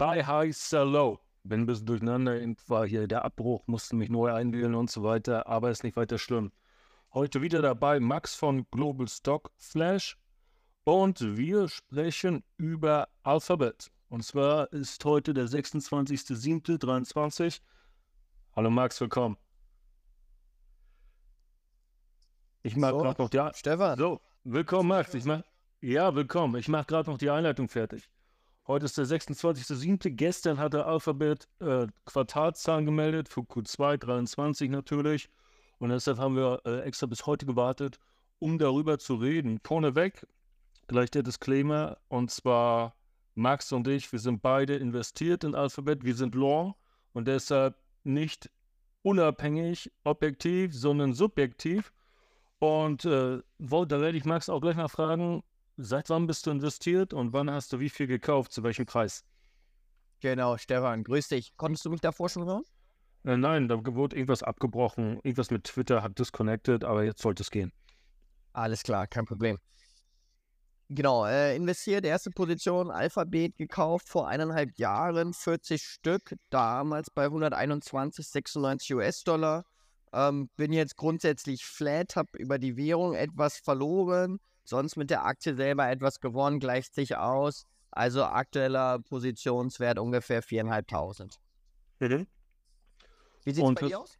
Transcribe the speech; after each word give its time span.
Buy 0.00 0.24
High, 0.24 0.56
Sell 0.56 0.88
Low. 0.88 1.20
Bin 1.44 1.60
ein 1.60 1.66
bisschen 1.66 1.84
durcheinander, 1.84 2.40
war 2.68 2.86
hier 2.86 3.06
der 3.06 3.22
Abbruch, 3.22 3.66
musste 3.66 3.96
mich 3.96 4.08
neu 4.08 4.32
einwählen 4.32 4.74
und 4.74 4.90
so 4.90 5.02
weiter, 5.02 5.46
aber 5.46 5.70
ist 5.70 5.84
nicht 5.84 5.94
weiter 5.94 6.16
schlimm. 6.16 6.52
Heute 7.12 7.42
wieder 7.42 7.60
dabei 7.60 8.00
Max 8.00 8.34
von 8.34 8.66
Global 8.70 9.06
Stock 9.08 9.52
Flash 9.58 10.16
und 10.84 11.36
wir 11.36 11.68
sprechen 11.68 12.42
über 12.56 13.08
Alphabet. 13.24 13.90
Und 14.08 14.24
zwar 14.24 14.72
ist 14.72 15.04
heute 15.04 15.34
der 15.34 15.48
26.07.23. 15.48 17.60
Hallo 18.56 18.70
Max, 18.70 18.98
willkommen. 19.02 19.36
Ich 22.62 22.74
mache 22.74 22.92
so, 22.92 22.98
gerade 23.00 23.22
noch 23.22 23.28
die 23.28 23.50
Stefan. 23.52 23.98
So, 23.98 24.22
willkommen 24.44 24.88
Max. 24.88 25.12
Ich 25.12 25.26
mach, 25.26 25.42
ja, 25.82 26.14
willkommen. 26.14 26.58
Ich 26.58 26.68
mache 26.68 26.86
gerade 26.86 27.10
noch 27.10 27.18
die 27.18 27.28
Einleitung 27.28 27.68
fertig. 27.68 28.08
Heute 28.70 28.84
ist 28.84 28.96
der 28.96 29.04
26.07. 29.04 30.10
Gestern 30.10 30.60
hatte 30.60 30.86
Alphabet 30.86 31.48
äh, 31.58 31.88
Quartalzahlen 32.06 32.84
gemeldet 32.84 33.28
für 33.28 33.40
Q2 33.40 33.96
23 33.96 34.70
natürlich. 34.70 35.28
Und 35.80 35.88
deshalb 35.88 36.18
haben 36.18 36.36
wir 36.36 36.60
äh, 36.64 36.82
extra 36.82 37.06
bis 37.06 37.26
heute 37.26 37.46
gewartet, 37.46 37.98
um 38.38 38.60
darüber 38.60 39.00
zu 39.00 39.16
reden. 39.16 39.58
Vorneweg 39.64 40.24
gleich 40.86 41.10
der 41.10 41.24
Disclaimer. 41.24 41.98
Und 42.06 42.30
zwar 42.30 42.94
Max 43.34 43.72
und 43.72 43.88
ich, 43.88 44.12
wir 44.12 44.20
sind 44.20 44.40
beide 44.40 44.76
investiert 44.76 45.42
in 45.42 45.56
Alphabet. 45.56 46.04
Wir 46.04 46.14
sind 46.14 46.36
long 46.36 46.76
und 47.12 47.26
deshalb 47.26 47.74
nicht 48.04 48.50
unabhängig, 49.02 49.90
objektiv, 50.04 50.76
sondern 50.76 51.12
subjektiv. 51.12 51.92
Und 52.60 53.04
äh, 53.04 53.40
da 53.58 54.00
werde 54.00 54.16
ich 54.16 54.24
Max 54.24 54.48
auch 54.48 54.60
gleich 54.60 54.76
mal 54.76 54.86
fragen, 54.86 55.42
seit 55.82 56.10
wann 56.10 56.26
bist 56.26 56.46
du 56.46 56.50
investiert 56.50 57.12
und 57.12 57.32
wann 57.32 57.50
hast 57.50 57.72
du 57.72 57.80
wie 57.80 57.90
viel 57.90 58.06
gekauft, 58.06 58.52
zu 58.52 58.62
welchem 58.62 58.86
Preis? 58.86 59.24
Genau, 60.20 60.56
Stefan, 60.58 61.02
grüß 61.02 61.28
dich. 61.28 61.56
Konntest 61.56 61.84
du 61.84 61.90
mich 61.90 62.00
davor 62.00 62.28
schon 62.28 62.44
hören? 62.44 62.64
Äh, 63.24 63.36
nein, 63.36 63.68
da 63.68 63.84
wurde 63.84 64.16
irgendwas 64.16 64.42
abgebrochen, 64.42 65.20
irgendwas 65.22 65.50
mit 65.50 65.64
Twitter 65.64 66.02
hat 66.02 66.18
disconnected, 66.18 66.84
aber 66.84 67.04
jetzt 67.04 67.22
sollte 67.22 67.42
es 67.42 67.50
gehen. 67.50 67.72
Alles 68.52 68.82
klar, 68.82 69.06
kein 69.06 69.24
Problem. 69.24 69.58
Genau, 70.92 71.24
äh, 71.24 71.54
investiert, 71.54 72.04
erste 72.04 72.30
Position, 72.30 72.90
Alphabet 72.90 73.56
gekauft 73.56 74.08
vor 74.08 74.26
eineinhalb 74.26 74.76
Jahren, 74.76 75.32
40 75.32 75.82
Stück, 75.82 76.34
damals 76.50 77.10
bei 77.10 77.26
121,96 77.26 78.96
US-Dollar. 78.96 79.64
Ähm, 80.12 80.50
bin 80.56 80.72
jetzt 80.72 80.96
grundsätzlich 80.96 81.64
flat, 81.64 82.16
habe 82.16 82.36
über 82.38 82.58
die 82.58 82.76
Währung 82.76 83.14
etwas 83.14 83.58
verloren, 83.58 84.40
sonst 84.70 84.96
mit 84.96 85.10
der 85.10 85.24
Aktie 85.24 85.54
selber 85.54 85.88
etwas 85.90 86.20
gewonnen, 86.20 86.60
gleicht 86.60 86.94
sich 86.94 87.16
aus. 87.16 87.66
Also 87.90 88.24
aktueller 88.24 89.00
Positionswert 89.00 89.98
ungefähr 89.98 90.42
4.500. 90.42 91.38
Mhm. 91.98 92.26
Wie 93.44 93.52
sieht 93.52 93.64
es 93.64 93.74
bei 93.74 93.88
dir 93.88 94.00
aus? 94.00 94.16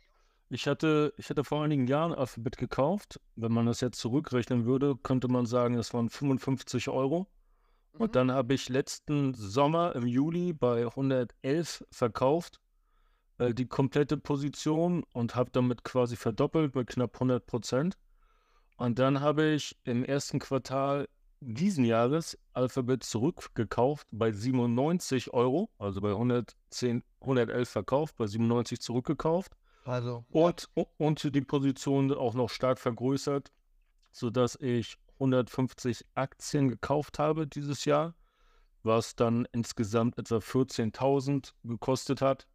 Ich 0.53 0.67
hatte, 0.67 1.15
ich 1.17 1.31
hatte 1.31 1.45
vor 1.45 1.63
einigen 1.63 1.87
Jahren 1.87 2.13
Alphabet 2.13 2.57
gekauft. 2.57 3.21
Wenn 3.37 3.53
man 3.53 3.67
das 3.67 3.81
jetzt 3.81 4.01
zurückrechnen 4.01 4.67
würde, 4.67 4.97
könnte 4.97 5.29
man 5.29 5.47
sagen, 5.47 5.75
es 5.75 5.95
waren 5.95 6.11
55 6.11 6.89
Euro. 6.89 7.29
Mhm. 7.93 8.01
Und 8.01 8.17
dann 8.17 8.33
habe 8.33 8.55
ich 8.55 8.69
letzten 8.69 9.33
Sommer 9.35 9.95
im 9.95 10.07
Juli 10.07 10.53
bei 10.53 10.87
111 10.87 11.85
verkauft, 11.93 12.61
äh, 13.39 13.55
die 13.55 13.67
komplette 13.67 14.17
Position 14.17 15.05
und 15.13 15.37
habe 15.37 15.51
damit 15.53 15.85
quasi 15.85 16.17
verdoppelt 16.17 16.73
bei 16.73 16.83
knapp 16.83 17.15
100 17.15 17.47
Prozent. 17.47 17.97
Und 18.81 18.99
dann 18.99 19.21
habe 19.21 19.45
ich 19.51 19.77
im 19.85 20.07
ersten 20.07 20.39
Quartal 20.39 21.07
diesen 21.41 21.85
Jahres 21.85 22.39
Alphabet 22.55 23.05
zurückgekauft 23.05 24.07
bei 24.11 24.33
97 24.33 25.35
Euro, 25.35 25.69
also 25.77 26.01
bei 26.01 26.13
110, 26.13 27.05
111 27.21 27.69
verkauft, 27.69 28.17
bei 28.17 28.27
97 28.27 28.81
zurückgekauft. 28.81 29.53
Also. 29.85 30.25
Und, 30.31 30.71
und 30.97 31.35
die 31.35 31.43
Position 31.43 32.11
auch 32.11 32.33
noch 32.33 32.49
stark 32.49 32.79
vergrößert, 32.79 33.53
sodass 34.13 34.57
ich 34.59 34.97
150 35.19 36.07
Aktien 36.15 36.71
gekauft 36.71 37.19
habe 37.19 37.47
dieses 37.47 37.85
Jahr, 37.85 38.15
was 38.83 39.15
dann 39.15 39.47
insgesamt 39.53 40.17
etwa 40.17 40.37
14.000 40.37 41.53
gekostet 41.65 42.23
hat. 42.23 42.47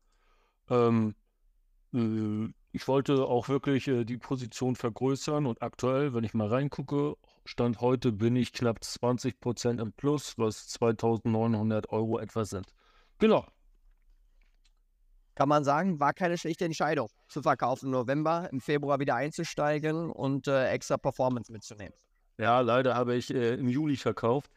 Ähm, 0.72 1.14
äh, 1.94 2.50
ich 2.76 2.90
wollte 2.90 3.26
auch 3.26 3.48
wirklich 3.48 3.88
äh, 3.88 4.04
die 4.04 4.18
Position 4.18 4.76
vergrößern 4.76 5.46
und 5.46 5.62
aktuell, 5.62 6.14
wenn 6.14 6.26
ich 6.26 6.34
mal 6.34 6.50
reingucke, 6.50 7.16
Stand 7.46 7.80
heute 7.80 8.12
bin 8.12 8.36
ich 8.36 8.52
knapp 8.52 8.84
20 8.84 9.40
Prozent 9.40 9.80
im 9.80 9.94
Plus, 9.94 10.38
was 10.38 10.68
2.900 10.78 11.88
Euro 11.90 12.20
etwa 12.20 12.44
sind. 12.44 12.68
Genau. 13.18 13.46
Kann 15.36 15.48
man 15.48 15.64
sagen, 15.64 16.02
war 16.02 16.14
keine 16.14 16.38
schlechte 16.38 16.66
Entscheidung 16.66 17.10
zu 17.30 17.42
verkaufen, 17.42 17.86
im 17.86 17.92
November, 17.92 18.50
im 18.52 18.60
Februar 18.60 19.00
wieder 19.00 19.16
einzusteigen 19.16 20.12
und 20.12 20.48
äh, 20.48 20.68
extra 20.68 20.98
Performance 20.98 21.52
mitzunehmen. 21.52 21.94
Ja, 22.38 22.60
leider 22.60 22.94
habe 22.96 23.16
ich 23.16 23.34
äh, 23.34 23.54
im 23.54 23.70
Juli 23.70 23.96
verkauft. 23.96 24.52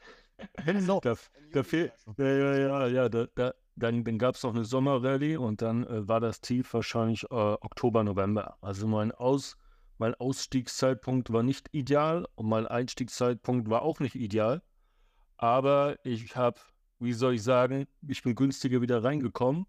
So, 0.80 1.00
da, 1.00 1.14
da 1.52 1.62
ja, 1.62 1.88
ja, 2.16 2.56
ja, 2.56 2.86
ja, 2.86 3.08
da, 3.08 3.26
da, 3.34 3.52
dann, 3.78 4.04
dann 4.04 4.18
gab 4.18 4.34
es 4.34 4.42
noch 4.42 4.54
eine 4.54 4.64
Sommerrallye 4.64 5.36
und 5.36 5.62
dann 5.62 5.84
äh, 5.86 6.08
war 6.08 6.20
das 6.20 6.40
Tief 6.40 6.72
wahrscheinlich 6.74 7.24
äh, 7.24 7.34
Oktober, 7.34 8.04
November. 8.04 8.56
Also 8.60 8.86
mein, 8.86 9.12
Aus, 9.12 9.56
mein 9.98 10.14
Ausstiegszeitpunkt 10.14 11.32
war 11.32 11.42
nicht 11.42 11.68
ideal 11.72 12.26
und 12.34 12.48
mein 12.48 12.66
Einstiegszeitpunkt 12.66 13.70
war 13.70 13.82
auch 13.82 14.00
nicht 14.00 14.14
ideal. 14.14 14.62
Aber 15.36 15.96
ich 16.04 16.36
habe, 16.36 16.60
wie 16.98 17.12
soll 17.12 17.34
ich 17.34 17.42
sagen, 17.42 17.86
ich 18.06 18.22
bin 18.22 18.34
günstiger 18.34 18.80
wieder 18.80 19.04
reingekommen, 19.04 19.66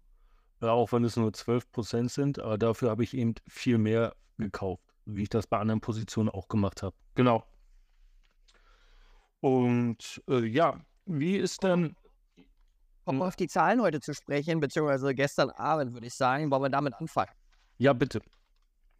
äh, 0.60 0.66
auch 0.66 0.92
wenn 0.92 1.04
es 1.04 1.16
nur 1.16 1.30
12% 1.30 2.08
sind. 2.08 2.38
Aber 2.40 2.58
dafür 2.58 2.90
habe 2.90 3.04
ich 3.04 3.14
eben 3.14 3.34
viel 3.48 3.78
mehr 3.78 4.14
gekauft, 4.36 4.84
wie 5.04 5.22
ich 5.22 5.28
das 5.28 5.46
bei 5.46 5.58
anderen 5.58 5.80
Positionen 5.80 6.28
auch 6.28 6.48
gemacht 6.48 6.82
habe. 6.82 6.96
Genau. 7.14 7.44
Und 9.40 10.22
äh, 10.28 10.44
ja, 10.44 10.84
wie 11.06 11.36
ist 11.36 11.62
denn 11.62 11.96
um 13.04 13.22
auf 13.22 13.36
die 13.36 13.48
Zahlen 13.48 13.80
heute 13.80 14.00
zu 14.00 14.14
sprechen, 14.14 14.60
beziehungsweise 14.60 15.14
gestern 15.14 15.50
Abend, 15.50 15.94
würde 15.94 16.06
ich 16.06 16.14
sagen, 16.14 16.50
wollen 16.50 16.62
wir 16.62 16.70
damit 16.70 16.94
anfangen. 16.94 17.32
Ja, 17.78 17.92
bitte. 17.92 18.20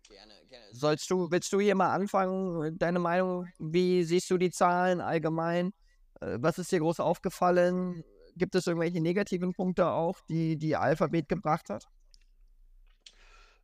Gerne, 0.09 0.33
gerne. 0.49 0.67
Sollst 0.73 1.11
du, 1.11 1.31
willst 1.31 1.53
du 1.53 1.61
hier 1.61 1.75
mal 1.75 1.93
anfangen? 1.93 2.79
Deine 2.79 2.99
Meinung, 2.99 3.47
wie 3.59 4.03
siehst 4.05 4.31
du 4.31 4.39
die 4.39 4.51
Zahlen 4.51 5.01
allgemein? 5.01 5.73
Äh, 6.21 6.39
was 6.41 6.59
ist 6.59 6.73
dir 6.73 6.81
groß 6.81 7.01
aufgefallen? 7.01 8.05
Gibt 8.37 8.55
es 8.55 8.67
irgendwelche 8.67 9.01
negativen 9.01 9.53
Punkte 9.53 9.89
auch, 9.89 10.21
die 10.29 10.57
die 10.57 10.77
Alphabet 10.77 11.29
gebracht 11.29 11.69
hat? 11.69 11.87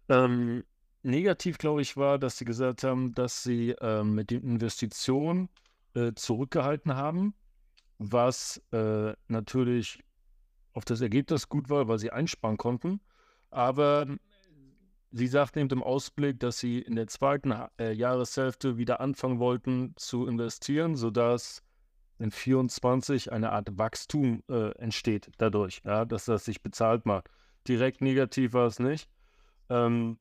Ähm, 0.09 0.65
negativ, 1.03 1.59
glaube 1.59 1.83
ich, 1.83 1.97
war, 1.97 2.19
dass 2.19 2.39
sie 2.39 2.45
gesagt 2.45 2.85
haben, 2.85 3.15
dass 3.15 3.43
sie 3.43 3.71
ähm, 3.81 4.15
mit 4.15 4.31
den 4.31 4.43
Investitionen 4.43 5.49
äh, 5.95 6.13
zurückgehalten 6.15 6.95
haben, 6.95 7.35
was 7.99 8.63
äh, 8.73 9.15
natürlich 9.29 10.05
auf 10.77 10.85
das 10.85 11.01
Ergebnis 11.01 11.49
gut 11.49 11.71
war, 11.71 11.89
weil 11.89 11.99
sie 11.99 12.11
einsparen 12.11 12.59
konnten. 12.59 13.01
Aber 13.51 14.07
sie 15.11 15.27
sagten 15.27 15.61
eben 15.61 15.71
im 15.71 15.83
Ausblick, 15.83 16.39
dass 16.39 16.59
sie 16.59 16.81
in 16.81 16.97
der 16.97 17.07
zweiten 17.07 17.55
äh, 17.81 17.93
Jahreshälfte 17.93 18.77
wieder 18.77 19.01
anfangen 19.01 19.39
wollten 19.39 19.95
zu 19.97 20.27
investieren, 20.27 20.95
sodass 20.95 21.63
in 22.19 22.31
24 22.31 23.33
eine 23.33 23.53
Art 23.53 23.79
Wachstum 23.79 24.43
äh, 24.51 24.73
entsteht 24.79 25.31
dadurch, 25.39 25.81
ja, 25.85 26.05
dass 26.05 26.27
das 26.27 26.45
sich 26.45 26.63
bezahlt 26.63 27.07
macht. 27.07 27.31
Direkt 27.67 28.03
negativ 28.03 28.53
war 28.53 28.67
es 28.67 28.79
nicht. 28.79 29.09
Ähm, 29.71 30.19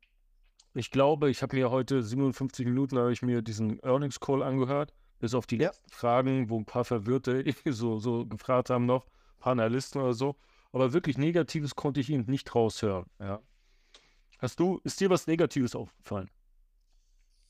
ich 0.73 0.89
glaube, 0.89 1.29
ich 1.29 1.41
habe 1.41 1.57
mir 1.57 1.69
heute 1.69 2.01
57 2.01 2.65
Minuten 2.65 2.97
habe 2.97 3.11
ich 3.11 3.21
mir 3.21 3.41
diesen 3.41 3.79
Earnings 3.83 4.21
Call 4.21 4.41
angehört, 4.41 4.93
bis 5.19 5.33
auf 5.33 5.47
die 5.47 5.57
ja. 5.57 5.71
Fragen, 5.89 6.49
wo 6.49 6.57
ein 6.57 6.65
paar 6.65 6.85
Verwirrte 6.85 7.43
so, 7.65 7.99
so 7.99 8.25
gefragt 8.25 8.69
haben 8.69 8.85
noch, 8.85 9.05
Panelisten 9.39 10.01
oder 10.01 10.13
so. 10.13 10.35
Aber 10.71 10.93
wirklich 10.93 11.17
Negatives 11.17 11.75
konnte 11.75 11.99
ich 11.99 12.09
ihm 12.09 12.25
nicht 12.27 12.53
raushören. 12.53 13.05
Ja. 13.19 13.41
Hast 14.39 14.59
du, 14.59 14.81
ist 14.83 14.99
dir 14.99 15.09
was 15.09 15.27
Negatives 15.27 15.75
aufgefallen? 15.75 16.29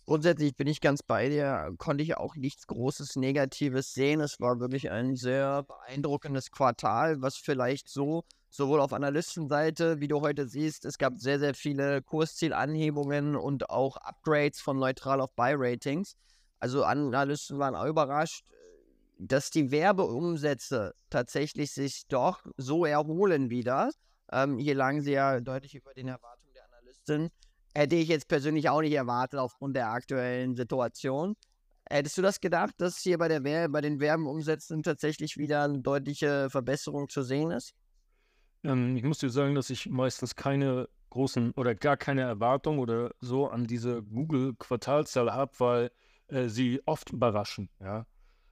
Grundsätzlich 0.05 0.55
bin 0.55 0.67
ich 0.67 0.81
ganz 0.81 1.01
bei 1.01 1.29
dir, 1.29 1.73
konnte 1.79 2.03
ich 2.03 2.15
auch 2.15 2.35
nichts 2.35 2.67
Großes 2.67 3.15
Negatives 3.15 3.95
sehen. 3.95 4.21
Es 4.21 4.39
war 4.39 4.59
wirklich 4.59 4.91
ein 4.91 5.15
sehr 5.15 5.63
beeindruckendes 5.63 6.51
Quartal, 6.51 7.23
was 7.23 7.37
vielleicht 7.37 7.89
so, 7.89 8.23
sowohl 8.51 8.79
auf 8.81 8.93
Analystenseite, 8.93 9.99
wie 9.99 10.07
du 10.07 10.21
heute 10.21 10.47
siehst, 10.47 10.85
es 10.85 10.99
gab 10.99 11.17
sehr, 11.17 11.39
sehr 11.39 11.55
viele 11.55 12.03
Kurszielanhebungen 12.03 13.35
und 13.35 13.71
auch 13.71 13.97
Upgrades 13.97 14.61
von 14.61 14.77
neutral 14.77 15.19
auf 15.19 15.33
Buy-Ratings. 15.33 16.15
Also 16.59 16.83
Analysten 16.83 17.57
waren 17.57 17.75
auch 17.75 17.87
überrascht 17.87 18.45
dass 19.17 19.49
die 19.49 19.71
Werbeumsätze 19.71 20.93
tatsächlich 21.09 21.71
sich 21.71 22.07
doch 22.07 22.45
so 22.57 22.85
erholen 22.85 23.49
wieder. 23.49 23.91
Ähm, 24.31 24.57
hier 24.57 24.75
lagen 24.75 25.01
sie 25.01 25.13
ja 25.13 25.39
deutlich 25.39 25.75
über 25.75 25.93
den 25.93 26.07
Erwartungen 26.07 26.53
der 26.53 26.65
Analystin. 26.65 27.29
Hätte 27.73 27.95
ich 27.95 28.07
jetzt 28.07 28.27
persönlich 28.27 28.69
auch 28.69 28.81
nicht 28.81 28.93
erwartet 28.93 29.39
aufgrund 29.39 29.75
der 29.75 29.89
aktuellen 29.89 30.55
Situation. 30.55 31.35
Hättest 31.89 32.17
du 32.17 32.21
das 32.21 32.39
gedacht, 32.39 32.73
dass 32.77 32.97
hier 32.97 33.17
bei, 33.17 33.27
der 33.27 33.69
bei 33.69 33.81
den 33.81 33.99
Werbeumsätzen 33.99 34.81
tatsächlich 34.81 35.37
wieder 35.37 35.63
eine 35.63 35.79
deutliche 35.79 36.49
Verbesserung 36.49 37.09
zu 37.09 37.21
sehen 37.21 37.51
ist? 37.51 37.75
Ähm, 38.63 38.95
ich 38.95 39.03
muss 39.03 39.19
dir 39.19 39.29
sagen, 39.29 39.53
dass 39.55 39.69
ich 39.69 39.87
meistens 39.87 40.35
keine 40.35 40.89
großen 41.11 41.51
oder 41.51 41.75
gar 41.75 41.95
keine 41.95 42.21
Erwartung 42.21 42.79
oder 42.79 43.11
so 43.21 43.47
an 43.47 43.65
diese 43.65 44.01
Google-Quartalszahl 44.01 45.31
habe, 45.31 45.51
weil 45.59 45.91
äh, 46.27 46.49
sie 46.49 46.81
oft 46.85 47.11
überraschen. 47.11 47.69
Ja. 47.79 48.05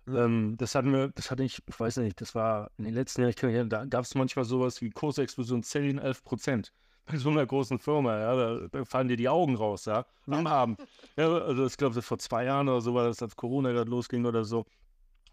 Ähm, 0.08 0.56
das 0.58 0.76
hatten 0.76 0.92
wir, 0.92 1.10
das 1.10 1.32
hatte 1.32 1.44
ich, 1.44 1.62
ich 1.66 1.80
weiß 1.80 1.98
nicht, 1.98 2.20
das 2.20 2.36
war 2.36 2.72
in 2.78 2.86
den 2.86 2.94
letzten 2.94 3.22
Jahren, 3.22 3.70
da 3.70 3.86
gab 3.86 4.04
es 4.04 4.16
manchmal 4.16 4.46
sowas 4.46 4.82
wie 4.82 4.90
Kursexplosion 4.90 5.64
10, 5.64 6.00
11 6.00 6.24
Prozent. 6.24 6.74
Bei 7.06 7.18
so 7.18 7.30
einer 7.30 7.46
großen 7.46 7.80
Firma, 7.80 8.18
ja, 8.18 8.36
da, 8.36 8.68
da 8.72 8.86
fallen 8.86 9.10
dir 9.10 9.18
die 9.18 9.28
Augen 9.28 9.56
raus, 9.56 9.86
ja, 9.86 10.06
am 10.28 10.48
Abend. 10.48 10.80
Ja, 11.18 11.28
also 11.38 11.66
ich 11.66 11.76
glaube, 11.76 12.02
vor 12.02 12.18
zwei 12.18 12.46
Jahren 12.46 12.70
oder 12.70 12.80
so 12.80 12.94
war 12.94 13.06
das, 13.06 13.22
als 13.22 13.36
Corona 13.36 13.72
gerade 13.74 13.90
losging 13.90 14.26
oder 14.26 14.46
so. 14.46 14.66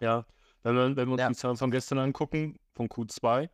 Ja, 0.00 0.26
wenn 0.64 0.74
wir, 0.74 0.96
wenn 0.96 1.08
wir 1.08 1.12
uns 1.12 1.20
ja. 1.20 1.28
die 1.28 1.34
Zahlen 1.36 1.56
von 1.56 1.70
gestern 1.70 1.98
angucken, 1.98 2.58
von 2.74 2.88
Q2, 2.88 3.48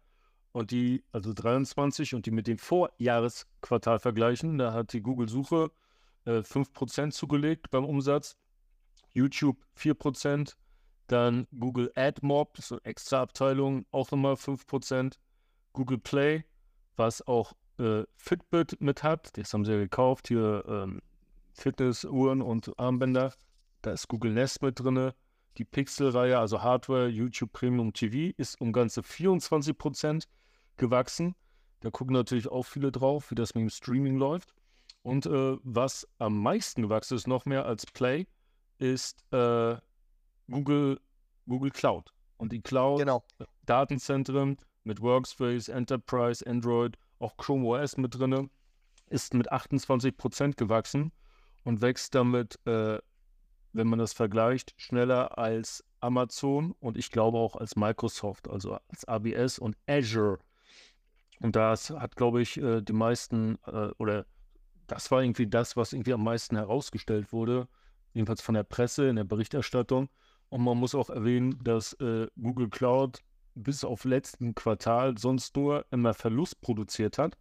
und 0.57 0.71
die, 0.71 1.05
also 1.13 1.35
23 1.35 2.15
und 2.15 2.25
die 2.25 2.31
mit 2.31 2.47
dem 2.47 2.57
Vorjahresquartal 2.57 3.99
vergleichen, 3.99 4.57
da 4.57 4.73
hat 4.73 4.95
die 4.95 5.03
Google-Suche 5.03 5.71
äh, 6.25 6.39
5% 6.39 7.11
zugelegt 7.11 7.71
beim 7.71 7.85
Umsatz, 7.85 8.39
YouTube 9.13 9.59
4%, 9.79 10.55
dann 11.07 11.47
Google 11.59 11.93
AdMob, 11.95 12.59
eine 12.71 12.81
extra 12.85 13.23
Abteilung, 13.23 13.87
auch 13.91 14.11
nochmal 14.11 14.35
5%, 14.35 15.15
Google 15.73 15.99
Play, 15.99 16.45
was 16.97 17.27
auch 17.27 17.53
äh, 17.79 18.05
Fitbit 18.17 18.81
mit 18.81 19.03
hat, 19.03 19.37
das 19.37 19.53
haben 19.53 19.65
sie 19.65 19.73
ja 19.73 19.79
gekauft, 19.79 20.29
hier 20.29 20.65
ähm, 20.69 21.01
Fitnessuhren 21.53 22.43
und 22.43 22.79
Armbänder, 22.79 23.33
da 23.83 23.93
ist 23.93 24.09
Google 24.09 24.33
Nest 24.33 24.63
mit 24.63 24.81
drin, 24.81 25.13
die 25.59 25.65
Pixel-Reihe, 25.65 26.39
also 26.39 26.63
Hardware, 26.63 27.09
YouTube 27.09 27.53
Premium 27.53 27.93
TV, 27.93 28.35
ist 28.37 28.61
um 28.61 28.73
ganze 28.73 29.03
24 29.03 29.77
Prozent 29.77 30.29
gewachsen. 30.77 31.35
Da 31.81 31.91
gucken 31.91 32.15
natürlich 32.15 32.49
auch 32.49 32.65
viele 32.65 32.93
drauf, 32.93 33.31
wie 33.31 33.35
das 33.35 33.55
mit 33.55 33.63
dem 33.63 33.71
Streaming 33.71 34.17
läuft. 34.17 34.55
Und 35.03 35.27
äh, 35.27 35.57
was 35.63 36.07
am 36.19 36.43
meisten 36.43 36.83
gewachsen 36.83 37.17
ist, 37.17 37.27
noch 37.27 37.47
mehr 37.47 37.65
als 37.65 37.87
Play, 37.87 38.27
ist 38.79 39.25
äh, 39.33 39.77
Google, 40.51 41.01
Google 41.47 41.71
Cloud. 41.71 42.13
Und 42.37 42.53
die 42.53 42.61
Cloud, 42.61 42.99
genau. 42.99 43.25
Datenzentren 43.65 44.59
mit 44.85 45.01
Workspace, 45.01 45.69
Enterprise, 45.69 46.47
Android, 46.47 46.99
auch 47.19 47.37
Chrome 47.37 47.67
OS 47.67 47.97
mit 47.97 48.19
drin, 48.19 48.51
ist 49.09 49.35
mit 49.35 49.51
28% 49.51 50.57
gewachsen 50.57 51.13
und 51.65 51.81
wächst 51.81 52.15
damit, 52.15 52.59
äh, 52.67 52.99
wenn 53.73 53.87
man 53.87 53.99
das 53.99 54.13
vergleicht, 54.13 54.75
schneller 54.77 55.39
als 55.39 55.85
Amazon 56.01 56.73
und 56.81 56.97
ich 56.97 57.11
glaube 57.11 57.39
auch 57.39 57.57
als 57.57 57.77
Microsoft, 57.77 58.49
also 58.49 58.79
als 58.89 59.07
ABS 59.07 59.59
und 59.59 59.77
Azure 59.87 60.39
und 61.41 61.57
das 61.57 61.91
hat, 61.91 62.17
glaube 62.17 62.43
ich, 62.43 62.57
äh, 62.57 62.81
die 62.81 62.93
meisten, 62.93 63.59
äh, 63.67 63.91
oder 63.99 64.27
das 64.87 65.11
war 65.11 65.23
irgendwie 65.23 65.47
das, 65.47 65.77
was 65.77 65.93
irgendwie 65.93 66.13
am 66.13 66.25
meisten 66.25 66.57
herausgestellt 66.57 67.33
wurde, 67.33 67.69
jedenfalls 68.15 68.41
von 68.41 68.55
der 68.55 68.63
Presse 68.63 69.09
in 69.09 69.17
der 69.17 69.25
Berichterstattung. 69.25 70.09
Und 70.49 70.63
man 70.63 70.79
muss 70.79 70.95
auch 70.95 71.11
erwähnen, 71.11 71.59
dass 71.63 71.93
äh, 71.95 72.29
Google 72.41 72.69
Cloud 72.69 73.21
bis 73.55 73.85
auf 73.85 74.05
letzten 74.05 74.55
Quartal 74.55 75.19
sonst 75.19 75.57
nur 75.57 75.87
immer 75.91 76.15
Verlust 76.15 76.61
produziert 76.61 77.19
hat, 77.19 77.37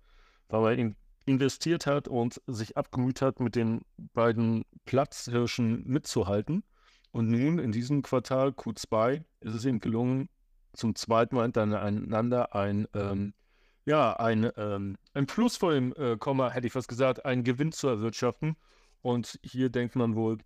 weil 0.47 0.77
man 0.77 0.95
investiert 1.25 1.87
hat 1.87 2.07
und 2.07 2.41
sich 2.47 2.77
abgemüht 2.77 3.21
hat, 3.21 3.39
mit 3.39 3.55
den 3.55 3.81
beiden 4.13 4.63
Platzhirschen 4.85 5.83
mitzuhalten. 5.85 6.63
Und 7.11 7.29
nun 7.29 7.59
in 7.59 7.71
diesem 7.71 8.01
Quartal 8.01 8.49
Q2 8.49 9.23
ist 9.41 9.55
es 9.55 9.65
ihm 9.65 9.79
gelungen, 9.79 10.29
zum 10.73 10.95
zweiten 10.95 11.35
Mal 11.35 11.43
hintereinander 11.43 12.53
ein 12.53 12.87
ähm, 12.93 13.33
ja, 13.85 14.13
ein, 14.13 14.51
ähm, 14.57 14.97
ein 15.13 15.27
Plus 15.27 15.57
vor 15.57 15.73
dem 15.73 15.93
äh, 15.95 16.17
Komma, 16.17 16.49
hätte 16.49 16.67
ich 16.67 16.73
fast 16.73 16.87
gesagt, 16.87 17.25
einen 17.25 17.43
Gewinn 17.43 17.71
zu 17.71 17.87
erwirtschaften. 17.87 18.57
Und 19.01 19.39
hier 19.43 19.69
denkt 19.69 19.95
man 19.95 20.15
wohl, 20.15 20.39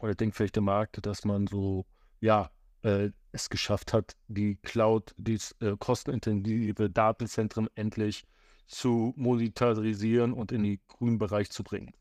oder 0.00 0.14
denkt 0.14 0.36
vielleicht 0.36 0.56
der 0.56 0.62
Markt, 0.62 1.04
dass 1.06 1.24
man 1.24 1.46
so, 1.46 1.86
ja, 2.22 2.50
äh, 2.82 3.10
es 3.32 3.50
geschafft 3.50 3.92
hat, 3.92 4.16
die 4.28 4.56
Cloud, 4.56 5.14
die 5.18 5.38
äh, 5.60 5.76
kostenintensive 5.78 6.88
Datenzentren 6.88 7.68
endlich 7.74 8.24
zu 8.66 9.12
monetarisieren 9.16 10.32
und 10.32 10.52
in 10.52 10.62
den 10.62 10.80
grünen 10.88 11.18
Bereich 11.18 11.50
zu 11.50 11.62
bringen. 11.62 11.92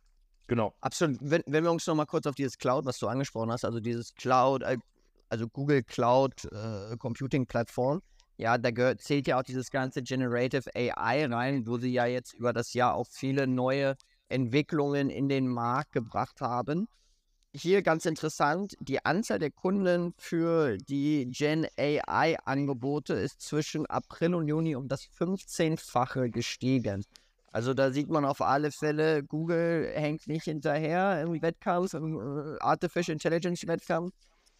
Genau. 0.47 0.75
Absolut. 0.81 1.17
Wenn, 1.21 1.41
wenn 1.47 1.63
wir 1.63 1.71
uns 1.71 1.87
noch 1.87 1.95
mal 1.95 2.05
kurz 2.05 2.27
auf 2.27 2.35
dieses 2.35 2.57
Cloud, 2.57 2.85
was 2.85 2.99
du 2.99 3.07
angesprochen 3.07 3.51
hast, 3.51 3.65
also 3.65 3.79
dieses 3.79 4.13
Cloud, 4.15 4.63
äh, 4.63 4.77
also 5.29 5.47
Google 5.47 5.83
Cloud 5.83 6.45
äh, 6.45 6.95
Computing 6.97 7.45
Plattform, 7.45 8.01
ja, 8.37 8.57
da 8.57 8.71
gehört, 8.71 9.01
zählt 9.01 9.27
ja 9.27 9.39
auch 9.39 9.43
dieses 9.43 9.71
ganze 9.71 10.01
Generative 10.03 10.69
AI 10.75 11.25
rein, 11.25 11.65
wo 11.67 11.77
sie 11.77 11.91
ja 11.91 12.05
jetzt 12.05 12.33
über 12.33 12.53
das 12.53 12.73
Jahr 12.73 12.95
auch 12.95 13.07
viele 13.07 13.47
neue 13.47 13.95
Entwicklungen 14.29 15.09
in 15.09 15.29
den 15.29 15.47
Markt 15.47 15.93
gebracht 15.93 16.41
haben. 16.41 16.87
Hier 17.53 17.81
ganz 17.81 18.05
interessant, 18.05 18.77
die 18.79 19.03
Anzahl 19.03 19.37
der 19.37 19.51
Kunden 19.51 20.13
für 20.17 20.77
die 20.77 21.27
Gen 21.29 21.67
AI-Angebote 21.77 23.13
ist 23.13 23.41
zwischen 23.41 23.85
April 23.87 24.35
und 24.35 24.47
Juni 24.47 24.73
um 24.77 24.87
das 24.87 25.09
15-fache 25.19 26.29
gestiegen. 26.29 27.03
Also 27.51 27.73
da 27.73 27.91
sieht 27.91 28.07
man 28.07 28.23
auf 28.23 28.39
alle 28.39 28.71
Fälle, 28.71 29.23
Google 29.23 29.91
hängt 29.93 30.27
nicht 30.27 30.45
hinterher 30.45 31.21
im 31.21 31.41
Wettkampf, 31.41 31.93
im 31.93 32.17
äh, 32.19 32.57
Artificial 32.61 33.15
Intelligence 33.15 33.67
Wettkampf 33.67 34.13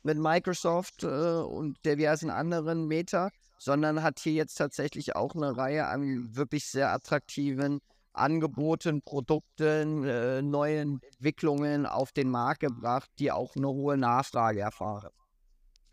mit 0.04 0.18
Microsoft 0.18 1.04
äh, 1.04 1.08
und 1.08 1.78
diversen 1.86 2.30
anderen 2.30 2.88
Meta, 2.90 3.30
sondern 3.58 4.04
hat 4.04 4.20
hier 4.20 4.34
jetzt 4.34 4.56
tatsächlich 4.56 5.16
auch 5.16 5.34
eine 5.34 5.56
Reihe 5.56 5.88
an 5.88 6.36
wirklich 6.36 6.66
sehr 6.66 6.92
attraktiven 6.92 7.80
Angeboten, 8.13 9.02
Produkten, 9.02 10.04
äh, 10.04 10.42
neuen 10.42 11.02
Entwicklungen 11.02 11.86
auf 11.86 12.12
den 12.12 12.30
Markt 12.30 12.62
gebracht, 12.62 13.10
die 13.19 13.31
auch 13.31 13.56
eine 13.56 13.68
hohe 13.68 13.98
Nachfrage 13.98 14.62
erfahren. 14.62 15.12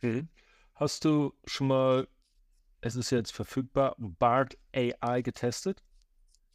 Mhm. 0.01 0.29
Hast 0.75 1.05
du 1.05 1.33
schon 1.45 1.69
mal, 1.69 2.09
es 2.81 2.97
ist 2.97 3.11
jetzt 3.11 3.33
verfügbar, 3.33 3.95
BART 3.99 4.57
AI 4.75 5.23
getestet? 5.23 5.83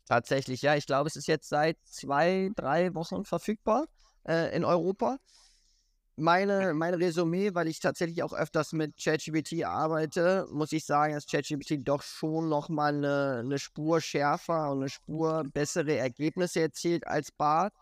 Tatsächlich, 0.06 0.62
ja. 0.62 0.76
Ich 0.76 0.86
glaube, 0.86 1.08
es 1.08 1.16
ist 1.16 1.28
jetzt 1.28 1.50
seit 1.50 1.78
zwei, 1.84 2.50
drei 2.56 2.94
Wochen 2.94 3.26
verfügbar 3.26 3.86
äh, 4.28 4.56
in 4.56 4.66
Europa 4.66 5.18
meine, 6.16 6.74
mein 6.74 6.94
Resümee, 6.94 7.54
weil 7.54 7.68
ich 7.68 7.80
tatsächlich 7.80 8.24
auch 8.24 8.34
öfters 8.34 8.72
mit 8.74 8.98
ChatGPT 8.98 9.64
arbeite, 9.64 10.48
muss 10.52 10.72
ich 10.72 10.86
sagen, 10.86 11.14
dass 11.14 11.26
ChatGPT 11.26 11.88
doch 11.88 12.02
schon 12.02 12.50
nochmal 12.50 12.94
eine, 12.94 13.40
eine 13.40 13.60
Spur 13.60 14.00
schärfer 14.02 14.72
und 14.72 14.80
eine 14.80 14.90
Spur 14.90 15.44
bessere 15.54 15.98
Ergebnisse 15.98 16.62
erzielt 16.62 17.08
als 17.08 17.32
BART. 17.32 17.74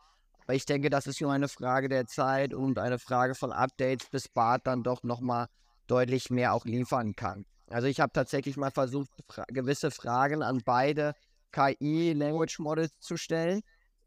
Aber 0.43 0.55
ich 0.55 0.65
denke, 0.65 0.89
das 0.89 1.07
ist 1.07 1.21
nur 1.21 1.31
eine 1.31 1.47
Frage 1.47 1.89
der 1.89 2.07
Zeit 2.07 2.53
und 2.53 2.79
eine 2.79 2.99
Frage 2.99 3.35
von 3.35 3.51
Updates, 3.51 4.09
bis 4.09 4.27
BART 4.27 4.65
dann 4.65 4.83
doch 4.83 5.03
nochmal 5.03 5.47
deutlich 5.87 6.29
mehr 6.29 6.53
auch 6.53 6.65
liefern 6.65 7.15
kann. 7.15 7.45
Also 7.69 7.87
ich 7.87 7.99
habe 7.99 8.11
tatsächlich 8.13 8.57
mal 8.57 8.71
versucht, 8.71 9.09
fra 9.29 9.45
gewisse 9.47 9.91
Fragen 9.91 10.41
an 10.41 10.61
beide 10.63 11.13
KI-Language 11.51 12.59
Models 12.59 12.97
zu 12.99 13.17
stellen 13.17 13.61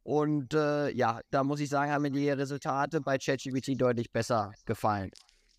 und 0.04 0.52
äh, 0.52 0.90
ja, 0.90 1.20
da 1.30 1.42
muss 1.42 1.60
ich 1.60 1.70
sagen, 1.70 1.90
haben 1.90 2.02
mir 2.02 2.10
die 2.10 2.28
Resultate 2.28 3.00
bei 3.00 3.18
ChatGPT 3.18 3.80
deutlich 3.80 4.12
besser 4.12 4.52
gefallen. 4.66 5.10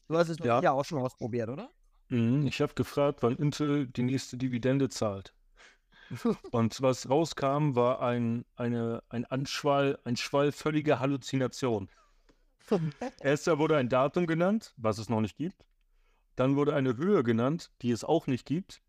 Du 0.07 0.17
hast 0.17 0.29
es 0.29 0.37
ja, 0.37 0.61
ja 0.61 0.71
auch 0.71 0.85
schon 0.85 0.99
ausprobiert, 0.99 1.49
oder? 1.49 1.69
Mhm, 2.09 2.45
ich 2.45 2.61
habe 2.61 2.75
gefragt, 2.75 3.23
wann 3.23 3.35
Intel 3.37 3.87
die 3.87 4.03
nächste 4.03 4.37
Dividende 4.37 4.87
zahlt. 4.89 5.33
Und 6.51 6.79
was 6.83 7.09
rauskam, 7.09 7.75
war 7.75 8.01
ein, 8.01 8.45
eine, 8.55 9.01
ein 9.09 9.25
Anschwall, 9.25 9.97
ein 10.03 10.15
Schwall 10.15 10.51
völliger 10.51 10.99
Halluzination. 10.99 11.89
Erst 13.21 13.47
wurde 13.47 13.77
ein 13.77 13.89
Datum 13.89 14.27
genannt, 14.27 14.73
was 14.77 14.99
es 14.99 15.09
noch 15.09 15.21
nicht 15.21 15.37
gibt. 15.37 15.65
Dann 16.35 16.55
wurde 16.55 16.75
eine 16.75 16.97
Höhe 16.97 17.23
genannt, 17.23 17.71
die 17.81 17.89
es 17.89 18.03
auch 18.03 18.27
nicht 18.27 18.45
gibt. 18.45 18.81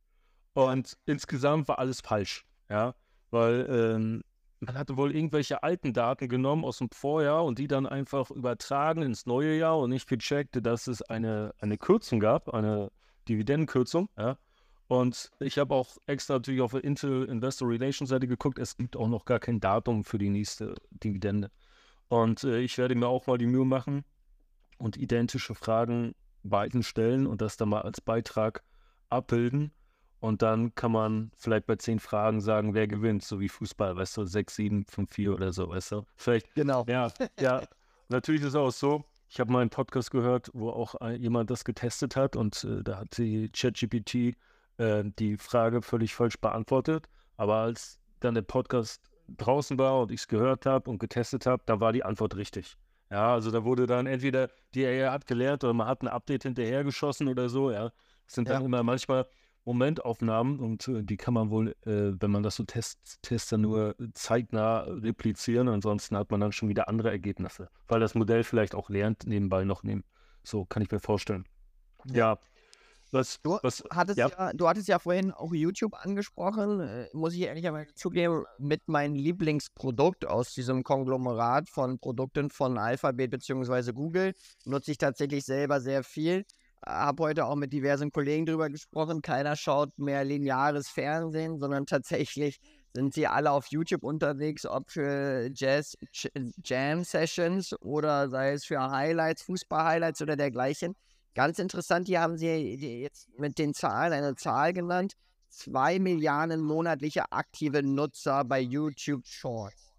Und 0.52 0.98
insgesamt 1.06 1.68
war 1.68 1.78
alles 1.78 2.02
falsch. 2.02 2.44
Ja, 2.68 2.94
weil 3.30 3.66
ähm, 3.70 4.22
man 4.60 4.76
hatte 4.76 4.96
wohl 4.96 5.14
irgendwelche 5.14 5.62
alten 5.62 5.92
Daten 5.92 6.28
genommen 6.28 6.64
aus 6.64 6.78
dem 6.78 6.90
Vorjahr 6.90 7.44
und 7.44 7.58
die 7.58 7.68
dann 7.68 7.86
einfach 7.86 8.30
übertragen 8.30 9.02
ins 9.02 9.26
neue 9.26 9.56
Jahr 9.56 9.78
und 9.78 9.90
nicht 9.90 10.08
gecheckt, 10.08 10.64
dass 10.64 10.86
es 10.86 11.02
eine, 11.02 11.54
eine 11.58 11.76
Kürzung 11.78 12.20
gab, 12.20 12.52
eine 12.54 12.90
Dividendenkürzung. 13.28 14.08
Ja. 14.16 14.38
Und 14.88 15.32
ich 15.40 15.58
habe 15.58 15.74
auch 15.74 15.96
extra 16.06 16.34
natürlich 16.34 16.60
auf 16.60 16.70
der 16.70 16.84
Intel 16.84 17.24
Investor 17.24 17.68
Relations 17.68 18.08
Seite 18.08 18.28
geguckt, 18.28 18.58
es 18.58 18.76
gibt 18.76 18.96
auch 18.96 19.08
noch 19.08 19.24
gar 19.24 19.40
kein 19.40 19.60
Datum 19.60 20.04
für 20.04 20.18
die 20.18 20.30
nächste 20.30 20.74
Dividende. 20.90 21.50
Und 22.08 22.44
äh, 22.44 22.60
ich 22.60 22.78
werde 22.78 22.94
mir 22.94 23.08
auch 23.08 23.26
mal 23.26 23.38
die 23.38 23.46
Mühe 23.46 23.64
machen 23.64 24.04
und 24.78 24.96
identische 24.96 25.54
Fragen 25.54 26.14
beiden 26.44 26.82
stellen 26.82 27.26
und 27.26 27.40
das 27.40 27.56
dann 27.56 27.70
mal 27.70 27.82
als 27.82 28.00
Beitrag 28.00 28.62
abbilden. 29.08 29.72
Und 30.20 30.42
dann 30.42 30.74
kann 30.74 30.92
man 30.92 31.30
vielleicht 31.36 31.66
bei 31.66 31.76
zehn 31.76 31.98
Fragen 31.98 32.40
sagen, 32.40 32.74
wer 32.74 32.88
gewinnt, 32.88 33.22
so 33.22 33.38
wie 33.40 33.48
Fußball, 33.48 33.96
weißt 33.96 34.16
du, 34.16 34.24
6, 34.24 34.54
7, 34.56 34.84
5, 34.84 35.10
4 35.10 35.34
oder 35.34 35.52
so, 35.52 35.68
weißt 35.68 35.92
du. 35.92 36.06
Vielleicht. 36.16 36.54
Genau. 36.54 36.84
Ja, 36.88 37.12
ja. 37.38 37.62
Natürlich 38.08 38.40
ist 38.42 38.48
es 38.48 38.54
auch 38.54 38.70
so, 38.70 39.04
ich 39.28 39.40
habe 39.40 39.52
mal 39.52 39.60
einen 39.60 39.70
Podcast 39.70 40.10
gehört, 40.10 40.50
wo 40.54 40.70
auch 40.70 40.94
jemand 41.18 41.50
das 41.50 41.64
getestet 41.64 42.16
hat 42.16 42.36
und 42.36 42.64
äh, 42.64 42.82
da 42.82 42.98
hat 42.98 43.18
die 43.18 43.50
ChatGPT 43.50 44.36
äh, 44.78 45.04
die 45.18 45.36
Frage 45.36 45.82
völlig 45.82 46.14
falsch 46.14 46.38
beantwortet. 46.38 47.08
Aber 47.36 47.56
als 47.56 47.98
dann 48.20 48.34
der 48.34 48.42
Podcast 48.42 49.02
draußen 49.36 49.78
war 49.78 50.00
und 50.00 50.12
ich 50.12 50.20
es 50.20 50.28
gehört 50.28 50.66
habe 50.66 50.88
und 50.88 50.98
getestet 50.98 51.46
habe, 51.46 51.62
da 51.66 51.80
war 51.80 51.92
die 51.92 52.04
Antwort 52.04 52.36
richtig. 52.36 52.76
Ja, 53.10 53.34
also 53.34 53.50
da 53.50 53.64
wurde 53.64 53.86
dann 53.86 54.06
entweder 54.06 54.50
die 54.74 54.84
AI 54.84 55.10
hat 55.10 55.26
gelernt 55.26 55.62
oder 55.64 55.74
man 55.74 55.86
hat 55.86 56.02
ein 56.02 56.08
Update 56.08 56.44
hinterhergeschossen 56.44 57.28
oder 57.28 57.48
so, 57.48 57.70
ja. 57.70 57.90
Das 58.24 58.34
sind 58.34 58.48
dann 58.48 58.62
ja. 58.62 58.66
immer 58.66 58.82
manchmal 58.82 59.26
Momentaufnahmen 59.66 60.60
und 60.60 60.88
äh, 60.88 61.02
die 61.02 61.16
kann 61.16 61.34
man 61.34 61.50
wohl, 61.50 61.70
äh, 61.84 62.12
wenn 62.20 62.30
man 62.30 62.42
das 62.42 62.56
so 62.56 62.64
testet, 62.64 63.58
nur 63.58 63.96
zeitnah 64.14 64.82
replizieren. 64.82 65.68
Ansonsten 65.68 66.16
hat 66.16 66.30
man 66.30 66.40
dann 66.40 66.52
schon 66.52 66.68
wieder 66.68 66.88
andere 66.88 67.10
Ergebnisse, 67.10 67.68
weil 67.88 68.00
das 68.00 68.14
Modell 68.14 68.44
vielleicht 68.44 68.74
auch 68.74 68.88
lernt, 68.88 69.26
nebenbei 69.26 69.64
noch 69.64 69.82
nehmen. 69.82 70.04
So 70.44 70.64
kann 70.64 70.82
ich 70.82 70.90
mir 70.90 71.00
vorstellen. 71.00 71.44
Ja. 72.12 72.38
Was, 73.12 73.40
du, 73.40 73.58
was, 73.62 73.84
hattest 73.90 74.18
ja. 74.18 74.28
ja. 74.28 74.52
du 74.52 74.68
hattest 74.68 74.88
ja 74.88 74.98
vorhin 74.98 75.30
auch 75.30 75.52
YouTube 75.52 75.94
angesprochen. 75.94 76.80
Äh, 76.80 77.08
muss 77.12 77.34
ich 77.34 77.42
ehrlicherweise 77.42 77.94
zugeben, 77.94 78.44
mit 78.58 78.88
meinem 78.88 79.14
Lieblingsprodukt 79.14 80.26
aus 80.26 80.52
diesem 80.52 80.82
Konglomerat 80.82 81.68
von 81.68 81.98
Produkten 81.98 82.50
von 82.50 82.78
Alphabet 82.78 83.30
bzw. 83.30 83.92
Google 83.92 84.34
nutze 84.64 84.90
ich 84.90 84.98
tatsächlich 84.98 85.44
selber 85.44 85.80
sehr 85.80 86.02
viel. 86.02 86.44
Habe 86.86 87.24
heute 87.24 87.46
auch 87.46 87.56
mit 87.56 87.72
diversen 87.72 88.12
Kollegen 88.12 88.46
darüber 88.46 88.70
gesprochen. 88.70 89.20
Keiner 89.20 89.56
schaut 89.56 89.98
mehr 89.98 90.24
lineares 90.24 90.88
Fernsehen, 90.88 91.58
sondern 91.58 91.86
tatsächlich 91.86 92.58
sind 92.94 93.12
sie 93.12 93.26
alle 93.26 93.50
auf 93.50 93.66
YouTube 93.66 94.04
unterwegs, 94.04 94.64
ob 94.64 94.90
für 94.90 95.50
Jazz 95.52 95.96
Jam 96.64 97.04
Sessions 97.04 97.74
oder 97.82 98.30
sei 98.30 98.52
es 98.52 98.64
für 98.64 98.80
Highlights, 98.80 99.42
Fußball-Highlights 99.42 100.22
oder 100.22 100.36
dergleichen. 100.36 100.94
Ganz 101.34 101.58
interessant, 101.58 102.06
hier 102.06 102.22
haben 102.22 102.38
Sie 102.38 102.48
jetzt 103.02 103.28
mit 103.38 103.58
den 103.58 103.74
Zahlen 103.74 104.14
eine 104.14 104.34
Zahl 104.36 104.72
genannt. 104.72 105.12
Zwei 105.50 105.98
Milliarden 105.98 106.62
monatliche 106.62 107.30
aktive 107.30 107.82
Nutzer 107.82 108.44
bei 108.44 108.60
YouTube 108.60 109.26
Shorts. 109.26 109.92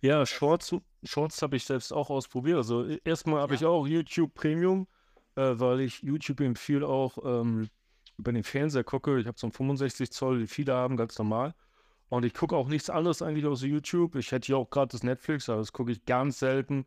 Ja, 0.00 0.26
Shorts, 0.26 0.74
Shorts 1.04 1.40
habe 1.40 1.56
ich 1.56 1.64
selbst 1.64 1.92
auch 1.92 2.10
ausprobiert. 2.10 2.58
Also 2.58 2.84
e, 2.84 3.00
erstmal 3.04 3.40
habe 3.40 3.54
ja. 3.54 3.60
ich 3.60 3.66
auch 3.66 3.86
YouTube 3.86 4.34
Premium, 4.34 4.86
äh, 5.38 5.60
weil 5.60 5.80
ich 5.80 6.02
YouTube 6.02 6.40
empfehle 6.40 6.86
auch 6.86 7.18
ähm, 7.24 7.68
über 8.18 8.32
den 8.32 8.42
Fernseher 8.42 8.82
gucke. 8.82 9.20
Ich 9.20 9.26
habe 9.28 9.38
so 9.38 9.46
einen 9.46 9.52
65 9.52 10.10
Zoll, 10.10 10.40
wie 10.40 10.48
viele 10.48 10.74
haben, 10.74 10.96
ganz 10.96 11.16
normal. 11.16 11.54
Und 12.08 12.24
ich 12.24 12.34
gucke 12.34 12.56
auch 12.56 12.68
nichts 12.68 12.90
anderes 12.90 13.22
eigentlich 13.22 13.46
aus 13.46 13.62
YouTube. 13.62 14.16
Ich 14.16 14.32
hätte 14.32 14.46
hier 14.46 14.56
auch 14.56 14.70
gerade 14.70 14.90
das 14.90 15.04
Netflix, 15.04 15.48
aber 15.48 15.60
das 15.60 15.72
gucke 15.72 15.92
ich 15.92 16.04
ganz 16.06 16.40
selten. 16.40 16.86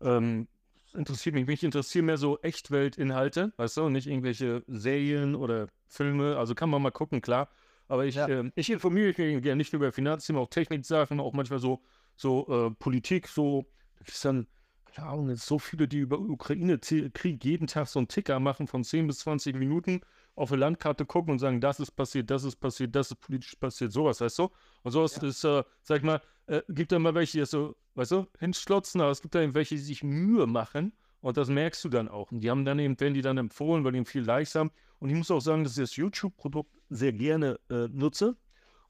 Ähm, 0.00 0.46
interessiert 0.94 1.34
mich. 1.34 1.46
Mich 1.46 1.64
interessieren 1.64 2.06
mehr 2.06 2.18
so 2.18 2.38
Echtweltinhalte, 2.38 3.52
weißt 3.56 3.78
du, 3.78 3.84
und 3.84 3.94
nicht 3.94 4.06
irgendwelche 4.06 4.62
Serien 4.68 5.34
oder 5.34 5.68
Filme. 5.88 6.36
Also 6.36 6.54
kann 6.54 6.70
man 6.70 6.82
mal 6.82 6.92
gucken, 6.92 7.20
klar. 7.20 7.48
Aber 7.88 8.04
ich, 8.04 8.14
ja. 8.14 8.28
äh, 8.28 8.50
ich 8.54 8.70
informiere 8.70 9.08
mich 9.08 9.42
gerne 9.42 9.56
nicht 9.56 9.72
nur 9.72 9.82
über 9.82 9.92
Finanzthemen, 9.92 10.40
auch 10.40 10.50
Techniksachen, 10.50 11.18
auch 11.18 11.32
manchmal 11.32 11.58
so, 11.58 11.82
so 12.14 12.68
äh, 12.68 12.70
Politik, 12.78 13.26
so, 13.26 13.66
da 13.96 14.04
gibt 14.04 14.10
es 14.10 14.20
dann, 14.20 14.46
keine 14.94 15.08
Ahnung, 15.08 15.28
jetzt 15.30 15.46
so 15.46 15.58
viele, 15.58 15.88
die 15.88 15.98
über 15.98 16.18
Ukraine-Krieg 16.18 17.44
jeden 17.44 17.66
Tag 17.66 17.88
so 17.88 17.98
einen 17.98 18.08
Ticker 18.08 18.40
machen 18.40 18.66
von 18.66 18.84
10 18.84 19.06
bis 19.06 19.20
20 19.20 19.56
Minuten 19.56 20.00
auf 20.34 20.52
eine 20.52 20.60
Landkarte 20.60 21.04
gucken 21.04 21.32
und 21.32 21.38
sagen, 21.38 21.60
das 21.60 21.80
ist 21.80 21.92
passiert, 21.92 22.30
das 22.30 22.44
ist 22.44 22.56
passiert, 22.56 22.94
das 22.94 23.10
ist 23.10 23.20
politisch 23.20 23.56
passiert, 23.56 23.92
sowas, 23.92 24.20
weißt 24.20 24.38
du? 24.38 24.50
Und 24.82 24.92
sowas 24.92 25.16
ja. 25.16 25.28
ist, 25.28 25.44
äh, 25.44 25.64
sag 25.82 25.98
ich 25.98 26.04
mal, 26.04 26.20
äh, 26.46 26.62
gibt 26.68 26.92
da 26.92 26.98
mal 26.98 27.14
welche, 27.14 27.38
die 27.38 27.44
so, 27.46 27.76
weißt 27.94 28.12
du, 28.12 28.26
hinschlotzen, 28.38 29.00
aber 29.00 29.10
es 29.10 29.20
gibt 29.20 29.34
da 29.34 29.42
eben 29.42 29.54
welche, 29.54 29.74
die 29.74 29.80
sich 29.80 30.02
Mühe 30.02 30.46
machen 30.46 30.92
und 31.20 31.36
das 31.36 31.48
merkst 31.48 31.84
du 31.84 31.88
dann 31.88 32.08
auch. 32.08 32.30
Und 32.30 32.40
die 32.40 32.50
haben 32.50 32.64
dann 32.64 32.78
eben, 32.78 32.98
werden 33.00 33.14
die 33.14 33.22
dann 33.22 33.38
empfohlen, 33.38 33.84
weil 33.84 33.92
die 33.92 34.04
viel 34.04 34.22
Likes 34.22 34.54
haben. 34.54 34.70
Und 35.00 35.10
ich 35.10 35.16
muss 35.16 35.30
auch 35.30 35.40
sagen, 35.40 35.64
dass 35.64 35.76
ich 35.76 35.82
das 35.82 35.96
YouTube-Produkt 35.96 36.72
sehr 36.88 37.12
gerne 37.12 37.58
äh, 37.70 37.88
nutze. 37.88 38.36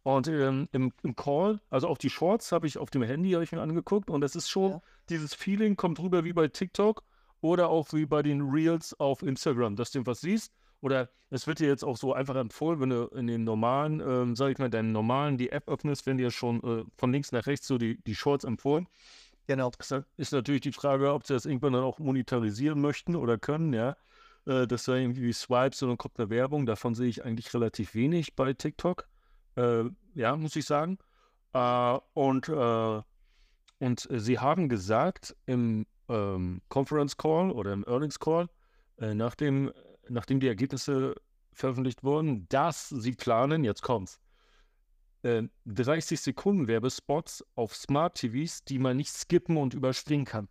Und 0.09 0.27
ähm, 0.27 0.71
im, 0.73 0.91
im, 1.03 1.17
Call, 1.17 1.61
also 1.69 1.87
auf 1.87 1.99
die 1.99 2.09
Shorts 2.09 2.50
habe 2.50 2.67
ich 2.67 2.79
auf 2.79 2.88
dem 2.88 3.03
Handy 3.03 3.37
ich 3.37 3.53
mir 3.53 3.61
angeguckt 3.61 4.09
und 4.09 4.23
das 4.23 4.37
ist 4.37 4.49
schon, 4.49 4.71
ja. 4.71 4.83
dieses 5.11 5.35
Feeling 5.35 5.77
kommt 5.77 6.00
rüber 6.00 6.25
wie 6.25 6.33
bei 6.33 6.49
TikTok 6.49 7.03
oder 7.43 7.69
auch 7.69 7.93
wie 7.93 8.07
bei 8.07 8.23
den 8.23 8.41
Reels 8.41 8.99
auf 8.99 9.23
Instagram, 9.23 9.77
dass 9.77 9.91
du 9.91 10.07
was 10.07 10.23
siehst 10.23 10.55
oder 10.81 11.11
es 11.29 11.47
wird 11.47 11.59
dir 11.59 11.69
jetzt 11.69 11.85
auch 11.85 11.99
so 11.99 12.15
einfach 12.15 12.37
empfohlen, 12.37 12.81
wenn 12.81 12.88
du 12.88 13.05
in 13.09 13.27
den 13.27 13.45
normalen, 13.45 14.00
ähm, 14.00 14.35
sag 14.35 14.50
ich 14.50 14.57
mal, 14.57 14.71
deinen 14.71 14.93
normalen, 14.93 15.37
die 15.37 15.53
App 15.53 15.69
öffnest, 15.69 16.07
werden 16.07 16.17
dir 16.17 16.31
schon 16.31 16.62
äh, 16.62 16.85
von 16.97 17.12
links 17.12 17.31
nach 17.31 17.47
rechts 17.47 17.67
so 17.67 17.77
die, 17.77 18.03
die 18.05 18.15
Shorts 18.15 18.45
empfohlen. 18.45 18.88
Genau. 19.47 19.71
Das 19.77 20.05
ist 20.17 20.33
natürlich 20.33 20.62
die 20.62 20.73
Frage, 20.73 21.12
ob 21.12 21.27
sie 21.27 21.35
das 21.35 21.45
irgendwann 21.45 21.75
dann 21.75 21.85
auch 21.85 21.99
monetarisieren 21.99 22.81
möchten 22.81 23.15
oder 23.15 23.37
können, 23.37 23.75
ja. 23.75 23.95
Äh, 24.47 24.67
das 24.67 24.88
wäre 24.88 25.03
irgendwie 25.03 25.35
Swipes 25.35 25.83
und 25.83 25.91
dann 25.91 25.99
kommt 25.99 26.19
eine 26.19 26.31
Werbung. 26.31 26.65
Davon 26.65 26.95
sehe 26.95 27.09
ich 27.09 27.27
eigentlich 27.27 27.53
relativ 27.53 27.95
wenig 27.95 28.37
bei 28.37 28.55
TikTok. 28.55 29.07
Äh, 29.59 29.91
ja, 30.15 30.37
muss 30.37 30.57
ich 30.57 30.65
sagen. 30.65 30.99
Äh, 31.53 31.99
und, 32.15 32.49
äh, 32.49 33.03
und 33.81 34.09
sie 34.11 34.38
haben 34.38 34.69
gesagt 34.69 35.37
im 35.47 35.87
ähm, 36.09 36.62
Conference 36.69 37.17
Call 37.17 37.50
oder 37.50 37.73
im 37.73 37.85
Earnings 37.87 38.19
Call, 38.19 38.49
äh, 38.99 39.15
nach 39.15 39.35
dem 39.35 39.73
nachdem 40.09 40.41
die 40.41 40.49
Ergebnisse 40.49 41.15
veröffentlicht 41.53 42.05
wurden, 42.05 42.49
dass 42.49 42.88
sie 42.88 43.12
planen, 43.12 43.65
jetzt 43.65 43.83
kommt's, 43.83 44.21
äh, 45.23 45.43
30 45.67 46.21
Sekunden 46.21 46.69
Werbespots 46.69 47.45
auf 47.55 47.75
Smart 47.75 48.17
TVs, 48.17 48.65
die 48.65 48.79
man 48.79 48.97
nicht 48.97 49.12
skippen 49.12 49.57
und 49.57 49.75
überspringen 49.75 50.25
kann. 50.25 50.49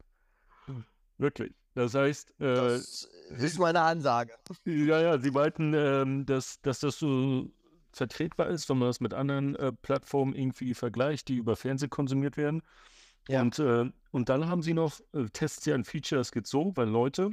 Hm. 0.65 0.83
Wirklich. 1.17 1.53
Das 1.73 1.93
heißt, 1.93 2.31
äh, 2.41 2.55
das 2.55 3.07
ist 3.29 3.59
meine 3.59 3.81
Ansage. 3.81 4.33
Ja, 4.65 4.99
ja, 4.99 5.19
sie 5.19 5.31
meinten, 5.31 5.73
äh, 5.73 6.25
dass, 6.25 6.59
dass 6.61 6.79
das 6.79 6.97
so 6.97 7.49
vertretbar 7.97 8.47
ist, 8.47 8.69
wenn 8.69 8.77
man 8.77 8.89
das 8.89 8.99
mit 8.99 9.13
anderen 9.13 9.55
äh, 9.55 9.71
Plattformen 9.71 10.35
irgendwie 10.35 10.73
vergleicht, 10.73 11.27
die 11.27 11.37
über 11.37 11.55
Fernsehen 11.55 11.89
konsumiert 11.89 12.37
werden. 12.37 12.61
Ja. 13.27 13.41
Und, 13.41 13.59
äh, 13.59 13.91
und 14.11 14.29
dann 14.29 14.47
haben 14.47 14.61
sie 14.61 14.73
noch, 14.73 14.99
äh, 15.13 15.25
testen 15.33 15.63
sie 15.63 15.73
ein 15.73 15.83
Feature, 15.83 16.19
das 16.19 16.31
geht 16.31 16.47
so, 16.47 16.71
weil 16.75 16.87
Leute 16.87 17.31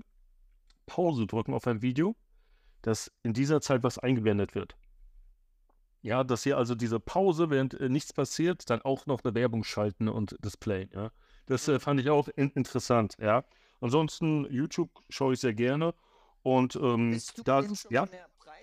Pause 0.87 1.27
drücken 1.27 1.55
auf 1.55 1.67
ein 1.67 1.83
Video, 1.83 2.17
dass 2.83 3.11
in 3.23 3.33
dieser 3.33 3.61
Zeit 3.61 3.83
was 3.83 3.99
eingeblendet 3.99 4.55
wird. 4.55 4.77
Ja, 6.03 6.23
dass 6.23 6.43
hier 6.43 6.59
also 6.59 6.75
diese 6.75 7.01
Pause, 7.01 7.49
während 7.49 7.75
äh, 7.75 7.89
nichts 7.89 8.13
passiert, 8.13 8.69
dann 8.69 8.83
auch 8.83 9.07
noch 9.07 9.25
eine 9.25 9.35
Werbung 9.35 9.65
schalten 9.65 10.09
und 10.09 10.37
Display. 10.45 10.89
Ja, 10.93 11.11
das 11.47 11.67
äh, 11.69 11.81
fand 11.81 12.01
ich 12.01 12.11
auch 12.11 12.29
in 12.37 12.51
interessant. 12.51 13.17
Ja, 13.19 13.45
ansonsten 13.81 14.45
YouTube 14.53 14.91
schaue 15.09 15.33
ich 15.33 15.41
sehr 15.41 15.55
gerne 15.55 15.95
und 16.43 16.77
ähm, 16.77 17.19
da 17.45 17.63
ja. 17.89 18.07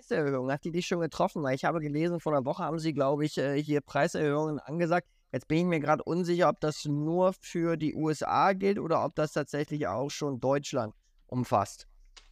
Preiserhöhung 0.02 0.52
hat 0.52 0.64
die 0.66 0.72
dich 0.72 0.88
schon 0.88 1.00
getroffen? 1.00 1.44
Weil 1.44 1.56
ich 1.56 1.66
habe 1.66 1.80
gelesen, 1.80 2.20
vor 2.20 2.34
einer 2.34 2.46
Woche 2.46 2.64
haben 2.64 2.80
sie, 2.80 2.94
glaube 2.94 3.26
ich, 3.26 3.38
äh, 3.38 3.62
hier 3.62 3.82
Preiserhöhungen 3.82 4.60
angesagt. 4.60 5.08
Jetzt 5.32 5.48
bin 5.48 5.60
ich 5.60 5.66
mir 5.66 5.80
gerade 5.80 6.04
unsicher, 6.04 6.50
ob 6.50 6.60
das 6.60 6.86
nur 6.86 7.34
für 7.40 7.78
die 7.78 7.96
USA 7.96 8.54
gilt 8.54 8.80
oder 8.80 9.06
ob 9.06 9.16
das 9.16 9.34
tatsächlich 9.34 9.88
auch 9.88 10.10
schon 10.10 10.40
Deutschland 10.40 10.94
umfasst. 11.28 11.88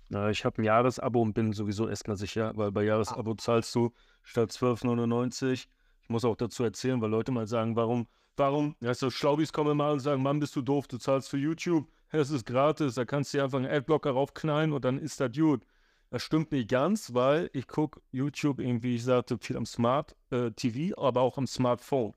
Na, 0.10 0.30
ich 0.30 0.44
habe 0.44 0.62
ein 0.62 0.66
Jahresabo 0.66 1.22
und 1.22 1.34
bin 1.34 1.54
sowieso 1.54 1.88
erstmal 1.88 2.18
sicher, 2.18 2.52
weil 2.56 2.72
bei 2.72 2.82
ah. 2.82 2.86
Jahresabo 2.86 3.36
zahlst 3.36 3.74
du 3.76 3.94
statt 4.24 4.50
12,99. 4.52 5.68
Ich 6.02 6.10
muss 6.10 6.26
auch 6.26 6.36
dazu 6.36 6.64
erzählen, 6.64 7.00
weil 7.02 7.12
Leute 7.12 7.32
mal 7.32 7.48
sagen, 7.48 7.76
warum, 7.76 8.08
warum, 8.36 8.76
ja, 8.82 8.94
so 8.94 9.10
Schlaubis 9.10 9.54
kommen 9.54 9.78
mal 9.78 9.94
und 9.94 10.00
sagen, 10.00 10.24
Mann, 10.24 10.40
bist 10.40 10.56
du 10.56 10.62
doof, 10.62 10.88
du 10.88 10.98
zahlst 10.98 11.30
für 11.30 11.38
YouTube, 11.38 11.88
es 12.12 12.32
ist 12.32 12.46
gratis, 12.46 12.96
da 12.96 13.06
kannst 13.06 13.34
du 13.34 13.38
dir 13.38 13.44
einfach 13.44 13.60
einen 13.60 13.72
Adblocker 13.72 14.12
raufknallen 14.12 14.74
und 14.74 14.84
dann 14.84 14.98
ist 14.98 15.20
das 15.20 15.32
gut. 15.32 15.64
Das 16.12 16.24
stimmt 16.24 16.52
nicht 16.52 16.70
ganz, 16.70 17.14
weil 17.14 17.52
ich 17.54 17.68
gucke 17.68 18.02
YouTube 18.12 18.60
irgendwie, 18.60 18.96
ich 18.96 19.04
sagte, 19.04 19.38
viel 19.38 19.58
am 19.58 19.66
Smart 19.66 20.16
äh, 20.32 20.52
TV, 20.52 21.00
aber 21.00 21.22
auch 21.22 21.38
am 21.38 21.46
Smartphone. 21.46 22.14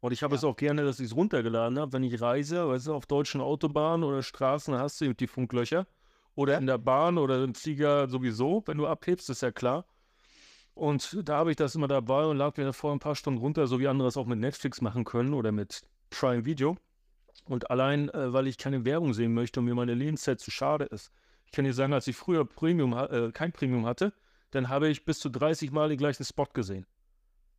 Und 0.00 0.12
ich 0.12 0.22
habe 0.22 0.34
ja. 0.34 0.38
es 0.38 0.44
auch 0.44 0.56
gerne, 0.56 0.84
dass 0.84 0.98
ich 0.98 1.06
es 1.06 1.16
runtergeladen 1.16 1.78
habe, 1.78 1.92
wenn 1.92 2.02
ich 2.02 2.20
reise, 2.20 2.68
weißt 2.68 2.86
du, 2.86 2.94
auf 2.94 3.06
deutschen 3.06 3.40
Autobahnen 3.40 4.04
oder 4.04 4.22
Straßen 4.22 4.74
hast 4.74 5.00
du 5.00 5.06
eben 5.06 5.16
die 5.16 5.26
Funklöcher 5.26 5.86
oder 6.34 6.58
in 6.58 6.66
der 6.66 6.78
Bahn 6.78 7.18
oder 7.18 7.44
im 7.44 7.54
Flieger 7.54 8.08
sowieso, 8.08 8.62
wenn 8.66 8.78
du 8.78 8.86
abhebst, 8.86 9.28
ist 9.30 9.42
ja 9.42 9.52
klar. 9.52 9.86
Und 10.74 11.16
da 11.22 11.36
habe 11.36 11.50
ich 11.50 11.56
das 11.56 11.74
immer 11.74 11.86
dabei 11.86 12.24
und 12.24 12.38
lade 12.38 12.62
mir 12.62 12.72
vor 12.72 12.92
ein 12.92 12.98
paar 12.98 13.14
Stunden 13.14 13.40
runter, 13.40 13.66
so 13.66 13.78
wie 13.78 13.88
andere 13.88 14.08
es 14.08 14.16
auch 14.16 14.26
mit 14.26 14.38
Netflix 14.38 14.80
machen 14.80 15.04
können 15.04 15.32
oder 15.32 15.52
mit 15.52 15.82
Prime 16.10 16.44
Video. 16.44 16.76
Und 17.44 17.70
allein, 17.70 18.08
äh, 18.08 18.32
weil 18.32 18.46
ich 18.46 18.58
keine 18.58 18.84
Werbung 18.84 19.12
sehen 19.12 19.34
möchte 19.34 19.60
und 19.60 19.66
mir 19.66 19.74
meine 19.74 19.94
Lebenszeit 19.94 20.40
zu 20.40 20.50
schade 20.50 20.84
ist. 20.86 21.12
Ich 21.54 21.56
kann 21.56 21.66
dir 21.66 21.72
sagen, 21.72 21.92
als 21.92 22.08
ich 22.08 22.16
früher 22.16 22.44
Premium, 22.44 22.94
äh, 22.94 23.30
kein 23.32 23.52
Premium 23.52 23.86
hatte, 23.86 24.12
dann 24.50 24.68
habe 24.68 24.88
ich 24.88 25.04
bis 25.04 25.20
zu 25.20 25.28
30 25.28 25.70
Mal 25.70 25.88
den 25.88 25.98
gleichen 25.98 26.24
Spot 26.24 26.48
gesehen. 26.52 26.84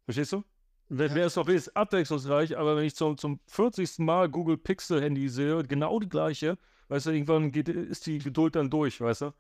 Verstehst 0.04 0.34
du? 0.34 0.44
Wäre 0.90 1.22
es 1.22 1.36
doch 1.36 1.48
wenigstens 1.48 1.78
abwechslungsreich, 1.78 2.58
aber 2.58 2.76
wenn 2.76 2.84
ich 2.84 2.96
zum, 2.96 3.18
zum 3.18 3.40
40. 3.48 4.00
Mal 4.00 4.28
Google 4.28 4.58
Pixel 4.58 5.02
Handy 5.02 5.30
sehe, 5.30 5.64
genau 5.64 5.98
die 6.02 6.10
gleiche, 6.10 6.58
Weißt 6.88 7.06
du, 7.06 7.12
irgendwann 7.12 7.52
geht, 7.52 7.70
ist 7.70 8.06
die 8.06 8.20
Geduld 8.20 8.56
dann 8.56 8.70
durch, 8.70 9.02
weißt 9.02 9.22
du? 9.22 9.34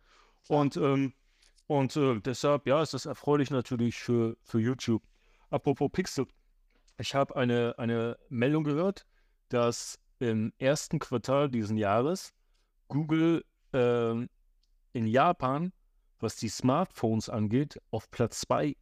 Und, 0.48 0.78
ähm, 0.78 1.14
und 1.68 1.96
äh, 1.96 2.20
deshalb, 2.22 2.66
ja, 2.66 2.82
ist 2.82 2.94
das 2.94 3.06
erfreulich 3.06 3.52
natürlich 3.52 3.98
für, 3.98 4.38
für 4.42 4.60
YouTube. 4.60 5.04
Apropos 5.50 5.92
Pixel, 5.92 6.28
ich 6.98 7.14
habe 7.14 7.36
eine, 7.36 7.76
eine 7.78 8.18
Meldung 8.30 8.64
gehört, 8.64 9.06
dass 9.50 10.00
im 10.20 10.54
ersten 10.58 11.00
Quartal 11.00 11.50
diesen 11.50 11.78
Jahres 11.78 12.34
Google 12.88 13.44
äh, 13.74 14.28
in 14.96 15.08
Japan, 15.08 15.74
was 16.20 16.38
die 16.38 16.48
Smartphones 16.48 17.30
angeht, 17.30 17.80
auf 17.92 18.10
Platz 18.10 18.40
2 18.42 18.76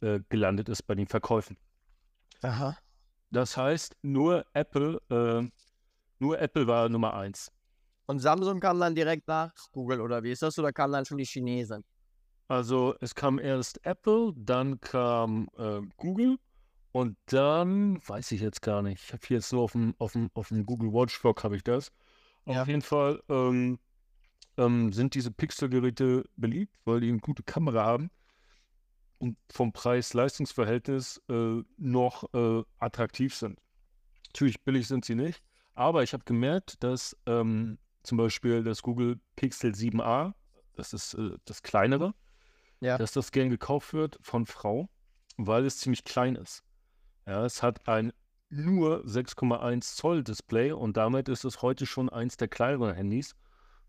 äh, 0.00 0.20
gelandet 0.28 0.68
ist 0.68 0.82
bei 0.82 0.94
den 0.94 1.06
Verkäufen. 1.06 1.56
Aha. 2.42 2.76
Das 3.30 3.56
heißt, 3.56 3.96
nur 4.02 4.44
Apple, 4.52 5.00
äh, 5.10 5.48
nur 6.18 6.38
Apple 6.40 6.66
war 6.66 6.88
Nummer 6.88 7.14
eins. 7.14 7.52
Und 8.06 8.18
Samsung 8.18 8.58
kam 8.58 8.80
dann 8.80 8.94
direkt 8.94 9.28
nach 9.28 9.52
Google 9.70 10.00
oder 10.00 10.22
wie 10.24 10.32
ist 10.32 10.42
das? 10.42 10.58
Oder 10.58 10.72
kamen 10.72 10.92
dann 10.92 11.04
schon 11.04 11.18
die 11.18 11.24
Chinesen? 11.24 11.84
Also 12.48 12.96
es 13.00 13.14
kam 13.14 13.38
erst 13.38 13.86
Apple, 13.86 14.32
dann 14.34 14.80
kam 14.80 15.48
äh, 15.56 15.80
Google 15.96 16.36
und 16.90 17.16
dann 17.26 18.00
weiß 18.04 18.32
ich 18.32 18.40
jetzt 18.40 18.62
gar 18.62 18.82
nicht. 18.82 19.04
Ich 19.04 19.12
habe 19.12 19.24
hier 19.24 19.36
jetzt 19.36 19.52
nur 19.52 19.62
auf 19.62 19.72
dem, 19.72 19.94
auf 19.98 20.12
dem, 20.12 20.30
auf 20.34 20.48
dem 20.48 20.66
Google 20.66 20.92
Watchdog 20.92 21.44
habe 21.44 21.54
ich 21.54 21.62
das. 21.62 21.92
Ja. 22.46 22.62
Auf 22.62 22.68
jeden 22.68 22.82
Fall 22.82 23.22
ähm, 23.28 23.78
ähm, 24.60 24.92
sind 24.92 25.14
diese 25.14 25.30
Pixel-Geräte 25.30 26.24
beliebt, 26.36 26.76
weil 26.84 27.00
die 27.00 27.08
eine 27.08 27.18
gute 27.18 27.42
Kamera 27.42 27.84
haben 27.84 28.10
und 29.18 29.36
vom 29.50 29.72
Preis-Leistungs-Verhältnis 29.72 31.20
äh, 31.28 31.62
noch 31.76 32.32
äh, 32.34 32.62
attraktiv 32.78 33.34
sind. 33.34 33.58
Natürlich 34.28 34.62
billig 34.62 34.86
sind 34.86 35.04
sie 35.04 35.14
nicht, 35.14 35.42
aber 35.74 36.02
ich 36.02 36.12
habe 36.12 36.24
gemerkt, 36.24 36.82
dass 36.82 37.16
ähm, 37.26 37.78
zum 38.02 38.18
Beispiel 38.18 38.62
das 38.62 38.82
Google 38.82 39.18
Pixel 39.36 39.72
7a, 39.72 40.34
das 40.74 40.92
ist 40.92 41.14
äh, 41.14 41.32
das 41.44 41.62
kleinere, 41.62 42.14
Ja. 42.80 42.96
dass 42.96 43.12
das 43.12 43.32
gern 43.32 43.50
gekauft 43.50 43.92
wird 43.92 44.18
von 44.22 44.46
Frau, 44.46 44.88
weil 45.36 45.64
es 45.66 45.78
ziemlich 45.78 46.04
klein 46.04 46.36
ist. 46.36 46.62
Ja, 47.26 47.44
es 47.44 47.62
hat 47.62 47.86
ein 47.88 48.12
nur 48.48 49.04
6,1 49.04 49.96
Zoll 49.96 50.24
Display 50.24 50.72
und 50.72 50.96
damit 50.96 51.28
ist 51.28 51.44
es 51.44 51.62
heute 51.62 51.86
schon 51.86 52.08
eins 52.08 52.36
der 52.36 52.48
kleineren 52.48 52.94
Handys, 52.94 53.34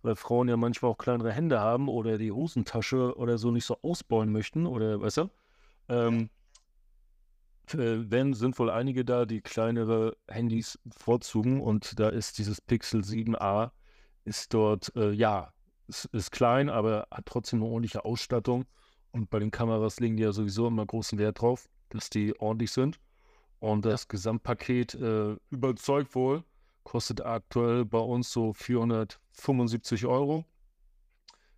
weil 0.01 0.15
Frauen 0.15 0.47
ja 0.47 0.57
manchmal 0.57 0.91
auch 0.91 0.97
kleinere 0.97 1.31
Hände 1.31 1.59
haben 1.59 1.87
oder 1.87 2.17
die 2.17 2.31
Hosentasche 2.31 3.15
oder 3.17 3.37
so 3.37 3.51
nicht 3.51 3.65
so 3.65 3.77
ausbauen 3.81 4.31
möchten 4.31 4.65
oder 4.65 5.01
weißt 5.01 5.17
du? 5.17 5.29
Ähm, 5.89 6.29
äh, 7.73 8.09
werden 8.09 8.33
sind 8.33 8.57
wohl 8.59 8.69
einige 8.69 9.05
da, 9.05 9.25
die 9.25 9.41
kleinere 9.41 10.17
Handys 10.27 10.79
bevorzugen 10.83 11.61
und 11.61 11.99
da 11.99 12.09
ist 12.09 12.37
dieses 12.37 12.61
Pixel 12.61 13.01
7a 13.01 13.71
ist 14.25 14.53
dort, 14.53 14.95
äh, 14.95 15.11
ja, 15.11 15.53
es 15.87 16.05
ist 16.05 16.31
klein, 16.31 16.69
aber 16.69 17.07
hat 17.11 17.25
trotzdem 17.25 17.61
eine 17.61 17.71
ordentliche 17.71 18.05
Ausstattung 18.05 18.65
und 19.11 19.29
bei 19.29 19.39
den 19.39 19.51
Kameras 19.51 19.99
legen 19.99 20.17
die 20.17 20.23
ja 20.23 20.31
sowieso 20.31 20.67
immer 20.67 20.85
großen 20.85 21.17
Wert 21.17 21.41
drauf, 21.41 21.69
dass 21.89 22.09
die 22.09 22.37
ordentlich 22.39 22.71
sind 22.71 22.99
und 23.59 23.85
das 23.85 24.07
Gesamtpaket 24.07 24.95
äh, 24.95 25.35
überzeugt 25.49 26.15
wohl, 26.15 26.43
kostet 26.83 27.21
aktuell 27.21 27.85
bei 27.85 27.99
uns 27.99 28.31
so 28.31 28.53
475 28.53 30.05
Euro. 30.05 30.45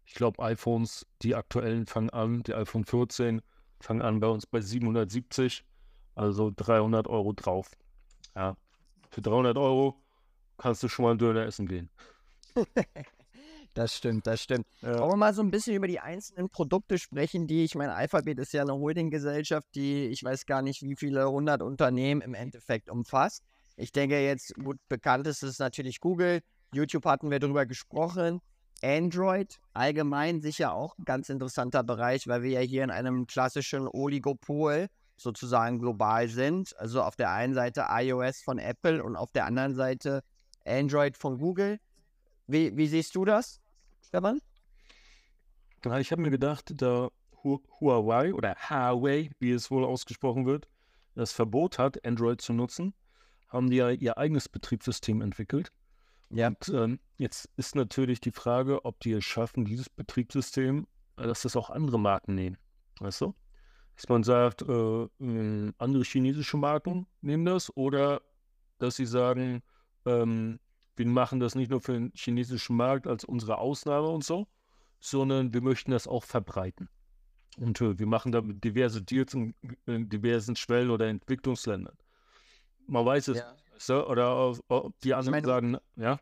Ich 0.05 0.13
glaube, 0.13 0.43
iPhones, 0.43 1.05
die 1.21 1.35
aktuellen 1.35 1.85
fangen 1.85 2.09
an, 2.09 2.43
die 2.43 2.53
iPhone 2.53 2.85
14 2.85 3.41
fangen 3.79 4.01
an 4.01 4.19
bei 4.19 4.27
uns 4.27 4.45
bei 4.45 4.61
770, 4.61 5.65
also 6.15 6.51
300 6.55 7.07
Euro 7.07 7.33
drauf. 7.33 7.71
Ja, 8.35 8.57
für 9.09 9.21
300 9.21 9.57
Euro 9.57 10.01
kannst 10.57 10.83
du 10.83 10.87
schon 10.87 11.03
mal 11.03 11.11
einen 11.11 11.19
Döner 11.19 11.45
essen 11.45 11.67
gehen. 11.67 11.89
Das 13.73 13.95
stimmt, 13.95 14.27
das 14.27 14.41
stimmt. 14.41 14.67
Ja. 14.81 14.99
Wollen 14.99 15.13
wir 15.13 15.17
mal 15.17 15.33
so 15.33 15.41
ein 15.41 15.49
bisschen 15.49 15.75
über 15.75 15.87
die 15.87 15.99
einzelnen 15.99 16.49
Produkte 16.49 16.99
sprechen, 16.99 17.47
die, 17.47 17.63
ich 17.63 17.73
meine, 17.73 17.95
Alphabet 17.95 18.37
ist 18.37 18.53
ja 18.53 18.61
eine 18.61 18.73
Holdinggesellschaft, 18.73 19.67
die, 19.73 20.05
ich 20.07 20.23
weiß 20.23 20.45
gar 20.45 20.61
nicht, 20.61 20.83
wie 20.83 20.95
viele 20.95 21.27
hundert 21.27 21.63
Unternehmen 21.63 22.21
im 22.21 22.35
Endeffekt 22.35 22.89
umfasst. 22.89 23.43
Ich 23.75 23.91
denke 23.91 24.23
jetzt, 24.23 24.53
gut 24.55 24.77
bekannt 24.87 25.27
ist 25.27 25.43
es 25.43 25.59
natürlich 25.59 25.99
Google, 25.99 26.41
YouTube 26.73 27.05
hatten 27.05 27.31
wir 27.31 27.39
darüber 27.39 27.65
gesprochen, 27.65 28.39
Android 28.83 29.59
allgemein 29.73 30.41
sicher 30.41 30.73
auch 30.73 30.97
ein 30.97 31.05
ganz 31.05 31.29
interessanter 31.29 31.83
Bereich, 31.83 32.27
weil 32.27 32.43
wir 32.43 32.51
ja 32.51 32.59
hier 32.59 32.83
in 32.83 32.91
einem 32.91 33.27
klassischen 33.27 33.87
Oligopol 33.87 34.87
sozusagen 35.15 35.79
global 35.79 36.27
sind. 36.27 36.77
Also 36.77 37.01
auf 37.01 37.15
der 37.15 37.31
einen 37.31 37.53
Seite 37.53 37.85
iOS 37.89 38.41
von 38.41 38.59
Apple 38.59 39.03
und 39.03 39.15
auf 39.15 39.31
der 39.31 39.45
anderen 39.45 39.75
Seite 39.75 40.21
Android 40.65 41.17
von 41.17 41.37
Google. 41.37 41.79
Wie, 42.47 42.75
wie 42.75 42.87
siehst 42.87 43.15
du 43.15 43.23
das, 43.23 43.61
Stefan? 44.05 44.41
Ja, 45.85 45.99
ich 45.99 46.11
habe 46.11 46.21
mir 46.21 46.31
gedacht, 46.31 46.73
da 46.75 47.09
Hu- 47.43 47.61
Huawei 47.79 48.33
oder 48.33 48.55
Huawei, 48.69 49.29
wie 49.39 49.51
es 49.51 49.71
wohl 49.71 49.85
ausgesprochen 49.85 50.45
wird, 50.45 50.67
das 51.15 51.31
Verbot 51.31 51.77
hat, 51.77 52.05
Android 52.05 52.41
zu 52.41 52.51
nutzen, 52.53 52.93
haben 53.53 53.69
die 53.69 53.77
ja 53.77 53.91
ihr 53.91 54.17
eigenes 54.17 54.49
Betriebssystem 54.49 55.21
entwickelt. 55.21 55.71
Ja. 56.29 56.47
Und 56.47 56.69
ähm, 56.69 56.99
jetzt 57.17 57.49
ist 57.55 57.75
natürlich 57.75 58.19
die 58.19 58.31
Frage, 58.31 58.83
ob 58.83 58.99
die 58.99 59.13
es 59.13 59.23
schaffen, 59.23 59.65
dieses 59.65 59.89
Betriebssystem, 59.89 60.87
äh, 61.17 61.23
dass 61.23 61.43
das 61.43 61.55
auch 61.55 61.69
andere 61.69 61.99
Marken 61.99 62.35
nehmen. 62.35 62.57
Weißt 62.99 63.21
du? 63.21 63.35
Dass 63.95 64.09
man 64.09 64.23
sagt, 64.23 64.63
äh, 64.63 65.03
äh, 65.03 65.71
andere 65.77 66.03
chinesische 66.03 66.57
Marken 66.57 67.05
nehmen 67.21 67.45
das 67.45 67.75
oder 67.77 68.21
dass 68.79 68.95
sie 68.95 69.05
sagen, 69.05 69.61
ähm, 70.05 70.59
wir 70.95 71.07
machen 71.07 71.39
das 71.39 71.55
nicht 71.55 71.69
nur 71.69 71.81
für 71.81 71.93
den 71.93 72.11
chinesischen 72.15 72.75
Markt 72.75 73.07
als 73.07 73.23
unsere 73.23 73.59
Ausnahme 73.59 74.09
und 74.09 74.23
so, 74.23 74.47
sondern 74.99 75.53
wir 75.53 75.61
möchten 75.61 75.91
das 75.91 76.07
auch 76.07 76.23
verbreiten. 76.23 76.89
Und 77.57 77.79
äh, 77.81 77.99
wir 77.99 78.07
machen 78.07 78.31
da 78.31 78.41
diverse 78.41 79.01
Deals 79.03 79.35
in, 79.35 79.53
in 79.85 80.09
diversen 80.09 80.55
Schwellen- 80.55 80.89
oder 80.89 81.07
Entwicklungsländern. 81.07 81.95
Man 82.87 83.05
weiß 83.05 83.29
es, 83.29 83.37
Ja. 83.37 83.55
du? 83.87 84.07
oder 84.07 84.49
ob, 84.49 84.59
ob 84.67 84.99
die 84.99 85.13
anderen 85.13 85.31
meine, 85.31 85.47
sagen, 85.47 85.77
ja, 85.95 86.19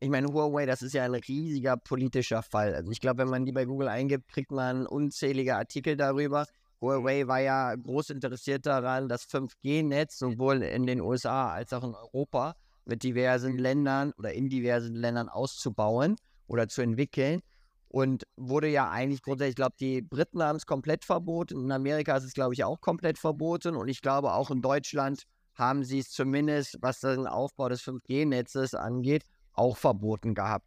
Ich 0.00 0.08
meine, 0.08 0.28
Huawei, 0.28 0.66
das 0.66 0.82
ist 0.82 0.92
ja 0.94 1.04
ein 1.04 1.14
riesiger 1.14 1.76
politischer 1.76 2.42
Fall. 2.42 2.74
Also 2.74 2.90
ich 2.92 3.00
glaube, 3.00 3.18
wenn 3.18 3.28
man 3.28 3.44
die 3.44 3.52
bei 3.52 3.64
Google 3.64 3.88
eingibt, 3.88 4.28
kriegt 4.28 4.50
man 4.52 4.86
unzählige 4.86 5.56
Artikel 5.56 5.96
darüber. 5.96 6.46
Huawei 6.80 7.26
war 7.26 7.40
ja 7.40 7.74
groß 7.74 8.10
interessiert 8.10 8.64
daran, 8.66 9.08
das 9.08 9.24
5G-Netz 9.24 10.18
sowohl 10.18 10.62
in 10.62 10.86
den 10.86 11.00
USA 11.00 11.52
als 11.52 11.72
auch 11.72 11.82
in 11.82 11.94
Europa 11.94 12.54
mit 12.84 13.02
diversen 13.02 13.58
Ländern 13.58 14.12
oder 14.18 14.32
in 14.32 14.48
diversen 14.48 14.94
Ländern 14.94 15.28
auszubauen 15.28 16.16
oder 16.46 16.68
zu 16.68 16.82
entwickeln. 16.82 17.40
Und 17.88 18.24
wurde 18.36 18.68
ja 18.68 18.90
eigentlich 18.90 19.22
grundsätzlich, 19.22 19.52
ich 19.52 19.56
glaube, 19.56 19.74
die 19.80 20.02
Briten 20.02 20.42
haben 20.42 20.56
es 20.56 20.66
komplett 20.66 21.04
verboten. 21.04 21.64
In 21.64 21.72
Amerika 21.72 22.16
ist 22.16 22.24
es, 22.24 22.34
glaube 22.34 22.52
ich, 22.54 22.62
auch 22.62 22.80
komplett 22.80 23.18
verboten. 23.18 23.74
Und 23.76 23.88
ich 23.88 24.02
glaube, 24.02 24.32
auch 24.34 24.50
in 24.50 24.60
Deutschland 24.60 25.22
haben 25.58 25.84
sie 25.84 25.98
es 26.00 26.10
zumindest, 26.10 26.78
was 26.80 27.00
den 27.00 27.26
Aufbau 27.26 27.68
des 27.68 27.82
5G-Netzes 27.82 28.74
angeht, 28.74 29.24
auch 29.52 29.76
verboten 29.76 30.34
gehabt. 30.34 30.66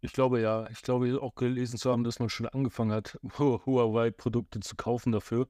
ich 0.00 0.12
glaube 0.12 0.40
ja, 0.40 0.68
ich 0.70 0.82
glaube 0.82 1.20
auch 1.22 1.34
gelesen 1.34 1.78
zu 1.78 1.90
haben, 1.90 2.04
dass 2.04 2.18
man 2.18 2.28
schon 2.28 2.46
angefangen 2.48 2.92
hat, 2.92 3.18
Hu- 3.38 3.60
Huawei-Produkte 3.66 4.60
zu 4.60 4.76
kaufen 4.76 5.12
dafür. 5.12 5.48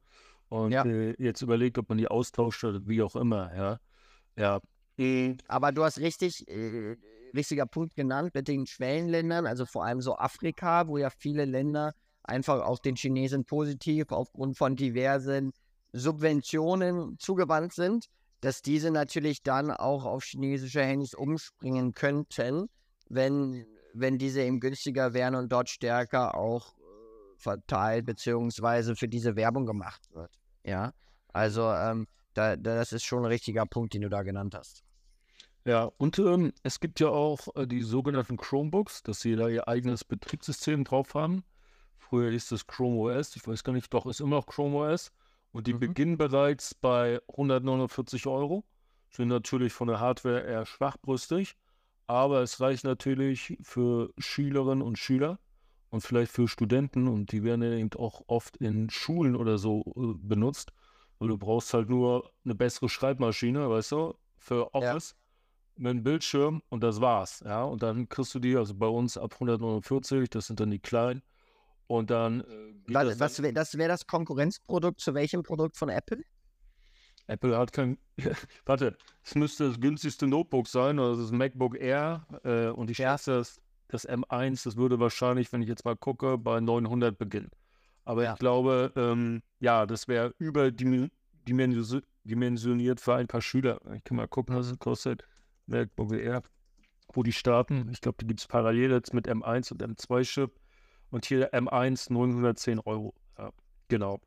Und 0.48 0.72
Ja. 0.72 0.84
äh, 0.84 1.14
jetzt 1.22 1.42
überlegt, 1.42 1.78
ob 1.78 1.88
man 1.88 1.98
die 1.98 2.08
austauscht 2.08 2.64
oder 2.64 2.86
wie 2.86 3.02
auch 3.02 3.16
immer, 3.16 3.54
ja. 3.54 3.80
Ja. 4.36 4.60
Mhm. 4.98 5.38
Aber 5.48 5.72
du 5.72 5.84
hast 5.84 5.98
richtig, 5.98 6.48
äh, 6.48 6.96
richtiger 7.34 7.66
Punkt 7.66 7.94
genannt 7.96 8.30
mit 8.34 8.48
den 8.48 8.66
Schwellenländern, 8.66 9.46
also 9.46 9.66
vor 9.66 9.84
allem 9.84 10.00
so 10.00 10.16
Afrika, 10.16 10.88
wo 10.88 10.96
ja 10.98 11.10
viele 11.10 11.44
Länder 11.44 11.92
einfach 12.22 12.62
auch 12.64 12.78
den 12.78 12.96
Chinesen 12.96 13.44
positiv 13.44 14.10
aufgrund 14.10 14.56
von 14.56 14.76
diversen 14.76 15.52
Subventionen 15.96 17.18
zugewandt 17.18 17.72
sind, 17.72 18.06
dass 18.40 18.62
diese 18.62 18.90
natürlich 18.90 19.42
dann 19.42 19.70
auch 19.70 20.04
auf 20.04 20.24
chinesische 20.24 20.82
Handys 20.82 21.14
umspringen 21.14 21.94
könnten, 21.94 22.68
wenn, 23.08 23.66
wenn 23.94 24.18
diese 24.18 24.42
eben 24.42 24.60
günstiger 24.60 25.14
wären 25.14 25.34
und 25.34 25.50
dort 25.50 25.70
stärker 25.70 26.34
auch 26.34 26.74
äh, 26.74 27.38
verteilt 27.38 28.04
beziehungsweise 28.04 28.94
für 28.94 29.08
diese 29.08 29.36
Werbung 29.36 29.66
gemacht 29.66 30.02
wird. 30.12 30.30
Ja, 30.64 30.92
also 31.32 31.70
ähm, 31.72 32.06
da, 32.34 32.56
das 32.56 32.92
ist 32.92 33.04
schon 33.04 33.20
ein 33.20 33.26
richtiger 33.26 33.64
Punkt, 33.64 33.94
den 33.94 34.02
du 34.02 34.08
da 34.08 34.22
genannt 34.22 34.54
hast. 34.54 34.84
Ja, 35.64 35.90
und 35.96 36.18
ähm, 36.18 36.52
es 36.62 36.78
gibt 36.78 37.00
ja 37.00 37.08
auch 37.08 37.48
äh, 37.56 37.66
die 37.66 37.82
sogenannten 37.82 38.36
Chromebooks, 38.36 39.02
dass 39.02 39.20
sie 39.20 39.34
da 39.34 39.48
ihr 39.48 39.66
eigenes 39.66 40.04
Betriebssystem 40.04 40.84
drauf 40.84 41.14
haben. 41.14 41.42
Früher 41.98 42.30
hieß 42.30 42.52
es 42.52 42.66
Chrome 42.66 42.98
OS, 42.98 43.34
ich 43.34 43.46
weiß 43.46 43.64
gar 43.64 43.72
nicht, 43.72 43.92
doch 43.92 44.06
ist 44.06 44.20
immer 44.20 44.36
noch 44.36 44.46
Chrome 44.46 44.76
OS. 44.76 45.10
Und 45.56 45.66
die 45.66 45.72
Mhm. 45.72 45.78
beginnen 45.78 46.18
bereits 46.18 46.74
bei 46.74 47.18
149 47.28 48.26
Euro. 48.26 48.62
Sind 49.08 49.28
natürlich 49.28 49.72
von 49.72 49.88
der 49.88 50.00
Hardware 50.00 50.42
eher 50.42 50.66
schwachbrüstig, 50.66 51.56
aber 52.06 52.42
es 52.42 52.60
reicht 52.60 52.84
natürlich 52.84 53.56
für 53.62 54.12
Schülerinnen 54.18 54.82
und 54.82 54.98
Schüler 54.98 55.38
und 55.88 56.02
vielleicht 56.02 56.30
für 56.30 56.46
Studenten 56.46 57.08
und 57.08 57.32
die 57.32 57.42
werden 57.42 57.62
ja 57.62 57.70
eben 57.70 57.88
auch 57.98 58.20
oft 58.26 58.58
in 58.58 58.90
Schulen 58.90 59.34
oder 59.34 59.56
so 59.56 59.82
äh, 59.96 60.18
benutzt. 60.18 60.72
Weil 61.18 61.28
du 61.28 61.38
brauchst 61.38 61.72
halt 61.72 61.88
nur 61.88 62.30
eine 62.44 62.54
bessere 62.54 62.90
Schreibmaschine, 62.90 63.70
weißt 63.70 63.92
du, 63.92 64.14
für 64.36 64.74
Office 64.74 65.16
mit 65.76 65.88
einem 65.90 66.02
Bildschirm 66.02 66.62
und 66.68 66.82
das 66.82 67.00
war's. 67.00 67.42
Ja, 67.46 67.64
und 67.64 67.82
dann 67.82 68.10
kriegst 68.10 68.34
du 68.34 68.40
die, 68.40 68.56
also 68.56 68.74
bei 68.74 68.88
uns 68.88 69.16
ab 69.16 69.32
149, 69.40 70.28
das 70.28 70.48
sind 70.48 70.60
dann 70.60 70.70
die 70.70 70.80
kleinen. 70.80 71.22
Und 71.86 72.10
dann 72.10 72.40
äh, 72.40 72.44
Was, 72.88 73.08
das 73.08 73.20
was 73.20 73.42
wäre 73.42 73.52
das, 73.52 73.76
wär 73.78 73.88
das 73.88 74.06
Konkurrenzprodukt 74.06 75.00
zu 75.00 75.14
welchem 75.14 75.42
Produkt 75.42 75.76
von 75.76 75.88
Apple? 75.88 76.22
Apple 77.28 77.56
hat 77.58 77.72
kein, 77.72 77.98
warte, 78.66 78.96
es 79.24 79.34
müsste 79.34 79.68
das 79.68 79.80
günstigste 79.80 80.26
Notebook 80.26 80.68
sein, 80.68 80.98
also 80.98 81.20
das 81.22 81.32
MacBook 81.32 81.76
Air 81.78 82.26
äh, 82.44 82.68
und 82.68 82.90
ich 82.90 82.98
Ja. 82.98 83.16
schätze, 83.16 83.38
das, 83.38 83.60
das 83.88 84.08
M1, 84.08 84.64
das 84.64 84.76
würde 84.76 84.98
wahrscheinlich, 85.00 85.52
wenn 85.52 85.62
ich 85.62 85.68
jetzt 85.68 85.84
mal 85.84 85.96
gucke, 85.96 86.38
bei 86.38 86.60
900 86.60 87.18
beginnen. 87.18 87.50
Aber 88.04 88.22
Ja. 88.24 88.32
ich 88.34 88.38
glaube, 88.38 88.92
ähm, 88.96 89.42
ja, 89.58 89.86
das 89.86 90.06
wäre 90.08 90.34
überdimensioniert 90.38 92.04
dimensioniert 92.24 93.00
für 93.00 93.14
ein 93.14 93.28
paar 93.28 93.40
Schüler. 93.40 93.80
Ich 93.94 94.02
kann 94.02 94.16
mal 94.16 94.26
gucken, 94.26 94.56
was 94.56 94.66
es 94.66 94.78
kostet. 94.80 95.24
MacBook 95.66 96.12
Air, 96.12 96.42
wo 97.12 97.22
die 97.22 97.32
starten. 97.32 97.88
Ich 97.92 98.00
glaube, 98.00 98.18
die 98.20 98.26
gibt 98.26 98.40
es 98.40 98.48
parallel 98.48 98.90
jetzt 98.90 99.14
mit 99.14 99.28
M1 99.28 99.72
und 99.72 99.80
M2-Chip. 99.82 100.50
Und 101.10 101.24
hier 101.24 101.52
M1 101.52 102.12
910 102.12 102.80
Euro. 102.80 103.14
Ja, 103.38 103.50
genau. 103.88 104.20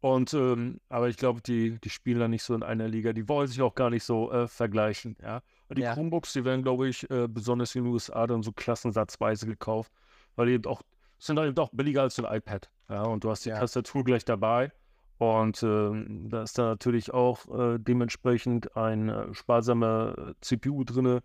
Und 0.00 0.32
ähm, 0.32 0.80
aber 0.88 1.08
ich 1.08 1.16
glaube, 1.16 1.42
die, 1.42 1.78
die 1.78 1.90
spielen 1.90 2.20
da 2.20 2.28
nicht 2.28 2.42
so 2.42 2.54
in 2.54 2.62
einer 2.62 2.88
Liga. 2.88 3.12
Die 3.12 3.28
wollen 3.28 3.48
sich 3.48 3.60
auch 3.60 3.74
gar 3.74 3.90
nicht 3.90 4.04
so 4.04 4.32
äh, 4.32 4.48
vergleichen. 4.48 5.16
Ja. 5.22 5.42
Die 5.70 5.82
ja. 5.82 5.92
Chromebooks, 5.94 6.32
die 6.32 6.44
werden, 6.44 6.62
glaube 6.62 6.88
ich, 6.88 7.08
äh, 7.10 7.28
besonders 7.28 7.74
in 7.74 7.84
den 7.84 7.92
USA 7.92 8.26
dann 8.26 8.42
so 8.42 8.50
klassensatzweise 8.50 9.46
gekauft, 9.46 9.92
weil 10.36 10.46
die 10.46 10.52
eben 10.54 10.66
auch 10.66 10.82
sind 11.20 11.38
eben 11.38 11.56
auch 11.58 11.70
billiger 11.72 12.02
als 12.02 12.18
ein 12.18 12.24
iPad. 12.24 12.70
Ja, 12.88 13.02
und 13.02 13.24
du 13.24 13.30
hast 13.30 13.44
die 13.44 13.50
ja. 13.50 13.58
Tastatur 13.58 14.04
gleich 14.04 14.24
dabei. 14.24 14.72
Und 15.18 15.62
äh, 15.62 15.90
da 16.28 16.42
ist 16.42 16.56
da 16.56 16.62
natürlich 16.70 17.12
auch 17.12 17.46
äh, 17.54 17.78
dementsprechend 17.78 18.74
ein 18.74 19.10
äh, 19.10 19.34
sparsamer 19.34 20.34
CPU 20.40 20.82
drin, 20.82 21.20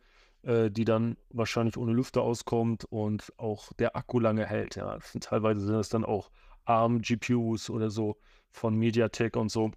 äh, 0.46 0.70
die 0.70 0.86
dann 0.86 1.18
wahrscheinlich 1.30 1.78
ohne 1.78 1.92
Lüfter 1.92 2.22
auskommt 2.22 2.86
und 2.86 3.34
auch 3.38 3.74
der 3.74 3.96
Akku 3.96 4.20
lange 4.20 4.46
hält. 4.46 4.76
Ja. 4.76 5.00
Teilweise 5.20 5.62
sind 5.62 5.76
es 5.76 5.90
dann 5.90 6.06
auch 6.06 6.32
ARM-GPUs 6.66 7.70
oder 7.70 7.90
so 7.90 8.18
von 8.52 8.76
MediaTek 8.76 9.36
und 9.36 9.50
so. 9.50 9.72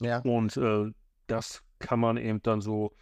Ja. 0.00 0.18
Und 0.20 0.56
äh, 0.56 0.90
das 1.26 1.62
kann 1.78 2.00
man 2.00 2.16
eben 2.16 2.42
dann 2.42 2.60
so 2.60 2.92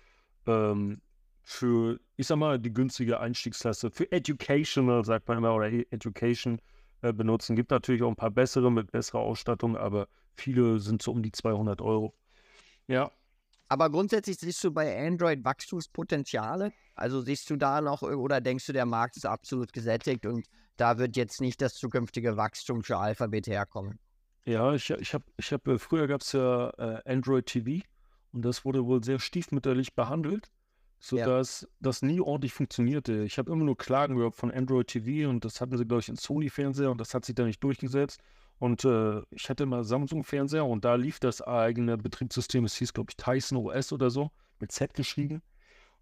ähm, 0.46 1.00
für, 1.42 1.98
ich 2.16 2.26
sag 2.26 2.36
mal, 2.36 2.58
die 2.58 2.72
günstige 2.72 3.20
Einstiegsklasse, 3.20 3.90
für 3.90 4.10
Educational, 4.12 5.04
sagt 5.04 5.26
man 5.28 5.38
immer, 5.38 5.54
oder 5.54 5.70
e-, 5.70 5.86
Education 5.90 6.60
äh, 7.02 7.12
benutzen. 7.12 7.56
Gibt 7.56 7.70
natürlich 7.70 8.02
auch 8.02 8.08
ein 8.08 8.16
paar 8.16 8.30
bessere 8.30 8.70
mit 8.70 8.92
besserer 8.92 9.20
Ausstattung, 9.20 9.76
aber 9.76 10.08
viele 10.34 10.78
sind 10.78 11.02
so 11.02 11.12
um 11.12 11.22
die 11.22 11.32
200 11.32 11.80
Euro. 11.80 12.14
Ja. 12.86 13.10
Aber 13.70 13.88
grundsätzlich 13.88 14.36
siehst 14.36 14.64
du 14.64 14.72
bei 14.72 15.06
Android 15.06 15.44
Wachstumspotenziale? 15.44 16.72
Also 16.96 17.20
siehst 17.20 17.48
du 17.50 17.56
da 17.56 17.80
noch 17.80 18.02
oder 18.02 18.40
denkst 18.40 18.66
du, 18.66 18.72
der 18.72 18.84
Markt 18.84 19.16
ist 19.16 19.24
absolut 19.24 19.72
gesättigt 19.72 20.26
und 20.26 20.44
da 20.76 20.98
wird 20.98 21.16
jetzt 21.16 21.40
nicht 21.40 21.62
das 21.62 21.74
zukünftige 21.74 22.36
Wachstum 22.36 22.82
für 22.82 22.98
Alphabet 22.98 23.46
herkommen? 23.46 24.00
Ja, 24.44 24.74
ich, 24.74 24.90
ich 24.90 25.14
habe, 25.14 25.24
ich 25.36 25.52
hab, 25.52 25.68
äh, 25.68 25.78
früher 25.78 26.08
gab 26.08 26.22
es 26.22 26.32
ja 26.32 26.70
äh, 26.78 27.00
Android 27.04 27.46
TV 27.46 27.86
und 28.32 28.44
das 28.44 28.64
wurde 28.64 28.84
wohl 28.86 29.04
sehr 29.04 29.20
stiefmütterlich 29.20 29.94
behandelt, 29.94 30.50
sodass 30.98 31.60
ja. 31.60 31.68
das 31.78 32.02
nie 32.02 32.20
ordentlich 32.20 32.52
funktionierte. 32.52 33.22
Ich 33.22 33.38
habe 33.38 33.52
immer 33.52 33.64
nur 33.64 33.76
Klagen 33.76 34.16
gehört 34.16 34.34
von 34.34 34.50
Android 34.50 34.88
TV 34.88 35.30
und 35.30 35.44
das 35.44 35.60
hatten 35.60 35.78
sie, 35.78 35.86
glaube 35.86 36.00
ich, 36.00 36.08
in 36.08 36.16
Sony-Fernseher 36.16 36.90
und 36.90 37.00
das 37.00 37.14
hat 37.14 37.24
sich 37.24 37.36
da 37.36 37.44
nicht 37.44 37.62
durchgesetzt. 37.62 38.20
Und 38.60 38.84
äh, 38.84 39.22
ich 39.30 39.48
hatte 39.48 39.64
mal 39.64 39.84
Samsung-Fernseher 39.84 40.66
und 40.66 40.84
da 40.84 40.94
lief 40.94 41.18
das 41.18 41.40
eigene 41.40 41.96
Betriebssystem, 41.96 42.66
es 42.66 42.76
hieß, 42.76 42.92
glaube 42.92 43.10
ich, 43.10 43.16
Tyson 43.16 43.56
OS 43.56 43.90
oder 43.90 44.10
so, 44.10 44.30
mit 44.58 44.70
Z 44.70 44.92
geschrieben. 44.92 45.42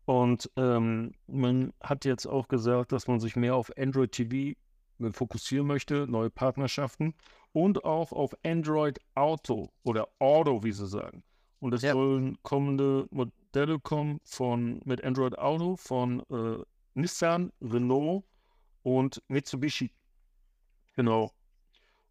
Und 0.07 0.51
ähm, 0.57 1.13
man 1.29 1.73
hat 1.81 2.05
jetzt 2.05 2.27
auch 2.27 2.49
gesagt, 2.49 2.91
dass 2.91 3.07
man 3.07 3.21
sich 3.21 3.37
mehr 3.37 3.55
auf 3.55 3.71
Android 3.79 4.11
TV 4.11 4.59
äh, 4.99 5.13
fokussieren 5.13 5.69
möchte, 5.69 6.09
neue 6.09 6.31
Partnerschaften 6.31 7.15
und 7.53 7.85
auch 7.85 8.11
auf 8.11 8.35
Android 8.45 8.99
Auto 9.15 9.71
oder 9.85 10.09
Auto, 10.19 10.65
wie 10.65 10.73
sie 10.73 10.89
sagen. 10.89 11.23
Und 11.61 11.75
es 11.75 11.83
ja. 11.83 11.93
sollen 11.93 12.39
kommende 12.43 13.07
Modelle 13.13 13.79
kommen 13.79 14.19
von, 14.25 14.81
mit 14.85 15.05
Android 15.05 15.39
Auto 15.39 15.77
von 15.77 16.25
äh, 16.29 16.65
Nissan, 16.95 17.53
Renault 17.61 18.25
und 18.83 19.23
Mitsubishi. 19.29 19.93
Genau. 20.97 21.31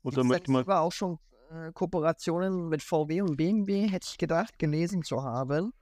Und 0.07 0.15
da 0.15 0.23
möchte 0.23 0.49
man. 0.49 0.65
auch 0.65 0.93
schon 0.93 1.19
äh, 1.51 1.73
Kooperationen 1.73 2.69
mit 2.69 2.81
VW 2.81 3.21
und 3.21 3.35
BMW, 3.35 3.89
hätte 3.89 4.07
ich 4.09 4.17
gedacht, 4.17 4.57
gelesen 4.57 5.03
zu 5.03 5.21
haben, 5.21 5.73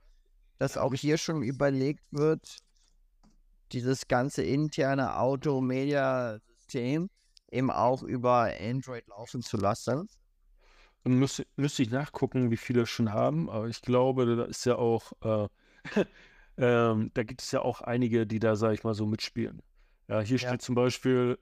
dass 0.58 0.76
auch 0.76 0.92
hier 0.94 1.16
schon 1.16 1.42
überlegt 1.42 2.02
wird, 2.10 2.58
dieses 3.70 4.08
ganze 4.08 4.42
interne 4.42 5.16
Auto-Media-System 5.16 7.08
eben 7.52 7.70
auch 7.70 8.02
über 8.02 8.50
Android 8.60 9.06
laufen 9.06 9.42
zu 9.42 9.58
lassen. 9.58 10.08
Müsste, 11.04 11.46
müsste 11.54 11.84
ich 11.84 11.90
nachgucken, 11.90 12.50
wie 12.50 12.56
viele 12.56 12.84
schon 12.84 13.12
haben, 13.12 13.48
aber 13.48 13.68
ich 13.68 13.80
glaube, 13.80 14.34
da 14.34 14.44
ist 14.46 14.66
ja 14.66 14.74
auch, 14.74 15.12
äh, 15.22 15.48
ähm, 16.56 17.12
da 17.14 17.22
gibt 17.22 17.42
es 17.42 17.52
ja 17.52 17.62
auch 17.62 17.80
einige, 17.80 18.26
die 18.26 18.40
da, 18.40 18.56
sage 18.56 18.74
ich 18.74 18.82
mal, 18.82 18.94
so 18.94 19.06
mitspielen. 19.06 19.62
Ja, 20.08 20.18
hier 20.18 20.38
ja. 20.38 20.48
steht 20.48 20.62
zum 20.62 20.74
Beispiel 20.74 21.38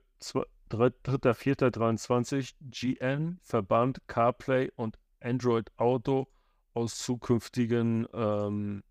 3.4.23 0.71 2.53
GN, 2.61 3.39
Verband 3.43 3.99
CarPlay 4.07 4.71
und 4.75 4.97
Android 5.21 5.71
Auto 5.77 6.27
aus 6.73 6.97
zukünftigen 6.97 8.07
ähm, 8.13 8.83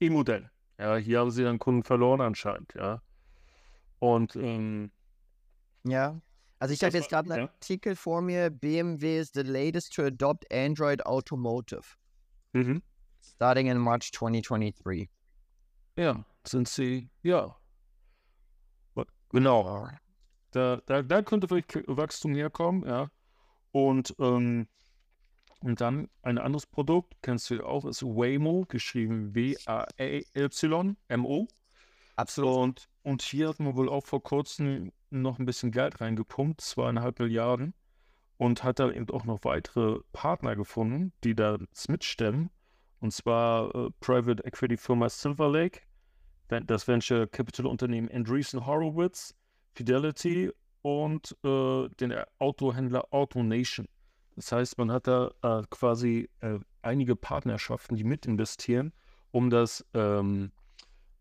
E-Modellen. 0.00 0.50
Ja, 0.78 0.96
hier 0.96 1.20
haben 1.20 1.30
sie 1.30 1.42
dann 1.44 1.58
Kunden 1.58 1.82
verloren 1.82 2.20
anscheinend, 2.20 2.72
ja. 2.74 3.02
Und 3.98 4.36
ähm, 4.36 4.90
ja, 5.84 6.20
also 6.58 6.74
ich 6.74 6.82
habe 6.82 6.96
jetzt 6.96 7.08
gerade 7.08 7.32
einen 7.32 7.46
ja. 7.46 7.52
Artikel 7.52 7.96
vor 7.96 8.20
mir, 8.20 8.50
BMW 8.50 9.18
is 9.18 9.30
the 9.32 9.42
latest 9.42 9.94
to 9.94 10.04
adopt 10.04 10.52
Android 10.52 11.04
Automotive. 11.06 11.82
Mhm. 12.52 12.82
Starting 13.20 13.66
in 13.68 13.78
March 13.78 14.12
2023. 14.12 15.08
Ja, 15.96 16.24
sind 16.46 16.68
sie, 16.68 17.10
ja. 17.22 17.56
Genau. 19.30 19.88
Da, 20.58 20.82
da, 20.86 21.02
da 21.02 21.22
könnte 21.22 21.46
vielleicht 21.46 21.86
Wachstum 21.86 22.34
herkommen, 22.34 22.84
ja. 22.84 23.12
Und, 23.70 24.12
ähm, 24.18 24.66
und 25.60 25.80
dann 25.80 26.08
ein 26.22 26.36
anderes 26.36 26.66
Produkt, 26.66 27.14
kennst 27.22 27.48
du 27.50 27.64
auch, 27.64 27.84
ist 27.84 28.02
Waymo, 28.02 28.64
geschrieben 28.68 29.36
W-A-Y-M-O. 29.36 30.66
Absolut. 32.16 32.56
Und, 32.56 32.88
und 33.04 33.22
hier 33.22 33.50
hatten 33.50 33.66
wir 33.66 33.76
wohl 33.76 33.88
auch 33.88 34.04
vor 34.04 34.20
kurzem 34.20 34.90
noch 35.10 35.38
ein 35.38 35.46
bisschen 35.46 35.70
Geld 35.70 36.00
reingepumpt, 36.00 36.60
zweieinhalb 36.60 37.20
Milliarden. 37.20 37.72
Und 38.36 38.64
hat 38.64 38.80
dann 38.80 38.92
eben 38.92 39.08
auch 39.10 39.26
noch 39.26 39.44
weitere 39.44 40.00
Partner 40.12 40.56
gefunden, 40.56 41.12
die 41.22 41.36
das 41.36 41.88
mitstemmen. 41.88 42.50
Und 42.98 43.12
zwar 43.12 43.72
äh, 43.76 43.90
Private 44.00 44.44
Equity 44.44 44.76
Firma 44.76 45.08
Silver 45.08 45.48
Lake, 45.48 45.82
das 46.48 46.88
Venture 46.88 47.28
Capital 47.28 47.66
Unternehmen 47.66 48.10
Andreessen 48.10 48.66
Horowitz, 48.66 49.37
Fidelity 49.78 50.50
und 50.82 51.36
äh, 51.44 51.88
den 52.00 52.12
Autohändler 52.40 53.06
AutoNation. 53.12 53.86
Das 54.34 54.50
heißt, 54.50 54.76
man 54.76 54.90
hat 54.90 55.06
da 55.06 55.30
äh, 55.42 55.62
quasi 55.70 56.28
äh, 56.40 56.58
einige 56.82 57.14
Partnerschaften, 57.14 57.94
die 57.94 58.02
mit 58.02 58.26
investieren, 58.26 58.92
um 59.30 59.50
das, 59.50 59.86
ähm, 59.94 60.50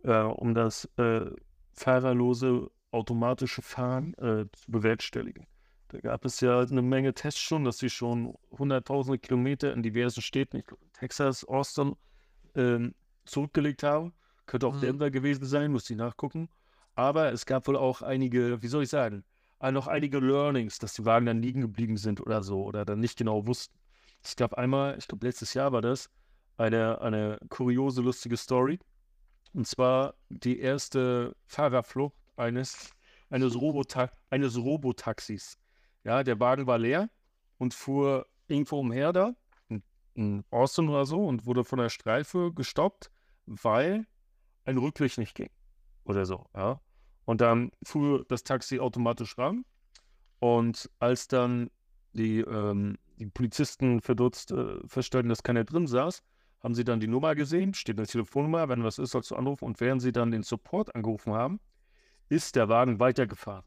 äh, 0.03 0.21
um 0.21 0.55
das 0.55 0.85
äh, 0.97 1.29
fahrerlose 1.73 2.71
automatische 2.89 3.61
Fahren 3.61 4.15
äh, 4.15 4.45
zu 4.51 4.71
bewerkstelligen. 4.71 5.45
Da 5.89 5.99
gab 5.99 6.25
es 6.25 6.41
ja 6.41 6.59
eine 6.59 6.81
Menge 6.81 7.13
Tests 7.13 7.39
schon, 7.39 7.63
dass 7.63 7.77
sie 7.77 7.91
schon 7.91 8.33
hunderttausende 8.57 9.19
Kilometer 9.19 9.71
in 9.71 9.83
diversen 9.83 10.21
Städten, 10.21 10.57
ich 10.57 10.65
glaube 10.65 10.83
Texas, 10.93 11.45
Austin, 11.45 11.95
ähm, 12.55 12.95
zurückgelegt 13.25 13.83
haben. 13.83 14.13
Könnte 14.47 14.65
auch 14.65 14.75
mhm. 14.75 14.81
Denver 14.81 15.11
gewesen 15.11 15.45
sein, 15.45 15.71
muss 15.71 15.89
ich 15.91 15.97
nachgucken. 15.97 16.49
Aber 16.97 17.31
es 17.31 17.45
gab 17.45 17.67
wohl 17.67 17.77
auch 17.77 18.01
einige, 18.01 18.63
wie 18.63 18.67
soll 18.67 18.81
ich 18.81 18.89
sagen, 18.89 19.23
noch 19.61 19.85
einige 19.85 20.17
Learnings, 20.17 20.79
dass 20.79 20.95
die 20.95 21.05
Wagen 21.05 21.27
dann 21.27 21.43
liegen 21.43 21.61
geblieben 21.61 21.95
sind 21.95 22.19
oder 22.19 22.41
so 22.41 22.63
oder 22.63 22.85
dann 22.85 22.99
nicht 22.99 23.19
genau 23.19 23.45
wussten. 23.45 23.77
Es 24.23 24.35
gab 24.35 24.55
einmal, 24.55 24.97
ich 24.97 25.07
glaube 25.07 25.27
letztes 25.27 25.53
Jahr 25.53 25.71
war 25.71 25.83
das, 25.83 26.09
eine, 26.57 26.99
eine 26.99 27.37
kuriose, 27.49 28.01
lustige 28.01 28.35
Story. 28.35 28.79
Und 29.53 29.67
zwar 29.67 30.15
die 30.29 30.59
erste 30.59 31.35
Fahrerflucht 31.45 32.15
eines, 32.35 32.89
eines, 33.29 33.55
Robota 33.55 34.09
eines 34.31 34.57
Robotaxis. 34.57 35.59
Ja, 36.03 36.23
der 36.23 36.39
Wagen 36.39 36.65
war 36.65 36.79
leer 36.79 37.11
und 37.59 37.75
fuhr 37.75 38.25
irgendwo 38.47 38.79
umher 38.79 39.13
da, 39.13 39.35
in, 39.69 39.83
in 40.15 40.43
Austin 40.49 40.89
oder 40.89 41.05
so, 41.05 41.27
und 41.27 41.45
wurde 41.45 41.63
von 41.63 41.77
der 41.77 41.89
Streife 41.89 42.51
gestoppt, 42.51 43.11
weil 43.45 44.07
ein 44.65 44.79
Rücklicht 44.79 45.19
nicht 45.19 45.35
ging. 45.35 45.51
Oder 46.05 46.25
so, 46.25 46.47
ja. 46.55 46.81
Und 47.27 47.41
dann 47.41 47.71
fuhr 47.83 48.23
das 48.29 48.45
Taxi 48.45 48.79
automatisch 48.79 49.37
ran. 49.37 49.65
Und 50.39 50.89
als 50.99 51.27
dann 51.27 51.69
die, 52.13 52.39
ähm, 52.39 52.97
die 53.17 53.25
Polizisten 53.25 53.99
verdutzt 53.99 54.51
äh, 54.51 54.77
feststellten, 54.87 55.27
dass 55.27 55.43
keiner 55.43 55.65
drin 55.65 55.87
saß, 55.87 56.23
haben 56.63 56.73
sie 56.73 56.85
dann 56.85 57.01
die 57.01 57.07
Nummer 57.07 57.35
gesehen, 57.35 57.73
steht 57.73 57.97
eine 57.97 58.07
Telefonnummer, 58.07 58.69
wenn 58.69 58.81
was 58.85 58.97
ist, 58.97 59.11
sollst 59.11 59.29
du 59.31 59.35
anrufen. 59.35 59.65
Und 59.65 59.81
während 59.81 60.01
sie 60.01 60.13
dann 60.13 60.31
den 60.31 60.43
Support 60.43 60.95
angerufen 60.95 61.33
haben, 61.33 61.59
ist 62.29 62.55
der 62.55 62.69
Wagen 62.69 63.01
weitergefahren. 63.01 63.65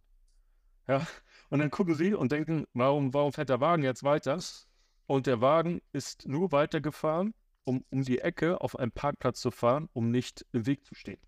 Ja, 0.89 1.07
und 1.51 1.59
dann 1.59 1.71
gucken 1.71 1.95
sie 1.95 2.15
und 2.15 2.33
denken, 2.33 2.65
warum, 2.73 3.13
warum 3.13 3.35
fährt 3.35 3.51
der 3.51 3.61
Wagen 3.61 3.83
jetzt 3.83 4.05
weiter? 4.05 4.39
Und 5.07 5.27
der 5.27 5.43
Wagen 5.43 5.83
ist 5.93 6.27
nur 6.27 6.51
weitergefahren, 6.51 7.35
um 7.65 7.85
um 7.91 8.05
die 8.05 8.21
Ecke 8.21 8.63
auf 8.63 8.79
einen 8.79 8.91
Parkplatz 8.91 9.39
zu 9.41 9.51
fahren, 9.51 9.91
um 9.93 10.11
nicht 10.11 10.47
im 10.53 10.65
Weg 10.65 10.87
zu 10.87 10.95
stehen. 10.95 11.21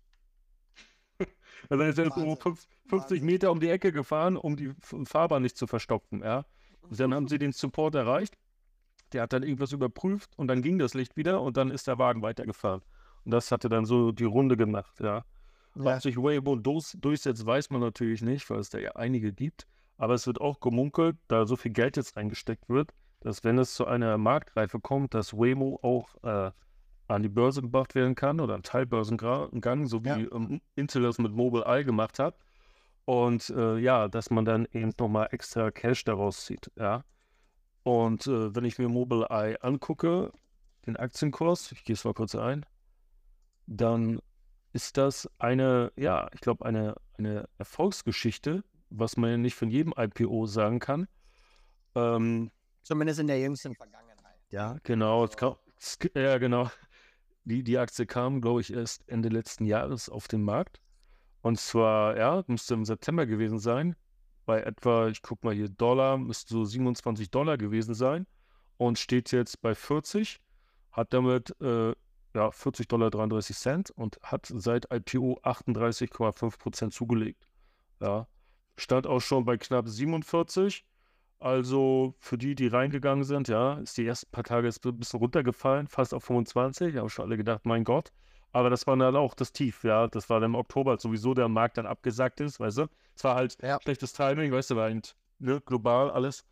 Also 1.69 1.83
ist 1.83 1.97
er 1.97 2.11
so 2.11 2.37
50 2.89 3.21
Meter 3.21 3.49
um 3.49 3.61
die 3.61 3.69
Ecke 3.69 3.93
gefahren, 3.93 4.35
um 4.35 4.57
die 4.57 4.73
Fahrbahn 5.05 5.41
nicht 5.41 5.57
zu 5.57 5.65
verstopfen, 5.65 6.21
ja. 6.21 6.45
Und 6.81 6.99
dann 6.99 7.13
haben 7.13 7.29
sie 7.29 7.37
den 7.37 7.53
Support 7.53 7.95
erreicht. 7.95 8.37
Der 9.13 9.21
hat 9.21 9.33
dann 9.33 9.43
irgendwas 9.43 9.71
überprüft 9.71 10.31
und 10.37 10.47
dann 10.47 10.61
ging 10.61 10.77
das 10.77 10.93
Licht 10.93 11.15
wieder 11.15 11.41
und 11.41 11.55
dann 11.55 11.71
ist 11.71 11.87
der 11.87 11.99
Wagen 11.99 12.21
weitergefahren. 12.21 12.81
Und 13.23 13.31
das 13.31 13.51
hatte 13.51 13.69
dann 13.69 13.85
so 13.85 14.11
die 14.11 14.25
Runde 14.25 14.57
gemacht, 14.57 14.99
ja. 14.99 15.23
ja. 15.75 15.95
Ob 15.95 16.01
sich 16.01 16.17
Waymo 16.17 16.55
durchsetzt, 16.57 17.45
weiß 17.45 17.69
man 17.69 17.79
natürlich 17.79 18.21
nicht, 18.21 18.49
weil 18.49 18.59
es 18.59 18.69
da 18.69 18.79
ja 18.79 18.91
einige 18.95 19.31
gibt. 19.31 19.65
Aber 19.97 20.15
es 20.15 20.27
wird 20.27 20.41
auch 20.41 20.59
gemunkelt, 20.59 21.15
da 21.27 21.45
so 21.45 21.55
viel 21.55 21.71
Geld 21.71 21.95
jetzt 21.95 22.17
reingesteckt 22.17 22.67
wird, 22.67 22.91
dass 23.21 23.43
wenn 23.43 23.57
es 23.57 23.73
zu 23.75 23.85
einer 23.85 24.17
Marktreife 24.17 24.79
kommt, 24.79 25.13
dass 25.13 25.33
Waymo 25.33 25.79
auch 25.81 26.15
äh, 26.23 26.51
an 27.07 27.23
die 27.23 27.29
Börse 27.29 27.61
gebracht 27.61 27.95
werden 27.95 28.15
kann 28.15 28.39
oder 28.39 28.55
ein 28.55 28.63
Teilbörsengang, 28.63 29.87
so 29.87 30.03
wie 30.03 30.09
ja. 30.09 30.17
ähm, 30.17 30.61
Intel 30.75 31.03
das 31.03 31.17
mit 31.17 31.33
Mobile 31.33 31.65
Eye 31.65 31.83
gemacht 31.83 32.19
hat. 32.19 32.35
Und 33.05 33.49
äh, 33.49 33.77
ja, 33.77 34.07
dass 34.07 34.29
man 34.29 34.45
dann 34.45 34.65
eben 34.71 34.93
nochmal 34.97 35.27
extra 35.31 35.71
Cash 35.71 36.05
daraus 36.05 36.45
zieht, 36.45 36.71
ja. 36.77 37.03
Und 37.83 38.27
äh, 38.27 38.55
wenn 38.55 38.63
ich 38.63 38.79
mir 38.79 38.87
Mobile 38.87 39.27
Eye 39.29 39.57
angucke, 39.61 40.31
den 40.85 40.95
Aktienkurs, 40.95 41.71
ich 41.73 41.83
gehe 41.83 41.95
es 41.95 42.05
mal 42.05 42.13
kurz 42.13 42.33
ein, 42.33 42.65
dann 43.67 44.19
ist 44.71 44.97
das 44.97 45.29
eine, 45.37 45.91
ja, 45.97 46.29
ich 46.33 46.39
glaube, 46.39 46.65
eine, 46.65 46.95
eine 47.17 47.49
Erfolgsgeschichte, 47.57 48.63
was 48.89 49.17
man 49.17 49.29
ja 49.29 49.37
nicht 49.37 49.55
von 49.55 49.69
jedem 49.69 49.93
IPO 49.97 50.45
sagen 50.45 50.79
kann. 50.79 51.07
Ähm, 51.95 52.51
Zumindest 52.83 53.19
in 53.19 53.27
der 53.27 53.39
jüngsten 53.39 53.75
Vergangenheit, 53.75 54.39
ja. 54.49 54.77
Genau, 54.83 55.23
also. 55.23 55.57
ja, 56.15 56.37
genau. 56.37 56.69
Die, 57.45 57.63
die 57.63 57.77
Aktie 57.77 58.05
kam, 58.05 58.41
glaube 58.41 58.61
ich, 58.61 58.73
erst 58.73 59.07
Ende 59.07 59.29
letzten 59.29 59.65
Jahres 59.65 60.09
auf 60.09 60.27
den 60.27 60.43
Markt. 60.43 60.79
Und 61.41 61.59
zwar, 61.59 62.17
ja, 62.17 62.43
müsste 62.47 62.73
im 62.73 62.85
September 62.85 63.25
gewesen 63.25 63.59
sein. 63.59 63.95
Bei 64.45 64.61
etwa, 64.61 65.07
ich 65.09 65.21
gucke 65.21 65.45
mal 65.45 65.53
hier, 65.53 65.69
Dollar, 65.69 66.17
müsste 66.17 66.53
so 66.53 66.63
27 66.63 67.31
Dollar 67.31 67.57
gewesen 67.57 67.93
sein. 67.93 68.27
Und 68.77 68.97
steht 68.97 69.31
jetzt 69.31 69.61
bei 69.61 69.75
40. 69.75 70.39
Hat 70.91 71.13
damit 71.13 71.59
äh, 71.61 71.93
ja, 72.33 72.51
40 72.51 72.87
Dollar 72.87 73.11
33 73.11 73.55
Cent 73.55 73.91
und 73.91 74.19
hat 74.23 74.45
seit 74.47 74.87
IPO 74.91 75.39
38,5 75.43 76.57
Prozent 76.57 76.93
zugelegt. 76.93 77.47
Ja, 77.99 78.27
stand 78.75 79.07
auch 79.07 79.19
schon 79.19 79.45
bei 79.45 79.57
knapp 79.57 79.87
47. 79.87 80.85
Also 81.43 82.15
für 82.19 82.37
die, 82.37 82.55
die 82.55 82.67
reingegangen 82.67 83.25
sind, 83.25 83.49
ja, 83.49 83.73
ist 83.73 83.97
die 83.97 84.07
ersten 84.07 84.31
paar 84.31 84.45
Tage 84.45 84.65
jetzt 84.65 84.85
ein 84.85 84.97
bisschen 84.97 85.19
runtergefallen, 85.19 85.89
fast 85.89 86.13
auf 86.13 86.23
25. 86.23 86.95
Haben 86.95 87.09
schon 87.09 87.25
alle 87.25 87.35
gedacht, 87.35 87.65
mein 87.65 87.83
Gott. 87.83 88.13
Aber 88.53 88.69
das 88.69 88.87
war 88.87 88.95
dann 88.95 89.13
auch 89.17 89.33
das 89.33 89.51
Tief, 89.51 89.83
ja. 89.83 90.07
Das 90.07 90.29
war 90.29 90.39
dann 90.39 90.51
im 90.51 90.55
Oktober, 90.55 90.91
als 90.91 91.03
sowieso 91.03 91.33
der 91.33 91.49
Markt 91.49 91.77
dann 91.77 91.85
abgesackt 91.85 92.39
ist, 92.39 92.61
weißt 92.61 92.77
du. 92.77 92.87
Es 93.13 93.25
war 93.25 93.35
halt 93.35 93.57
ja. 93.61 93.77
schlechtes 93.81 94.13
Timing, 94.13 94.53
weißt 94.53 94.71
du, 94.71 94.77
war 94.77 94.83
halt, 94.85 95.17
ne, 95.39 95.59
global 95.65 96.11
alles. 96.11 96.45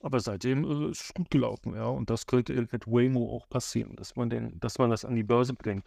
Aber 0.00 0.18
seitdem 0.18 0.64
äh, 0.64 0.90
ist 0.92 1.02
es 1.02 1.12
gut 1.12 1.30
gelaufen, 1.30 1.74
ja. 1.74 1.84
Und 1.84 2.08
das 2.08 2.26
könnte 2.26 2.54
mit 2.54 2.86
Waymo 2.86 3.36
auch 3.36 3.50
passieren, 3.50 3.96
dass 3.96 4.16
man 4.16 4.30
den, 4.30 4.58
dass 4.60 4.78
man 4.78 4.88
das 4.88 5.04
an 5.04 5.14
die 5.14 5.24
Börse 5.24 5.52
bringt. 5.52 5.84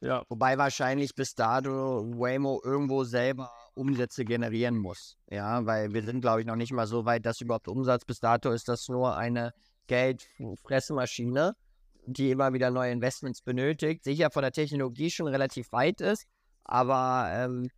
Ja. 0.00 0.22
Wobei 0.28 0.58
wahrscheinlich 0.58 1.14
bis 1.14 1.34
dato 1.34 2.04
Waymo 2.18 2.60
irgendwo 2.64 3.04
selber 3.04 3.50
Umsätze 3.74 4.24
generieren 4.24 4.76
muss. 4.76 5.16
Ja, 5.30 5.64
weil 5.64 5.92
wir 5.92 6.02
sind, 6.02 6.20
glaube 6.20 6.40
ich, 6.40 6.46
noch 6.46 6.56
nicht 6.56 6.72
mal 6.72 6.86
so 6.86 7.04
weit, 7.04 7.24
dass 7.24 7.40
überhaupt 7.40 7.68
Umsatz 7.68 8.04
bis 8.04 8.20
dato 8.20 8.50
ist 8.50 8.68
das 8.68 8.88
nur 8.88 9.16
eine 9.16 9.52
Geldfressmaschine, 9.86 11.54
die 12.06 12.30
immer 12.30 12.52
wieder 12.52 12.70
neue 12.70 12.92
Investments 12.92 13.42
benötigt. 13.42 14.04
Sicher 14.04 14.30
von 14.30 14.42
der 14.42 14.52
Technologie 14.52 15.10
schon 15.10 15.28
relativ 15.28 15.72
weit 15.72 16.00
ist, 16.00 16.26
aber 16.64 17.28
ähm, 17.32 17.70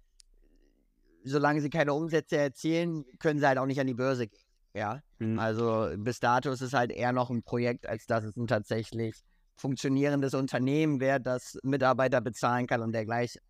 solange 1.24 1.60
sie 1.60 1.70
keine 1.70 1.94
Umsätze 1.94 2.36
erzielen, 2.36 3.04
können 3.18 3.38
sie 3.38 3.46
halt 3.46 3.58
auch 3.58 3.66
nicht 3.66 3.80
an 3.80 3.86
die 3.86 3.94
Börse 3.94 4.26
gehen. 4.26 4.42
Ja, 4.74 5.00
mhm. 5.18 5.38
also 5.38 5.88
bis 5.96 6.20
dato 6.20 6.50
ist 6.50 6.60
es 6.60 6.72
halt 6.72 6.92
eher 6.92 7.12
noch 7.12 7.30
ein 7.30 7.42
Projekt, 7.42 7.86
als 7.86 8.06
dass 8.06 8.24
es 8.24 8.36
ein 8.36 8.46
tatsächlich 8.46 9.24
funktionierendes 9.58 10.34
Unternehmen 10.34 11.00
wäre, 11.00 11.20
das 11.20 11.58
Mitarbeiter 11.62 12.20
bezahlen 12.20 12.66
kann 12.66 12.82
und 12.82 12.92
dergleichen. 12.92 13.42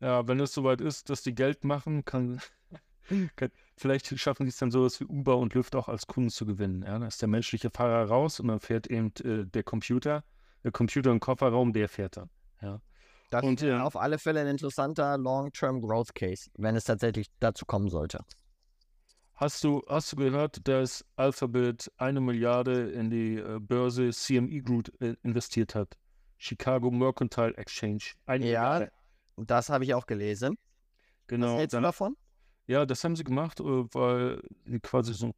Ja, 0.00 0.26
wenn 0.26 0.40
es 0.40 0.52
soweit 0.52 0.80
ist, 0.80 1.10
dass 1.10 1.22
die 1.22 1.34
Geld 1.34 1.64
machen, 1.64 2.04
kann, 2.04 2.40
kann 3.36 3.50
vielleicht 3.76 4.18
schaffen 4.18 4.44
sie 4.46 4.50
es 4.50 4.56
dann 4.56 4.70
sowas 4.70 5.00
wie 5.00 5.04
Uber 5.04 5.36
und 5.36 5.54
Lyft 5.54 5.74
auch 5.76 5.88
als 5.88 6.06
Kunden 6.06 6.30
zu 6.30 6.46
gewinnen. 6.46 6.82
Ja, 6.82 6.98
da 6.98 7.06
ist 7.06 7.20
der 7.20 7.28
menschliche 7.28 7.70
Fahrer 7.70 8.08
raus 8.08 8.40
und 8.40 8.48
dann 8.48 8.60
fährt 8.60 8.86
eben 8.88 9.12
äh, 9.24 9.46
der 9.46 9.62
Computer, 9.62 10.24
der 10.64 10.72
Computer 10.72 11.10
im 11.10 11.20
Kofferraum, 11.20 11.72
der 11.72 11.88
fährt 11.88 12.16
dann. 12.16 12.30
Ja. 12.60 12.80
Das 13.30 13.44
und, 13.44 13.62
ist 13.62 13.68
ja. 13.68 13.82
auf 13.84 13.96
alle 13.96 14.18
Fälle 14.18 14.40
ein 14.40 14.48
interessanter 14.48 15.16
Long-Term 15.16 15.80
Growth 15.80 16.14
Case, 16.14 16.50
wenn 16.54 16.74
es 16.74 16.84
tatsächlich 16.84 17.28
dazu 17.38 17.64
kommen 17.64 17.88
sollte. 17.88 18.24
Hast 19.40 19.64
du, 19.64 19.82
hast 19.88 20.12
du 20.12 20.16
gehört, 20.16 20.68
dass 20.68 21.02
Alphabet 21.16 21.90
eine 21.96 22.20
Milliarde 22.20 22.90
in 22.90 23.08
die 23.08 23.36
äh, 23.36 23.58
Börse 23.58 24.10
CME 24.10 24.60
Group 24.60 24.92
äh, 25.00 25.14
investiert 25.22 25.74
hat? 25.74 25.96
Chicago 26.36 26.90
Mercantile 26.90 27.56
Exchange. 27.56 28.02
Eine 28.26 28.44
ja, 28.44 28.60
Milliarde. 28.60 28.92
das 29.38 29.70
habe 29.70 29.84
ich 29.84 29.94
auch 29.94 30.04
gelesen. 30.04 30.58
Genau. 31.26 31.54
Was 31.54 31.58
hältst 31.58 31.74
du 31.74 31.80
davon? 31.80 32.16
Ja, 32.66 32.84
das 32.84 33.02
haben 33.02 33.16
sie 33.16 33.24
gemacht, 33.24 33.60
äh, 33.60 33.64
weil 33.64 34.42
sie 34.66 34.80
quasi 34.80 35.14
so, 35.14 35.32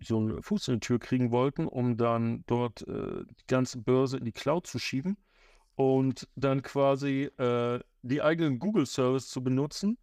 so 0.00 0.18
einen 0.18 0.40
Fuß 0.40 0.68
in 0.68 0.74
die 0.74 0.80
Tür 0.86 1.00
kriegen 1.00 1.32
wollten, 1.32 1.66
um 1.66 1.96
dann 1.96 2.44
dort 2.46 2.86
äh, 2.86 3.24
die 3.24 3.46
ganze 3.48 3.78
Börse 3.78 4.18
in 4.18 4.24
die 4.24 4.30
Cloud 4.30 4.68
zu 4.68 4.78
schieben 4.78 5.16
und 5.74 6.28
dann 6.36 6.62
quasi 6.62 7.24
äh, 7.38 7.80
die 8.02 8.22
eigenen 8.22 8.60
Google-Service 8.60 9.30
zu 9.30 9.42
benutzen 9.42 9.98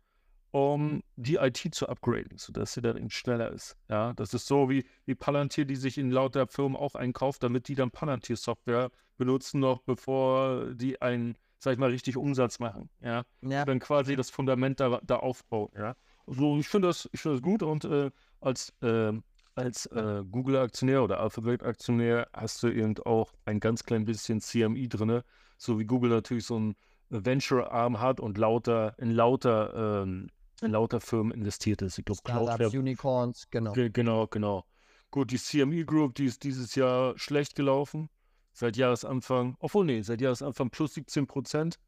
um 0.51 1.03
die 1.15 1.35
IT 1.35 1.73
zu 1.73 1.87
upgraden, 1.87 2.37
sodass 2.37 2.73
sie 2.73 2.81
dann 2.81 2.97
eben 2.97 3.09
schneller 3.09 3.51
ist. 3.51 3.77
Ja, 3.87 4.13
das 4.13 4.33
ist 4.33 4.47
so 4.47 4.69
wie, 4.69 4.85
wie 5.05 5.15
Palantir, 5.15 5.65
die 5.65 5.75
sich 5.75 5.97
in 5.97 6.11
lauter 6.11 6.47
Firmen 6.47 6.75
auch 6.75 6.95
einkauft, 6.95 7.43
damit 7.43 7.67
die 7.67 7.75
dann 7.75 7.91
Palantir-Software 7.91 8.89
benutzen, 9.17 9.59
noch 9.59 9.81
bevor 9.81 10.73
die 10.73 11.01
einen, 11.01 11.37
sag 11.59 11.73
ich 11.73 11.79
mal, 11.79 11.91
richtig 11.91 12.17
Umsatz 12.17 12.59
machen. 12.59 12.89
Ja, 13.01 13.23
ja. 13.41 13.65
dann 13.65 13.79
quasi 13.79 14.15
das 14.15 14.29
Fundament 14.29 14.79
da, 14.79 14.99
da 15.03 15.17
aufbauen. 15.17 15.69
Ja, 15.75 15.95
also 16.25 16.57
ich 16.57 16.67
finde 16.67 16.87
das, 16.87 17.07
ich 17.11 17.21
das 17.21 17.41
gut 17.41 17.61
und 17.61 17.85
äh, 17.85 18.09
als, 18.41 18.73
äh, 18.81 19.13
als 19.55 19.85
äh, 19.87 20.23
Google-Aktionär 20.29 21.03
oder 21.03 21.19
Alphabet-Aktionär 21.19 22.27
hast 22.33 22.63
du 22.63 22.69
eben 22.69 22.97
auch 23.05 23.33
ein 23.45 23.59
ganz 23.59 23.83
klein 23.83 24.05
bisschen 24.05 24.41
CMI 24.41 24.87
drin, 24.87 25.21
so 25.57 25.77
wie 25.77 25.85
Google 25.85 26.09
natürlich 26.09 26.45
so 26.45 26.57
ein 26.57 26.75
Venture-Arm 27.09 27.99
hat 27.99 28.19
und 28.19 28.37
lauter 28.37 28.95
in 28.97 29.11
lauter 29.11 30.03
ähm, 30.03 30.29
in 30.61 30.71
lauter 30.71 30.99
Firmen 30.99 31.31
investiert 31.31 31.81
ist. 31.81 31.97
Ich 31.97 32.05
glaube, 32.05 32.21
Cloudflare. 32.23 32.77
Unicorns, 32.77 33.49
genau. 33.49 33.73
Genau, 33.73 34.27
genau. 34.27 34.65
Gut, 35.11 35.31
die 35.31 35.37
CME 35.37 35.85
Group, 35.85 36.15
die 36.15 36.25
ist 36.25 36.43
dieses 36.43 36.75
Jahr 36.75 37.17
schlecht 37.17 37.55
gelaufen. 37.55 38.09
Seit 38.51 38.77
Jahresanfang, 38.77 39.55
obwohl, 39.59 39.85
nee, 39.85 40.01
seit 40.01 40.21
Jahresanfang 40.21 40.69
plus 40.69 40.93
17 40.93 41.27
Prozent. 41.27 41.79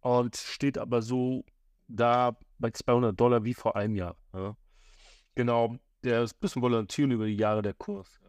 Und 0.00 0.36
steht 0.36 0.78
aber 0.78 1.02
so 1.02 1.44
da 1.88 2.36
bei 2.58 2.70
200 2.70 3.18
Dollar 3.18 3.44
wie 3.44 3.54
vor 3.54 3.76
einem 3.76 3.94
Jahr. 3.94 4.16
Ja. 4.32 4.56
Genau, 5.34 5.76
der 6.04 6.22
ist 6.22 6.34
ein 6.34 6.40
bisschen 6.40 6.62
volatilen 6.62 7.10
über 7.10 7.26
die 7.26 7.36
Jahre 7.36 7.62
der 7.62 7.74
Kurs. 7.74 8.20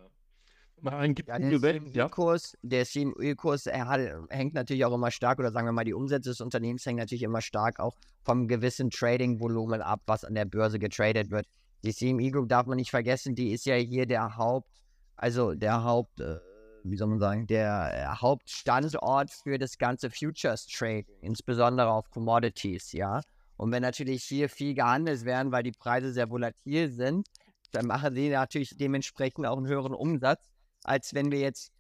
Man 0.81 1.15
gibt 1.15 1.29
ja, 1.29 1.39
der 1.39 1.59
CME-Kurs, 1.59 2.57
der 2.61 2.85
CME-Kurs 2.85 3.65
hängt 3.65 4.53
natürlich 4.53 4.85
auch 4.85 4.93
immer 4.93 5.11
stark, 5.11 5.39
oder 5.39 5.51
sagen 5.51 5.67
wir 5.67 5.71
mal, 5.71 5.85
die 5.85 5.93
Umsätze 5.93 6.29
des 6.29 6.41
Unternehmens 6.41 6.85
hängen 6.85 6.99
natürlich 6.99 7.23
immer 7.23 7.41
stark 7.41 7.79
auch 7.79 7.95
vom 8.23 8.47
gewissen 8.47 8.89
Trading-Volumen 8.89 9.81
ab, 9.81 10.01
was 10.05 10.23
an 10.23 10.35
der 10.35 10.45
Börse 10.45 10.79
getradet 10.79 11.31
wird. 11.31 11.45
Die 11.83 11.93
CME 11.93 12.31
Group 12.31 12.49
darf 12.49 12.67
man 12.67 12.77
nicht 12.77 12.91
vergessen, 12.91 13.35
die 13.35 13.51
ist 13.51 13.65
ja 13.65 13.75
hier 13.75 14.05
der 14.05 14.35
Haupt, 14.37 14.69
also 15.15 15.53
der 15.53 15.83
Haupt, 15.83 16.19
äh, 16.19 16.39
wie 16.83 16.97
soll 16.97 17.07
man 17.07 17.19
sagen, 17.19 17.47
der 17.47 17.91
äh, 17.93 18.21
Hauptstandort 18.21 19.31
für 19.31 19.57
das 19.57 19.77
ganze 19.77 20.09
Futures 20.09 20.67
Trading, 20.67 21.05
insbesondere 21.21 21.89
auf 21.89 22.09
Commodities, 22.09 22.91
ja. 22.91 23.21
Und 23.57 23.71
wenn 23.71 23.81
natürlich 23.81 24.23
hier 24.23 24.49
viel 24.49 24.73
gehandelt 24.73 25.25
werden, 25.25 25.51
weil 25.51 25.63
die 25.63 25.73
Preise 25.73 26.13
sehr 26.13 26.29
volatil 26.29 26.89
sind, 26.91 27.27
dann 27.71 27.85
machen 27.85 28.15
sie 28.15 28.29
natürlich 28.29 28.77
dementsprechend 28.77 29.45
auch 29.45 29.57
einen 29.57 29.67
höheren 29.67 29.93
Umsatz 29.93 30.48
als 30.83 31.13
wenn 31.13 31.31
wir 31.31 31.39
jetzt, 31.39 31.71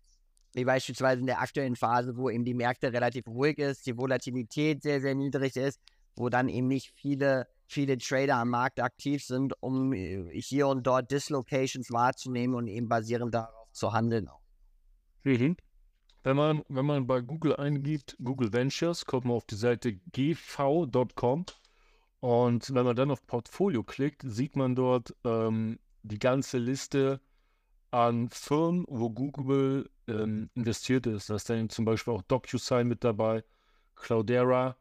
wie 0.53 0.65
beispielsweise 0.65 1.21
in 1.21 1.27
der 1.27 1.41
aktuellen 1.41 1.75
Phase, 1.75 2.17
wo 2.17 2.29
eben 2.29 2.43
die 2.43 2.53
Märkte 2.53 2.91
relativ 2.91 3.27
ruhig 3.27 3.57
ist, 3.59 3.85
die 3.85 3.97
Volatilität 3.97 4.81
sehr, 4.81 5.01
sehr 5.01 5.15
niedrig 5.15 5.55
ist, 5.55 5.79
wo 6.15 6.29
dann 6.29 6.49
eben 6.49 6.67
nicht 6.67 6.91
viele, 6.95 7.47
viele 7.67 7.97
Trader 7.97 8.37
am 8.37 8.49
Markt 8.49 8.79
aktiv 8.79 9.23
sind, 9.23 9.53
um 9.61 9.93
äh, 9.93 10.29
hier 10.41 10.67
und 10.67 10.85
dort 10.85 11.11
Dislocations 11.11 11.91
wahrzunehmen 11.91 12.55
und 12.55 12.67
eben 12.67 12.89
basierend 12.89 13.33
darauf 13.33 13.71
zu 13.71 13.93
handeln. 13.93 14.29
Mhm. 15.23 15.55
Wenn 16.23 16.35
man, 16.35 16.63
wenn 16.67 16.85
man 16.85 17.07
bei 17.07 17.21
Google 17.21 17.55
eingibt, 17.55 18.17
Google 18.21 18.51
Ventures, 18.51 19.05
kommt 19.05 19.25
man 19.25 19.37
auf 19.37 19.45
die 19.45 19.55
Seite 19.55 19.93
gv.com 20.11 21.45
und 22.19 22.73
wenn 22.73 22.85
man 22.85 22.95
dann 22.95 23.11
auf 23.11 23.25
Portfolio 23.25 23.83
klickt, 23.83 24.23
sieht 24.25 24.57
man 24.57 24.75
dort 24.75 25.15
ähm, 25.23 25.79
die 26.03 26.19
ganze 26.19 26.57
Liste 26.57 27.21
an 27.91 28.29
Firmen, 28.29 28.85
wo 28.87 29.09
Google 29.09 29.89
ähm, 30.07 30.49
investiert 30.55 31.07
ist. 31.07 31.29
Da 31.29 31.35
ist 31.35 31.49
dann 31.49 31.69
zum 31.69 31.85
Beispiel 31.85 32.13
auch 32.13 32.21
DocuSign 32.23 32.87
mit 32.87 33.03
dabei, 33.03 33.43
Cloudera. 33.95 34.75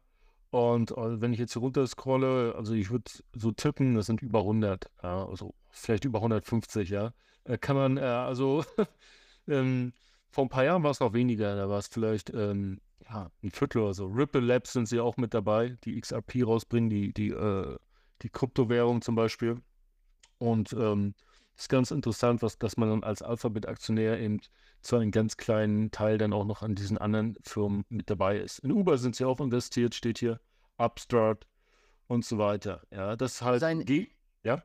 Und 0.51 0.91
äh, 0.91 1.21
wenn 1.21 1.33
ich 1.33 1.39
jetzt 1.39 1.53
hier 1.53 1.61
runter 1.61 1.85
scrolle, 1.87 2.55
also 2.55 2.73
ich 2.73 2.89
würde 2.89 3.11
so 3.33 3.51
tippen, 3.51 3.95
das 3.95 4.07
sind 4.07 4.21
über 4.21 4.39
100, 4.39 4.89
ja, 5.03 5.25
also 5.25 5.53
vielleicht 5.69 6.05
über 6.05 6.19
150, 6.19 6.89
ja. 6.89 7.13
Äh, 7.43 7.57
kann 7.57 7.75
man, 7.75 7.97
äh, 7.97 8.01
also 8.01 8.63
ähm, 9.47 9.93
vor 10.31 10.45
ein 10.45 10.49
paar 10.49 10.63
Jahren 10.63 10.83
war 10.83 10.91
es 10.91 10.99
noch 10.99 11.13
weniger, 11.13 11.55
da 11.55 11.69
war 11.69 11.79
es 11.79 11.87
vielleicht 11.87 12.31
ähm, 12.31 12.81
ja, 13.09 13.31
ein 13.43 13.51
Viertel 13.51 13.81
oder 13.83 13.93
so. 13.93 14.07
Ripple 14.07 14.41
Labs 14.41 14.73
sind 14.73 14.87
sie 14.87 14.99
auch 14.99 15.17
mit 15.17 15.33
dabei, 15.33 15.77
die 15.83 15.99
XRP 15.99 16.45
rausbringen, 16.45 16.89
die, 16.89 17.13
die, 17.13 17.29
äh, 17.29 17.77
die 18.21 18.29
Kryptowährung 18.29 19.01
zum 19.01 19.15
Beispiel. 19.15 19.61
Und 20.37 20.73
ähm, 20.73 21.13
ist 21.59 21.69
ganz 21.69 21.91
interessant, 21.91 22.41
was, 22.41 22.57
dass 22.57 22.77
man 22.77 22.89
dann 22.89 23.03
als 23.03 23.21
Alphabet-Aktionär 23.21 24.19
eben 24.19 24.39
zu 24.81 24.95
einem 24.95 25.11
ganz 25.11 25.35
kleinen 25.35 25.91
Teil 25.91 26.17
dann 26.17 26.31
auch 26.31 26.45
noch 26.45 26.61
an 26.61 26.75
diesen 26.75 26.97
anderen 26.97 27.35
Firmen 27.41 27.83
mit 27.89 28.09
dabei 28.09 28.37
ist. 28.37 28.59
In 28.59 28.71
Uber 28.71 28.97
sind 28.97 29.15
sie 29.15 29.25
auch 29.25 29.41
investiert, 29.41 29.93
steht 29.93 30.19
hier, 30.19 30.39
Upstart 30.77 31.45
und 32.07 32.23
so 32.23 32.37
weiter. 32.37 32.81
Ja, 32.91 33.17
das 33.17 33.33
ist 33.33 33.41
halt 33.41 33.59
Sein, 33.59 33.85
ja. 34.43 34.63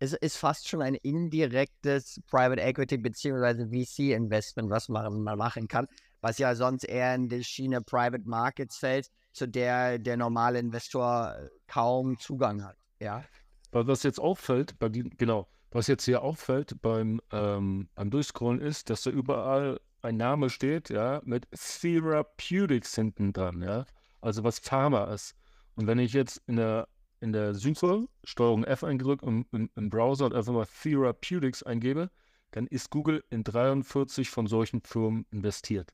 Es 0.00 0.12
ist 0.12 0.36
fast 0.36 0.68
schon 0.68 0.82
ein 0.82 0.96
indirektes 0.96 2.20
Private 2.26 2.60
Equity 2.60 2.98
bzw. 2.98 3.66
VC-Investment, 3.68 4.68
was 4.68 4.90
man, 4.90 5.22
man 5.22 5.38
machen 5.38 5.66
kann, 5.66 5.86
was 6.20 6.36
ja 6.36 6.54
sonst 6.54 6.84
eher 6.84 7.14
in 7.14 7.30
die 7.30 7.42
Schiene 7.42 7.80
Private 7.80 8.28
Markets 8.28 8.76
fällt, 8.76 9.08
zu 9.32 9.48
der 9.48 9.98
der 9.98 10.18
normale 10.18 10.58
Investor 10.58 11.34
kaum 11.68 12.18
Zugang 12.18 12.62
hat. 12.62 12.76
Ja. 13.00 13.24
Was 13.72 14.02
jetzt 14.02 14.20
auffällt, 14.20 14.78
bei 14.78 14.88
genau, 14.88 15.48
was 15.74 15.88
jetzt 15.88 16.04
hier 16.04 16.22
auffällt 16.22 16.80
beim, 16.80 17.20
ähm, 17.32 17.88
beim 17.96 18.10
Durchscrollen 18.10 18.60
ist, 18.60 18.90
dass 18.90 19.02
da 19.02 19.10
überall 19.10 19.80
ein 20.02 20.16
Name 20.16 20.48
steht, 20.48 20.88
ja, 20.88 21.20
mit 21.24 21.48
Therapeutics 21.50 22.94
hinten 22.94 23.32
dran, 23.32 23.60
ja. 23.60 23.84
Also 24.20 24.44
was 24.44 24.60
Pharma 24.60 25.12
ist. 25.12 25.34
Und 25.74 25.86
wenn 25.88 25.98
ich 25.98 26.12
jetzt 26.12 26.40
in 26.46 26.56
der, 26.56 26.88
in 27.20 27.32
der 27.32 27.54
Suche 27.54 28.06
Steuerung 28.22 28.64
F 28.64 28.84
eindrücke 28.84 29.26
im, 29.26 29.46
im, 29.50 29.68
im 29.74 29.90
Browser 29.90 30.26
und 30.26 30.34
einfach 30.34 30.52
mal 30.52 30.66
Therapeutics 30.66 31.64
eingebe, 31.64 32.10
dann 32.52 32.68
ist 32.68 32.90
Google 32.90 33.24
in 33.30 33.42
43 33.42 34.30
von 34.30 34.46
solchen 34.46 34.80
Firmen 34.80 35.26
investiert. 35.32 35.92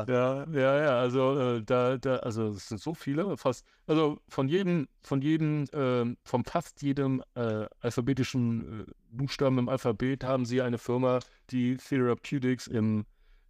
ja, 0.07 0.45
ja, 0.51 0.83
ja, 0.83 0.99
also 0.99 1.39
äh, 1.39 1.63
da, 1.63 1.97
da, 1.97 2.17
also 2.17 2.47
es 2.49 2.67
sind 2.67 2.81
so 2.81 2.93
viele, 2.93 3.37
fast, 3.37 3.65
also 3.85 4.19
von 4.27 4.47
jedem, 4.47 4.87
von 5.03 5.21
jedem, 5.21 5.63
äh, 5.73 6.15
von 6.23 6.43
fast 6.43 6.81
jedem 6.81 7.23
äh, 7.35 7.65
alphabetischen 7.81 8.81
äh, 8.81 8.91
Buchstaben 9.11 9.57
im 9.59 9.69
Alphabet 9.69 10.23
haben 10.23 10.45
sie 10.45 10.61
eine 10.61 10.77
Firma, 10.77 11.19
die 11.51 11.77
Therapeutics 11.77 12.67
im, 12.67 13.05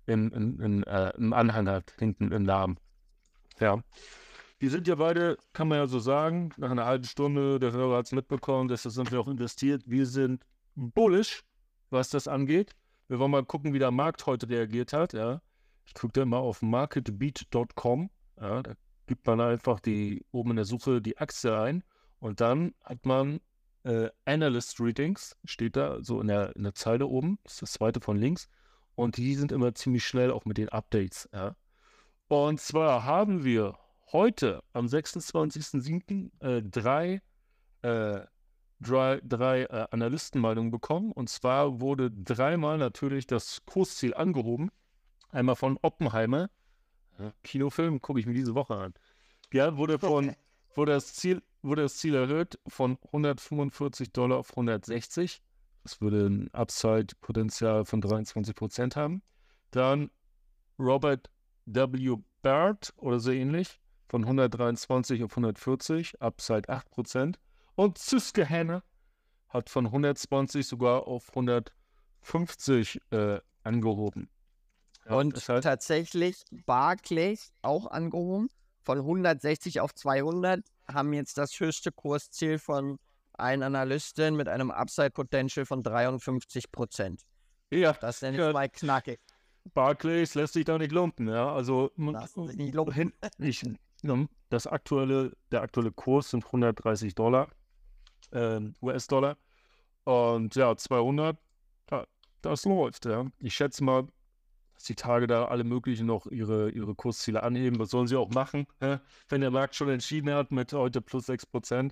im, 0.06 0.32
in, 0.32 0.60
in, 0.60 0.84
äh, 0.84 1.12
im 1.18 1.34
Anhang 1.34 1.68
hat, 1.68 1.94
hinten 1.98 2.32
im 2.32 2.44
Namen. 2.44 2.78
Ja. 3.60 3.82
Die 4.60 4.70
sind 4.70 4.88
ja 4.88 4.96
beide, 4.96 5.38
kann 5.54 5.68
man 5.68 5.78
ja 5.78 5.88
so 5.88 6.00
sagen, 6.00 6.50
nach 6.58 6.72
einer 6.72 6.86
halben 6.86 7.04
Stunde, 7.04 7.60
der 7.60 7.74
Hörer 7.74 7.98
hat 7.98 8.08
es 8.08 8.12
mitbekommen, 8.12 8.68
deshalb 8.68 8.94
sind 8.94 9.12
wir 9.12 9.20
auch 9.20 9.28
investiert. 9.28 9.84
Wir 9.86 10.08
sind 10.08 10.44
bullish, 10.76 11.44
was 11.92 12.10
das 12.10 12.28
angeht. 12.28 12.76
Wir 13.08 13.20
wollen 13.20 13.32
mal 13.32 13.46
gucken, 13.46 13.74
wie 13.74 13.80
der 13.80 13.92
Markt 13.92 14.26
heute 14.26 14.50
reagiert 14.50 14.94
hat. 14.94 15.14
Ja. 15.14 15.42
Ich 15.88 15.94
gucke 15.94 16.14
da 16.14 16.26
mal 16.26 16.38
auf 16.38 16.62
marketbeat.com. 16.62 18.10
Ja, 18.40 18.62
da 18.62 18.74
gibt 19.08 19.26
man 19.26 19.42
einfach 19.42 19.80
die 19.80 20.24
oben 20.32 20.52
in 20.52 20.56
der 20.58 20.66
Suche 20.66 21.02
die 21.02 21.18
Aktie 21.18 21.58
ein 21.58 21.84
und 22.20 22.40
dann 22.42 22.76
hat 22.84 23.06
man 23.06 23.40
äh, 23.84 24.10
Analyst 24.26 24.80
Readings, 24.80 25.36
steht 25.46 25.76
da 25.76 26.04
so 26.04 26.22
in 26.22 26.28
der, 26.28 26.56
in 26.56 26.64
der 26.64 26.76
Zeile 26.76 27.08
oben, 27.08 27.40
das 27.44 27.54
ist 27.54 27.62
das 27.64 27.72
zweite 27.74 28.02
von 28.02 28.18
links. 28.18 28.50
Und 28.96 29.18
die 29.18 29.36
sind 29.36 29.52
immer 29.52 29.74
ziemlich 29.76 30.06
schnell 30.06 30.32
auch 30.32 30.46
mit 30.46 30.58
den 30.58 30.70
Updates. 30.70 31.30
Ja. 31.32 31.56
Und 32.28 32.60
zwar 32.60 33.04
haben 33.04 33.44
wir 33.44 33.78
heute 34.12 34.64
am 34.74 34.88
26.07. 34.88 36.32
Äh, 36.42 36.64
drei 36.64 37.22
äh, 37.84 38.22
drei, 38.80 39.20
drei 39.24 39.64
äh, 39.64 39.88
Analystenmeinungen 39.92 40.72
bekommen. 40.72 41.12
Und 41.12 41.30
zwar 41.30 41.82
wurde 41.82 42.12
dreimal 42.12 42.78
natürlich 42.78 43.28
das 43.28 43.62
Kursziel 43.66 44.14
angehoben. 44.14 44.72
Einmal 45.30 45.56
von 45.56 45.78
Oppenheimer. 45.82 46.50
Ja, 47.20 47.34
Kinofilm 47.44 48.02
gucke 48.02 48.20
ich 48.20 48.26
mir 48.26 48.34
diese 48.34 48.56
Woche 48.56 48.76
an. 48.76 48.94
Ja, 49.52 49.78
wurde 49.78 50.00
von 50.00 50.36
wurde 50.76 50.92
das 50.94 51.14
Ziel 51.14 51.42
wurde 51.62 51.84
das 51.84 51.98
Ziel 51.98 52.16
erhöht 52.16 52.60
von 52.68 52.98
145 53.08 54.12
Dollar 54.12 54.38
auf 54.38 54.52
160. 54.52 55.42
Das 55.84 56.02
würde 56.02 56.28
ein 56.28 56.54
Upside-Potenzial 56.54 57.86
von 57.86 58.02
23 58.02 58.56
Prozent 58.56 58.96
haben. 58.96 59.22
Dann 59.72 60.12
Robert 60.78 61.30
W. 61.66 62.18
Baird 62.42 62.94
oder 62.98 63.20
so 63.20 63.32
ähnlich 63.32 63.80
von 64.08 64.24
123 64.24 65.24
auf 65.24 65.32
140, 65.32 66.22
Upside 66.22 66.70
8 66.70 66.90
Prozent. 66.90 67.40
Und 67.76 67.98
Susquehanna 67.98 68.84
hat 69.50 69.70
von 69.70 69.86
120 69.88 70.66
sogar 70.66 71.08
auf 71.08 71.30
150 71.30 73.02
äh, 73.12 73.40
angehoben. 73.64 74.30
Ja, 75.08 75.16
und 75.16 75.36
heißt, 75.36 75.64
tatsächlich 75.64 76.44
Barclays 76.66 77.52
auch 77.62 77.88
angehoben. 77.88 78.50
Von 78.84 79.00
160 79.00 79.82
auf 79.82 79.94
200 79.94 80.62
haben 80.88 81.14
jetzt 81.14 81.38
das 81.38 81.60
höchste 81.60 81.92
Kursziel 81.92 82.58
von 82.58 83.00
allen 83.34 83.64
Analysten 83.64 84.36
mit 84.36 84.48
einem 84.48 84.72
Upside 84.72 85.12
Potential 85.12 85.66
von 85.66 85.84
53 85.84 86.72
Prozent. 86.72 87.24
Ja. 87.70 87.94
Das 87.94 88.22
nenne 88.22 88.38
ich 88.38 88.44
ja, 88.44 88.54
mal 88.54 88.70
knackig. 88.70 89.20
Barclays 89.74 90.36
lässt 90.36 90.54
sich 90.54 90.64
da 90.64 90.78
nicht 90.78 90.94
lumpen, 90.94 91.28
ja. 91.28 91.54
Also 91.54 91.92
nicht 91.98 92.74
lumpen. 92.74 93.14
Ich, 93.38 93.64
das 94.50 94.66
aktuelle, 94.66 95.34
der 95.52 95.62
aktuelle 95.62 95.92
Kurs 95.92 96.30
sind 96.30 96.46
130 96.46 97.14
Dollar 97.14 97.50
äh, 98.32 98.60
US-Dollar. 98.82 99.38
Und 100.04 100.56
ja, 100.56 100.76
200, 100.76 101.38
ja, 101.92 102.06
das 102.42 102.66
läuft. 102.66 103.06
Ja. 103.06 103.26
Ich 103.40 103.54
schätze 103.54 103.84
mal, 103.84 104.08
dass 104.78 104.84
die 104.84 104.96
Tage 104.96 105.26
da 105.26 105.46
alle 105.46 105.64
möglichen 105.64 106.06
noch 106.06 106.28
ihre, 106.28 106.70
ihre 106.70 106.94
Kursziele 106.94 107.42
anheben. 107.42 107.80
Was 107.80 107.90
sollen 107.90 108.08
sie 108.08 108.16
auch 108.16 108.30
machen, 108.30 108.68
wenn 108.80 109.42
der 109.42 109.50
Markt 109.50 109.74
schon 109.74 109.90
entschieden 109.90 110.30
hat 110.30 110.52
mit 110.52 110.72
heute 110.72 111.02
plus 111.02 111.28
6%. 111.28 111.92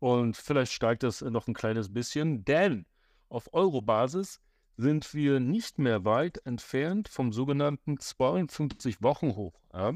Und 0.00 0.36
vielleicht 0.36 0.72
steigt 0.72 1.04
das 1.04 1.20
noch 1.20 1.46
ein 1.46 1.54
kleines 1.54 1.94
bisschen, 1.94 2.44
denn 2.44 2.86
auf 3.28 3.54
Euro-Basis 3.54 4.40
sind 4.76 5.14
wir 5.14 5.38
nicht 5.38 5.78
mehr 5.78 6.04
weit 6.04 6.44
entfernt 6.44 7.08
vom 7.08 7.32
sogenannten 7.32 8.00
52 8.00 9.00
Wochen 9.00 9.36
hoch. 9.36 9.54
Ja? 9.72 9.92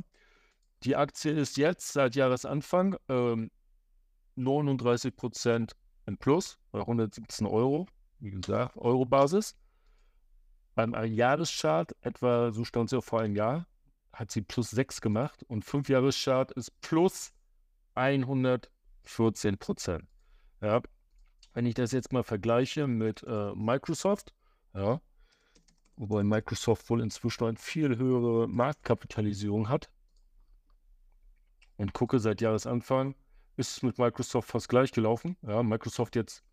Die 0.85 0.95
Aktie 0.95 1.33
ist 1.33 1.57
jetzt 1.57 1.93
seit 1.93 2.15
Jahresanfang 2.15 2.97
ähm, 3.09 3.51
39 4.37 5.17
Prozent 5.17 5.73
im 6.07 6.17
Plus 6.17 6.57
bei 6.71 6.79
117 6.79 7.49
Euro, 7.49 7.89
wie 8.21 8.31
gesagt, 8.31 8.77
Euro-Basis. 8.77 9.57
Beim 10.79 10.95
Jahreschart, 10.95 11.97
etwa 12.03 12.53
so 12.53 12.63
stand 12.63 12.89
sie 12.89 12.97
auch 12.99 13.03
vor 13.03 13.21
einem 13.21 13.35
Jahr, 13.35 13.67
hat 14.13 14.31
sie 14.31 14.43
plus 14.43 14.71
6 14.71 15.01
gemacht 15.01 15.43
und 15.49 15.65
5 15.65 15.89
Jahreschart 15.89 16.53
ist 16.53 16.71
plus 16.83 17.33
114 17.97 19.59
Prozent. 19.59 20.05
Ja. 20.61 20.81
Wenn 21.53 21.67
ich 21.67 21.75
das 21.75 21.91
jetzt 21.91 22.13
mal 22.13 22.23
vergleiche 22.23 22.87
mit 22.87 23.25
äh, 23.25 23.53
Microsoft, 23.57 24.33
ja, 24.73 25.01
wobei 25.97 26.23
Microsoft 26.23 26.89
wohl 26.91 27.01
inzwischen 27.01 27.47
eine 27.47 27.57
viel 27.57 27.97
höhere 27.97 28.47
Marktkapitalisierung 28.47 29.69
hat 29.69 29.91
und 31.77 31.93
gucke 31.93 32.21
seit 32.21 32.41
Jahresanfang, 32.41 33.17
ist 33.57 33.79
es 33.79 33.83
mit 33.83 33.99
Microsoft 33.99 34.49
fast 34.49 34.69
gleich 34.69 34.93
gelaufen. 34.93 35.37
Ja, 35.43 35.61
Microsoft 35.65 36.15
jetzt, 36.15 36.45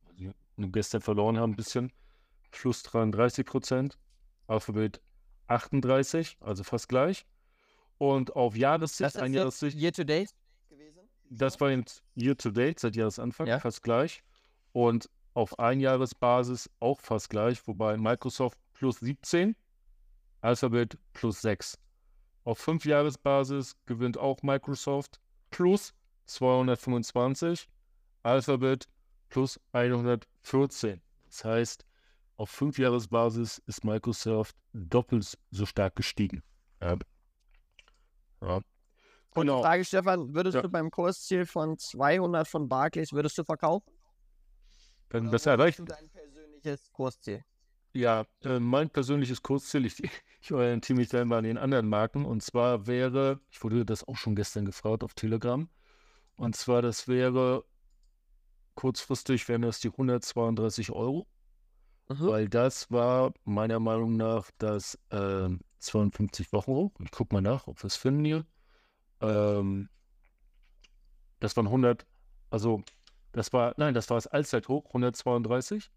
also 0.57 0.69
gestern 0.69 1.01
verloren 1.01 1.38
haben, 1.38 1.51
ein 1.51 1.55
bisschen, 1.55 1.91
plus 2.49 2.81
33 2.81 3.45
Prozent, 3.45 3.99
Alphabet 4.47 5.01
38, 5.47 6.38
also 6.41 6.63
fast 6.63 6.89
gleich. 6.89 7.25
Und 7.97 8.36
auf 8.36 8.55
Jahressicht, 8.55 9.17
ein 9.17 9.34
Jahressicht. 9.34 9.77
Year 9.77 9.93
to 9.93 10.03
date 10.03 10.34
gewesen? 10.69 10.99
Das 11.29 11.60
war 11.60 11.71
jetzt 11.71 12.03
Year 12.15 12.38
to 12.38 12.51
date, 12.51 12.79
seit 12.79 12.95
Jahresanfang, 12.95 13.47
ja. 13.47 13.60
fast 13.60 13.81
gleich. 13.84 14.23
Und 14.73 15.10
auf 15.33 15.60
Einjahresbasis 15.60 16.69
auch 16.79 17.00
fast 17.02 17.29
gleich, 17.29 17.65
wobei 17.67 17.98
Microsoft 17.98 18.58
plus 18.73 19.00
17, 19.00 19.56
Alphabet 20.41 20.98
plus 21.13 21.41
6. 21.41 21.77
Auf 22.43 22.60
Fünfjahresbasis 22.60 23.75
gewinnt 23.85 24.17
auch 24.17 24.43
Microsoft 24.43 25.19
plus 25.50 25.93
225, 26.25 27.67
Alphabet 28.23 28.87
plus 29.29 29.60
114. 29.73 31.02
Das 31.27 31.43
heißt, 31.43 31.85
auf 32.38 32.50
Fünfjahresbasis 32.50 33.62
ist 33.65 33.83
Microsoft 33.83 34.56
doppelt 34.73 35.38
so 35.52 35.65
stark 35.65 35.96
gestiegen. 35.96 36.44
Ja. 36.81 36.98
ja. 38.42 38.62
Genau. 39.33 39.62
Frage, 39.62 39.83
Stefan, 39.83 40.33
würdest 40.33 40.56
ja. 40.56 40.62
du 40.62 40.69
beim 40.69 40.90
Kursziel 40.90 41.46
von 41.46 41.77
200 41.77 42.48
von 42.48 42.69
Barclays, 42.69 43.12
würdest 43.12 43.38
du 43.38 43.44
verkaufen? 43.44 43.92
Wenn 45.10 45.29
das 45.29 45.46
erreicht. 45.46 45.79
Dein 45.79 46.10
persönliches 46.10 46.92
Kursziel? 46.92 47.44
Ja, 47.94 48.25
äh, 48.44 48.60
mein 48.60 48.90
persönliches 48.90 49.42
Kursziel, 49.42 49.86
ich, 49.86 50.02
ich 50.42 50.52
orientiere 50.52 50.98
mich 50.98 51.10
da 51.10 51.21
immer 51.21 51.38
an 51.38 51.44
den 51.44 51.58
anderen 51.58 51.88
Marken, 51.88 52.25
und 52.25 52.44
zwar 52.44 52.88
wäre, 52.88 53.40
ich 53.50 53.63
wurde 53.63 53.86
das 53.86 54.08
auch 54.08 54.17
schon 54.17 54.36
gestern 54.36 54.65
gefragt 54.65 55.04
auf 55.04 55.13
Telegram, 55.13 55.69
und 56.38 56.56
zwar, 56.56 56.81
das 56.81 57.08
wäre 57.08 57.63
kurzfristig 58.75 59.48
wären 59.48 59.62
das 59.62 59.79
die 59.79 59.90
132 59.90 60.92
Euro. 60.92 61.27
Mhm. 62.08 62.27
Weil 62.27 62.49
das 62.49 62.91
war 62.91 63.33
meiner 63.43 63.79
Meinung 63.79 64.15
nach 64.15 64.51
das 64.58 64.97
äh, 65.10 65.49
52 65.79 66.53
Wochen 66.53 66.71
hoch. 66.71 66.91
Ich 67.03 67.12
gucke 67.12 67.33
mal 67.33 67.41
nach, 67.41 67.67
ob 67.67 67.81
wir 67.81 67.87
es 67.87 67.95
finden 67.95 68.25
hier. 68.25 68.45
Ähm, 69.21 69.89
das 71.39 71.56
waren 71.58 71.67
100, 71.67 72.06
also 72.49 72.83
das 73.31 73.51
war, 73.53 73.73
nein, 73.77 73.93
das 73.93 74.10
war 74.10 74.17
das 74.17 74.27
Allzeithoch, 74.27 74.85
132. 74.87 75.91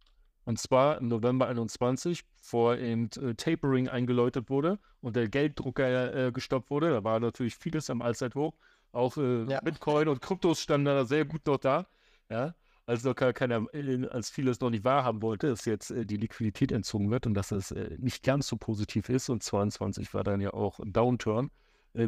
Und 0.44 0.58
zwar 0.58 0.96
im 0.98 1.08
November 1.08 1.46
21, 1.46 2.24
vor 2.40 2.78
eben 2.78 3.10
äh, 3.20 3.34
Tapering 3.34 3.88
eingeläutet 3.88 4.48
wurde 4.48 4.78
und 5.02 5.14
der 5.14 5.28
Gelddrucker 5.28 6.28
äh, 6.28 6.32
gestoppt 6.32 6.70
wurde. 6.70 6.90
Da 6.90 7.04
war 7.04 7.20
natürlich 7.20 7.54
vieles 7.54 7.90
am 7.90 8.00
Allzeithoch. 8.00 8.54
Auch 8.92 9.18
äh, 9.18 9.44
ja. 9.44 9.60
Bitcoin 9.60 10.08
und 10.08 10.22
Kryptos 10.22 10.60
standen 10.60 10.86
da 10.86 11.04
sehr 11.04 11.26
gut 11.26 11.46
noch 11.46 11.58
da. 11.58 11.86
Ja, 12.30 12.54
als 12.88 13.04
noch 13.04 13.14
keiner, 13.14 13.66
äh, 13.74 14.06
als 14.08 14.30
vieles 14.30 14.60
noch 14.60 14.70
nicht 14.70 14.82
wahrhaben 14.82 15.20
wollte, 15.20 15.48
dass 15.48 15.66
jetzt 15.66 15.90
äh, 15.90 16.06
die 16.06 16.16
Liquidität 16.16 16.72
entzogen 16.72 17.10
wird 17.10 17.26
und 17.26 17.34
dass 17.34 17.52
es 17.52 17.70
äh, 17.70 17.94
nicht 17.98 18.22
ganz 18.22 18.48
so 18.48 18.56
positiv 18.56 19.10
ist. 19.10 19.28
Und 19.28 19.42
22 19.42 20.14
war 20.14 20.24
dann 20.24 20.40
ja 20.40 20.54
auch 20.54 20.80
ein 20.80 20.92
Downturn 20.92 21.50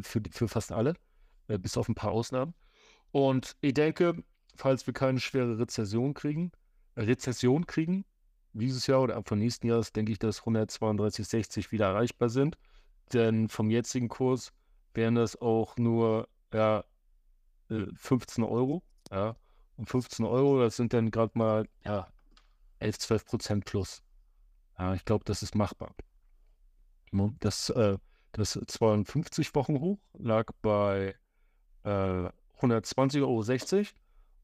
für, 0.02 0.22
für 0.30 0.48
fast 0.48 0.72
alle, 0.72 0.94
bis 1.48 1.76
auf 1.76 1.88
ein 1.88 1.94
paar 1.94 2.12
Ausnahmen. 2.12 2.54
Und 3.12 3.56
ich 3.60 3.74
denke, 3.74 4.22
falls 4.54 4.86
wir 4.86 4.94
keine 4.94 5.18
schwere 5.20 5.58
Rezession 5.58 6.14
kriegen, 6.14 6.52
Rezession 6.96 7.66
kriegen, 7.66 8.04
dieses 8.52 8.86
Jahr 8.86 9.02
oder 9.02 9.16
Anfang 9.16 9.38
nächsten 9.38 9.66
Jahres, 9.66 9.92
denke 9.92 10.12
ich, 10.12 10.18
dass 10.18 10.42
132,60 10.42 11.72
wieder 11.72 11.86
erreichbar 11.86 12.28
sind. 12.28 12.56
Denn 13.12 13.48
vom 13.48 13.70
jetzigen 13.70 14.08
Kurs 14.08 14.52
wären 14.94 15.16
das 15.16 15.40
auch 15.40 15.76
nur 15.76 16.28
ja, 16.54 16.84
15 17.68 18.44
Euro. 18.44 18.82
Ja. 19.10 19.34
Und 19.80 19.88
15 19.88 20.26
Euro, 20.26 20.60
das 20.60 20.76
sind 20.76 20.92
dann 20.92 21.10
gerade 21.10 21.38
mal 21.38 21.66
ja, 21.86 22.06
11, 22.80 22.98
12 22.98 23.24
Prozent 23.24 23.64
plus. 23.64 24.02
Ja, 24.78 24.92
ich 24.92 25.06
glaube, 25.06 25.24
das 25.24 25.42
ist 25.42 25.54
machbar. 25.54 25.94
Das, 27.40 27.70
äh, 27.70 27.96
das 28.32 28.60
52 28.66 29.54
Wochen 29.54 29.80
hoch 29.80 29.98
lag 30.18 30.52
bei 30.60 31.14
äh, 31.84 32.28
120,60 32.60 33.22
Euro 33.22 33.42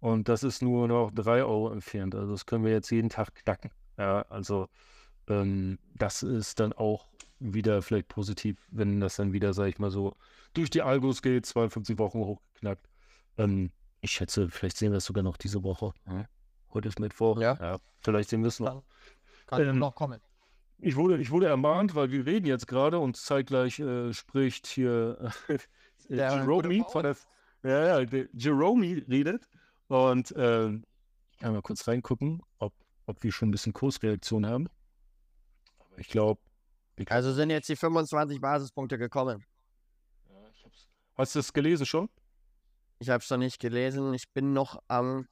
und 0.01 0.27
das 0.31 0.43
ist 0.43 0.63
nur 0.63 0.89
noch 0.89 1.11
3 1.15 1.45
Euro 1.45 1.71
entfernt. 1.71 2.15
Also 2.15 2.33
das 2.33 2.47
können 2.47 2.65
wir 2.65 2.73
jetzt 2.73 2.91
jeden 2.91 3.11
Tag 3.11 3.35
knacken. 3.35 3.71
Ja, 3.99 4.23
also 4.31 4.71
ähm, 5.29 5.79
das 5.95 6.23
ist 6.23 6.61
dann 6.61 6.73
auch 6.73 7.09
wieder 7.41 7.83
vielleicht 7.83 8.09
positiv, 8.09 8.67
wenn 8.71 9.01
das 9.01 9.17
dann 9.17 9.35
wieder, 9.35 9.53
sage 9.53 9.69
ich 9.69 9.79
mal 9.79 9.91
so, 9.91 10.17
durch 10.55 10.71
die 10.71 10.81
Algos 10.81 11.21
geht, 11.21 11.45
52 11.45 11.99
Wochen 11.99 12.21
hochgeknackt. 12.21 12.89
Ähm, 13.37 13.71
ich 14.07 14.13
schätze, 14.13 14.49
vielleicht 14.49 14.77
sehen 14.77 14.93
wir 14.93 14.99
es 14.99 15.05
sogar 15.05 15.25
noch 15.25 15.37
diese 15.37 15.63
Woche. 15.63 15.93
Ja. 16.07 16.27
Heute 16.73 16.89
ist 16.89 17.01
Mittwoch. 17.01 17.41
Ja. 17.41 17.59
ja. 17.61 17.79
Vielleicht 18.01 18.31
sehen 18.31 18.43
wir 18.43 18.49
es 18.49 18.61
noch. 18.61 18.85
Kann, 19.47 19.59
kann 19.59 19.69
ähm, 19.69 19.79
noch 19.79 19.95
kommen. 19.95 20.21
Ich 20.79 20.95
wurde, 20.95 21.19
ich 21.19 21.31
wurde 21.31 21.47
ermahnt, 21.47 21.95
weil 21.95 22.11
wir 22.13 22.25
reden 22.25 22.47
jetzt 22.47 22.69
gerade 22.69 22.99
und 22.99 23.17
zeitgleich 23.17 23.81
äh, 23.81 24.13
spricht 24.13 24.67
hier 24.67 25.33
äh, 25.49 25.59
Jerome 26.09 26.85
von 26.89 27.03
der, 27.03 27.17
ja, 27.63 28.01
ja, 28.01 28.25
Jerome 28.33 29.03
redet 29.09 29.49
und 29.89 30.31
äh, 30.37 30.69
ich 30.69 31.39
kann 31.41 31.53
mal 31.53 31.63
kurz 31.63 31.87
reingucken, 31.89 32.43
ob, 32.59 32.75
ob 33.07 33.23
wir 33.23 33.33
schon 33.33 33.49
ein 33.49 33.53
bisschen 33.53 33.73
Kursreaktion 33.73 34.47
haben. 34.47 34.69
Aber 35.79 35.99
ich 35.99 36.09
glaube. 36.09 36.41
Also 37.09 37.33
sind 37.33 37.51
jetzt 37.51 37.69
die 37.69 37.77
25 37.77 38.41
Basispunkte 38.41 38.99
gekommen. 38.99 39.45
Ja, 40.29 40.37
Hast 41.17 41.35
du 41.35 41.41
das 41.41 41.53
gelesen 41.53 41.87
schon? 41.87 42.09
Ich 42.99 43.11
habe 43.11 43.23
es 43.23 43.31
noch 43.31 43.37
nicht 43.39 43.61
gelesen. 43.61 44.15
Ich 44.15 44.31
bin 44.33 44.53
noch 44.53 44.83
am 44.89 45.27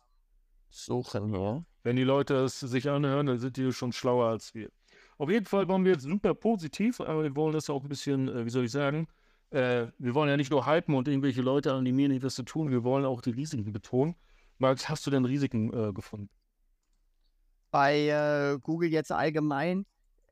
Suchen 0.69 1.29
hier. 1.29 1.65
Wenn 1.83 1.97
die 1.97 2.05
Leute 2.05 2.35
es 2.45 2.61
sich 2.61 2.89
anhören, 2.89 3.27
dann 3.27 3.39
sind 3.39 3.57
die 3.57 3.73
schon 3.73 3.93
schlauer 3.93 4.27
als 4.27 4.55
wir. 4.55 4.71
Auf 5.19 5.31
jeden 5.31 5.47
Fall 5.47 5.69
waren 5.69 5.85
wir 5.85 5.93
jetzt 5.93 6.03
super 6.03 6.35
positiv, 6.35 7.01
aber 7.01 7.23
wir 7.23 7.37
wollen 7.37 7.53
das 7.53 7.71
auch 7.71 7.83
ein 7.83 7.89
bisschen, 7.89 8.29
äh, 8.29 8.45
wie 8.45 8.51
soll 8.51 8.65
ich 8.65 8.73
sagen, 8.73 9.07
äh, 9.51 9.87
wir 9.99 10.15
wollen 10.15 10.29
ja 10.29 10.37
nicht 10.37 10.51
nur 10.51 10.67
hypen 10.67 10.95
und 10.95 11.07
irgendwelche 11.07 11.43
Leute 11.43 11.73
animieren, 11.73 12.13
etwas 12.13 12.35
zu 12.35 12.43
tun, 12.43 12.71
wir 12.71 12.83
wollen 12.83 13.05
auch 13.05 13.21
die 13.21 13.31
Risiken 13.31 13.73
betonen. 13.73 14.17
Max, 14.59 14.89
hast 14.89 15.07
du 15.07 15.11
denn 15.11 15.25
Risiken 15.25 15.73
äh, 15.73 15.93
gefunden? 15.93 16.29
Bei 17.71 18.09
äh, 18.09 18.59
Google 18.61 18.91
jetzt 18.91 19.13
allgemein. 19.13 19.87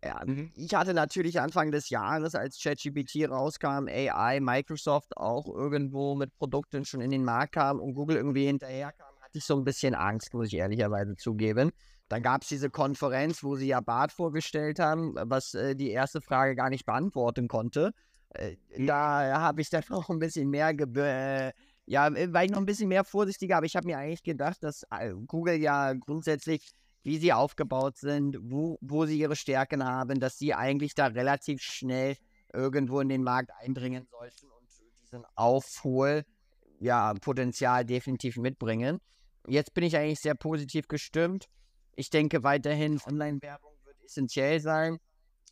Ja, 0.04 0.20
mhm. 0.24 0.50
Ich 0.56 0.74
hatte 0.74 0.94
natürlich 0.94 1.40
Anfang 1.40 1.70
des 1.70 1.88
Jahres, 1.88 2.34
als 2.34 2.60
ChatGPT 2.60 3.28
rauskam, 3.28 3.86
AI, 3.88 4.40
Microsoft 4.40 5.16
auch 5.16 5.46
irgendwo 5.46 6.16
mit 6.16 6.34
Produkten 6.34 6.84
schon 6.84 7.00
in 7.00 7.10
den 7.10 7.24
Markt 7.24 7.54
kam 7.54 7.78
und 7.78 7.94
Google 7.94 8.16
irgendwie 8.16 8.46
hinterherkam, 8.46 9.14
hatte 9.20 9.38
ich 9.38 9.44
so 9.44 9.56
ein 9.56 9.64
bisschen 9.64 9.94
Angst, 9.94 10.34
muss 10.34 10.48
ich 10.48 10.54
ehrlicherweise 10.54 11.14
zugeben. 11.16 11.70
Dann 12.08 12.22
gab 12.22 12.42
es 12.42 12.48
diese 12.48 12.68
Konferenz, 12.68 13.44
wo 13.44 13.54
sie 13.54 13.68
ja 13.68 13.80
Bart 13.80 14.12
vorgestellt 14.12 14.80
haben, 14.80 15.14
was 15.16 15.54
äh, 15.54 15.76
die 15.76 15.90
erste 15.90 16.20
Frage 16.20 16.56
gar 16.56 16.68
nicht 16.68 16.84
beantworten 16.84 17.46
konnte. 17.46 17.92
Äh, 18.30 18.56
mhm. 18.76 18.86
da 18.86 19.40
habe 19.40 19.60
ich 19.60 19.70
dann 19.70 19.84
noch 19.88 20.10
ein 20.10 20.18
bisschen 20.18 20.50
mehr 20.50 20.70
äh, 20.70 21.52
ja, 21.86 22.08
äh, 22.08 22.32
war 22.32 22.44
ich 22.44 22.50
noch 22.50 22.58
ein 22.58 22.66
bisschen 22.66 22.88
mehr 22.88 23.04
vorsichtiger, 23.04 23.56
aber 23.56 23.66
ich 23.66 23.76
habe 23.76 23.86
mir 23.86 23.98
eigentlich 23.98 24.22
gedacht, 24.22 24.62
dass 24.62 24.84
äh, 24.90 25.12
Google 25.26 25.54
ja 25.54 25.92
grundsätzlich, 25.94 26.72
wie 27.02 27.18
sie 27.18 27.32
aufgebaut 27.32 27.96
sind, 27.96 28.38
wo, 28.40 28.78
wo 28.80 29.06
sie 29.06 29.18
ihre 29.18 29.36
Stärken 29.36 29.84
haben, 29.84 30.20
dass 30.20 30.38
sie 30.38 30.54
eigentlich 30.54 30.94
da 30.94 31.06
relativ 31.06 31.60
schnell 31.62 32.16
irgendwo 32.52 33.00
in 33.00 33.08
den 33.08 33.22
Markt 33.22 33.50
eindringen 33.60 34.06
sollten 34.10 34.46
und 34.46 34.68
diesen 35.02 35.24
Aufhol, 35.34 36.24
ja, 36.78 37.14
definitiv 37.14 38.36
mitbringen. 38.36 39.00
Jetzt 39.46 39.74
bin 39.74 39.84
ich 39.84 39.96
eigentlich 39.96 40.20
sehr 40.20 40.34
positiv 40.34 40.86
gestimmt. 40.88 41.46
Ich 41.94 42.10
denke 42.10 42.42
weiterhin, 42.42 43.00
Online-Werbung 43.06 43.72
wird 43.84 44.02
essentiell 44.04 44.60
sein. 44.60 44.98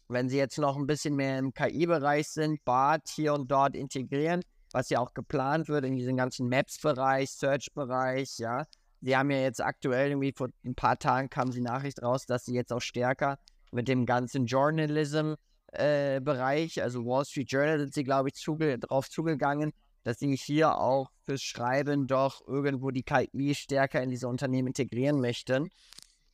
Wenn 0.09 0.29
sie 0.29 0.39
jetzt 0.39 0.59
noch 0.59 0.77
ein 0.77 0.87
bisschen 0.87 1.15
mehr 1.15 1.39
im 1.39 1.53
KI-Bereich 1.53 2.29
sind, 2.29 2.65
BART 2.65 3.09
hier 3.09 3.35
und 3.35 3.51
dort 3.51 3.77
integrieren, 3.77 4.43
was 4.73 4.89
ja 4.91 4.99
auch 4.99 5.15
geplant 5.15 5.69
wird 5.69 5.85
in 5.85 5.97
diesem 5.97 6.17
ganzen 6.17 6.49
Maps-Bereich, 6.49 7.31
Search-Bereich, 7.31 8.39
ja. 8.39 8.67
Sie 9.03 9.17
haben 9.17 9.31
ja 9.31 9.39
jetzt 9.39 9.63
aktuell, 9.63 10.11
irgendwie 10.11 10.33
vor 10.37 10.49
ein 10.65 10.75
paar 10.75 10.99
Tagen 10.99 11.31
kam 11.31 11.51
die 11.51 11.61
Nachricht 11.61 12.03
raus, 12.03 12.27
dass 12.27 12.45
sie 12.45 12.55
jetzt 12.55 12.73
auch 12.73 12.81
stärker 12.81 13.39
mit 13.73 13.87
dem 13.89 14.05
ganzen 14.05 14.47
Journalism-Bereich, 14.47 16.77
äh, 16.77 16.83
also 16.83 17.07
Wall 17.07 17.25
Street 17.25 17.51
Journal, 17.51 17.79
sind 17.79 17.95
sie, 17.95 18.05
glaube 18.05 18.29
ich, 18.29 18.35
zuge 18.35 18.79
drauf 18.79 19.09
zugegangen, 19.09 19.73
dass 20.03 20.19
sie 20.19 20.37
hier 20.37 20.79
auch 20.79 21.11
fürs 21.27 21.43
Schreiben 21.43 22.07
doch 22.07 22.47
irgendwo 22.47 22.91
die 22.91 23.03
KI 23.03 23.55
stärker 23.55 24.03
in 24.03 24.11
diese 24.11 24.29
Unternehmen 24.29 24.69
integrieren 24.69 25.21
möchten. 25.21 25.71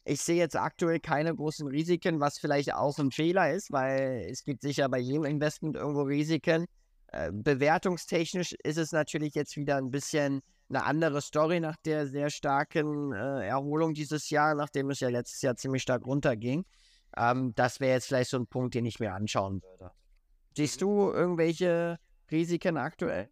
Ich 0.04 0.22
sehe 0.22 0.36
jetzt 0.36 0.56
aktuell 0.56 1.00
keine 1.00 1.34
großen 1.34 1.66
Risiken, 1.66 2.20
was 2.20 2.38
vielleicht 2.38 2.74
auch 2.74 2.98
ein 2.98 3.10
Fehler 3.10 3.52
ist, 3.52 3.72
weil 3.72 4.28
es 4.30 4.44
gibt 4.44 4.62
sicher 4.62 4.88
bei 4.88 4.98
jedem 4.98 5.24
Investment 5.24 5.76
irgendwo 5.76 6.02
Risiken. 6.02 6.66
Äh, 7.08 7.32
bewertungstechnisch 7.32 8.54
ist 8.62 8.78
es 8.78 8.92
natürlich 8.92 9.34
jetzt 9.34 9.56
wieder 9.56 9.76
ein 9.76 9.90
bisschen 9.90 10.42
eine 10.68 10.84
andere 10.84 11.20
Story 11.20 11.60
nach 11.60 11.76
der 11.76 12.06
sehr 12.06 12.30
starken 12.30 13.12
äh, 13.12 13.46
Erholung 13.46 13.94
dieses 13.94 14.30
Jahr, 14.30 14.54
nachdem 14.54 14.90
es 14.90 15.00
ja 15.00 15.08
letztes 15.08 15.42
Jahr 15.42 15.56
ziemlich 15.56 15.82
stark 15.82 16.06
runterging. 16.06 16.64
Ähm, 17.16 17.54
das 17.54 17.80
wäre 17.80 17.94
jetzt 17.94 18.06
vielleicht 18.06 18.30
so 18.30 18.36
ein 18.38 18.46
Punkt, 18.46 18.74
den 18.74 18.86
ich 18.86 18.98
mir 18.98 19.14
anschauen 19.14 19.62
würde. 19.62 19.92
Siehst 20.56 20.82
du 20.82 21.12
irgendwelche 21.12 21.98
Risiken 22.30 22.76
aktuell? 22.76 23.28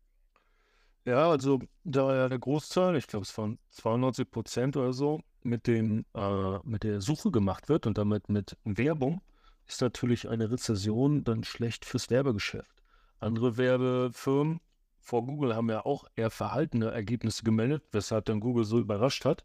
Ja, 1.04 1.30
also 1.30 1.60
da 1.82 2.14
ja 2.14 2.28
der 2.28 2.38
Großteil, 2.38 2.96
ich 2.96 3.06
glaube 3.06 3.24
es 3.24 3.36
waren 3.36 3.58
92 3.70 4.30
Prozent 4.30 4.76
oder 4.76 4.92
so, 4.92 5.20
mit 5.42 5.66
dem 5.66 6.06
äh, 6.14 6.58
mit 6.62 6.82
der 6.82 7.00
Suche 7.00 7.30
gemacht 7.30 7.68
wird 7.68 7.86
und 7.86 7.98
damit 7.98 8.30
mit 8.30 8.56
Werbung, 8.64 9.20
ist 9.66 9.82
natürlich 9.82 10.28
eine 10.28 10.50
Rezession 10.50 11.24
dann 11.24 11.44
schlecht 11.44 11.84
fürs 11.84 12.08
Werbegeschäft. 12.08 12.82
Andere 13.20 13.56
Werbefirmen 13.56 14.60
vor 15.04 15.26
Google 15.26 15.54
haben 15.54 15.68
ja 15.68 15.84
auch 15.84 16.06
eher 16.16 16.30
verhaltene 16.30 16.90
Ergebnisse 16.90 17.44
gemeldet, 17.44 17.84
weshalb 17.92 18.24
dann 18.24 18.40
Google 18.40 18.64
so 18.64 18.78
überrascht 18.78 19.24
hat, 19.24 19.44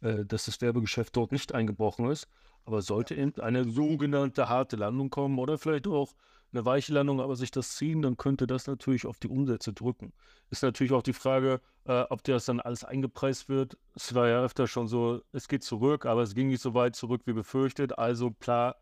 äh, 0.00 0.24
dass 0.24 0.46
das 0.46 0.60
Werbegeschäft 0.60 1.16
dort 1.16 1.32
nicht 1.32 1.54
eingebrochen 1.54 2.10
ist. 2.10 2.28
Aber 2.64 2.82
sollte 2.82 3.14
eben 3.14 3.40
eine 3.40 3.64
sogenannte 3.64 4.48
harte 4.48 4.74
Landung 4.74 5.08
kommen 5.08 5.38
oder 5.38 5.56
vielleicht 5.58 5.86
auch 5.86 6.14
eine 6.52 6.64
weiche 6.64 6.92
Landung, 6.92 7.20
aber 7.20 7.36
sich 7.36 7.52
das 7.52 7.76
ziehen, 7.76 8.02
dann 8.02 8.16
könnte 8.16 8.48
das 8.48 8.66
natürlich 8.66 9.06
auf 9.06 9.20
die 9.20 9.28
Umsätze 9.28 9.72
drücken. 9.72 10.12
Ist 10.50 10.64
natürlich 10.64 10.92
auch 10.92 11.02
die 11.02 11.12
Frage, 11.12 11.60
äh, 11.84 12.02
ob 12.10 12.24
das 12.24 12.46
dann 12.46 12.60
alles 12.60 12.82
eingepreist 12.82 13.48
wird. 13.48 13.78
Es 13.94 14.12
war 14.14 14.26
ja 14.26 14.42
öfter 14.42 14.66
schon 14.66 14.88
so, 14.88 15.22
es 15.32 15.46
geht 15.46 15.62
zurück, 15.62 16.04
aber 16.04 16.22
es 16.22 16.34
ging 16.34 16.48
nicht 16.48 16.62
so 16.62 16.74
weit 16.74 16.96
zurück 16.96 17.22
wie 17.26 17.32
befürchtet. 17.32 17.96
Also 17.96 18.32
klar, 18.32 18.76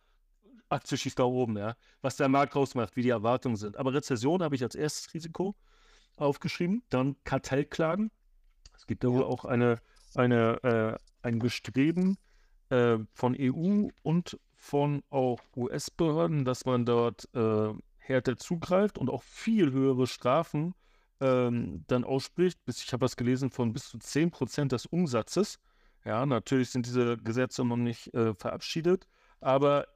Aktie 0.71 0.97
schießt 0.97 1.19
da 1.19 1.25
oben, 1.25 1.59
ja. 1.59 1.77
Was 2.01 2.17
der 2.17 2.29
Markt 2.29 2.57
rausmacht, 2.57 2.97
wie 2.97 3.03
die 3.03 3.11
Erwartungen 3.11 3.57
sind. 3.57 3.77
Aber 3.77 3.93
Rezession 3.93 4.43
habe 4.43 4.55
ich 4.55 4.63
als 4.63 4.75
erstes 4.75 5.13
Risiko 5.13 5.55
aufgeschrieben. 6.17 6.83
Dann 6.91 7.17
Kartellklagen. 7.25 8.11
Es 8.77 8.87
gibt 8.87 9.05
da 9.05 9.09
wohl 9.09 9.25
auch 9.25 9.45
eine, 9.45 9.81
eine, 10.15 10.63
äh, 10.63 11.27
ein 11.27 11.39
Bestreben 11.39 12.19
äh, 12.71 12.99
von 13.13 13.37
EU 13.39 13.89
und 14.03 14.39
von 14.57 15.03
auch 15.11 15.41
US-Behörden, 15.57 16.45
dass 16.45 16.65
man 16.65 16.87
dort 16.87 17.29
äh, 17.35 17.73
härter 17.99 18.37
zugreift 18.37 18.99
und 18.99 19.11
auch 19.11 19.23
viel 19.23 19.73
höhere 19.73 20.07
Strafen 20.07 20.75
ähm, 21.21 21.85
dann 21.87 22.05
ausspricht. 22.05 22.65
Bis, 22.65 22.83
ich 22.83 22.93
habe 22.93 23.05
was 23.05 23.17
gelesen 23.17 23.51
von 23.51 23.73
bis 23.73 23.89
zu 23.89 23.99
10% 23.99 24.69
des 24.69 24.87
Umsatzes. 24.87 25.59
Ja, 26.05 26.27
natürlich 26.27 26.71
sind 26.71 26.87
diese 26.87 27.17
Gesetze 27.17 27.65
noch 27.65 27.77
nicht 27.77 28.13
äh, 28.15 28.35
verabschiedet. 28.35 29.07
aber 29.41 29.87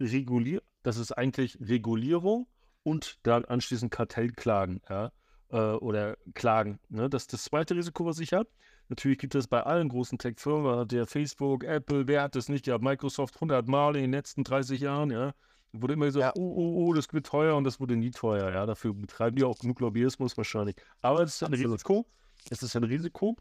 reguliert, 0.00 0.64
das 0.82 0.96
ist 0.98 1.12
eigentlich 1.12 1.58
Regulierung 1.60 2.46
und 2.82 3.18
dann 3.22 3.44
anschließend 3.44 3.90
Kartellklagen, 3.90 4.80
ja, 4.88 5.10
äh, 5.54 5.74
oder 5.76 6.18
Klagen. 6.34 6.78
Ne? 6.88 7.08
Das 7.08 7.22
ist 7.22 7.32
das 7.32 7.44
zweite 7.44 7.76
Risiko, 7.76 8.04
was 8.04 8.18
ich 8.18 8.32
habe. 8.32 8.48
Natürlich 8.88 9.18
gibt 9.18 9.34
es 9.34 9.46
bei 9.46 9.62
allen 9.62 9.88
großen 9.88 10.18
Tech-Firmen, 10.18 10.86
der 10.88 11.06
Facebook, 11.06 11.64
Apple, 11.64 12.06
wer 12.06 12.22
hat 12.22 12.34
das 12.34 12.50
nicht? 12.50 12.66
Ja, 12.66 12.76
Microsoft 12.76 13.36
100 13.36 13.66
Mal 13.66 13.96
in 13.96 14.02
den 14.02 14.12
letzten 14.12 14.44
30 14.44 14.80
Jahren, 14.80 15.10
ja. 15.10 15.32
Wurde 15.72 15.94
immer 15.94 16.04
gesagt, 16.06 16.36
ja. 16.36 16.42
oh, 16.42 16.54
oh, 16.56 16.84
oh, 16.84 16.92
das 16.92 17.12
wird 17.12 17.26
teuer 17.26 17.56
und 17.56 17.64
das 17.64 17.80
wurde 17.80 17.96
nie 17.96 18.10
teuer, 18.10 18.52
ja. 18.52 18.66
Dafür 18.66 18.92
betreiben 18.92 19.36
die 19.36 19.44
auch 19.44 19.58
genug 19.58 19.80
Lobbyismus 19.80 20.36
wahrscheinlich. 20.36 20.76
Aber 21.00 21.20
es 21.22 21.36
ist 21.36 21.42
ein 21.42 21.52
Absolut. 21.52 21.72
Risiko. 21.72 22.06
Es 22.50 22.62
ist 22.62 22.76
ein 22.76 22.84
Risiko. 22.84 23.36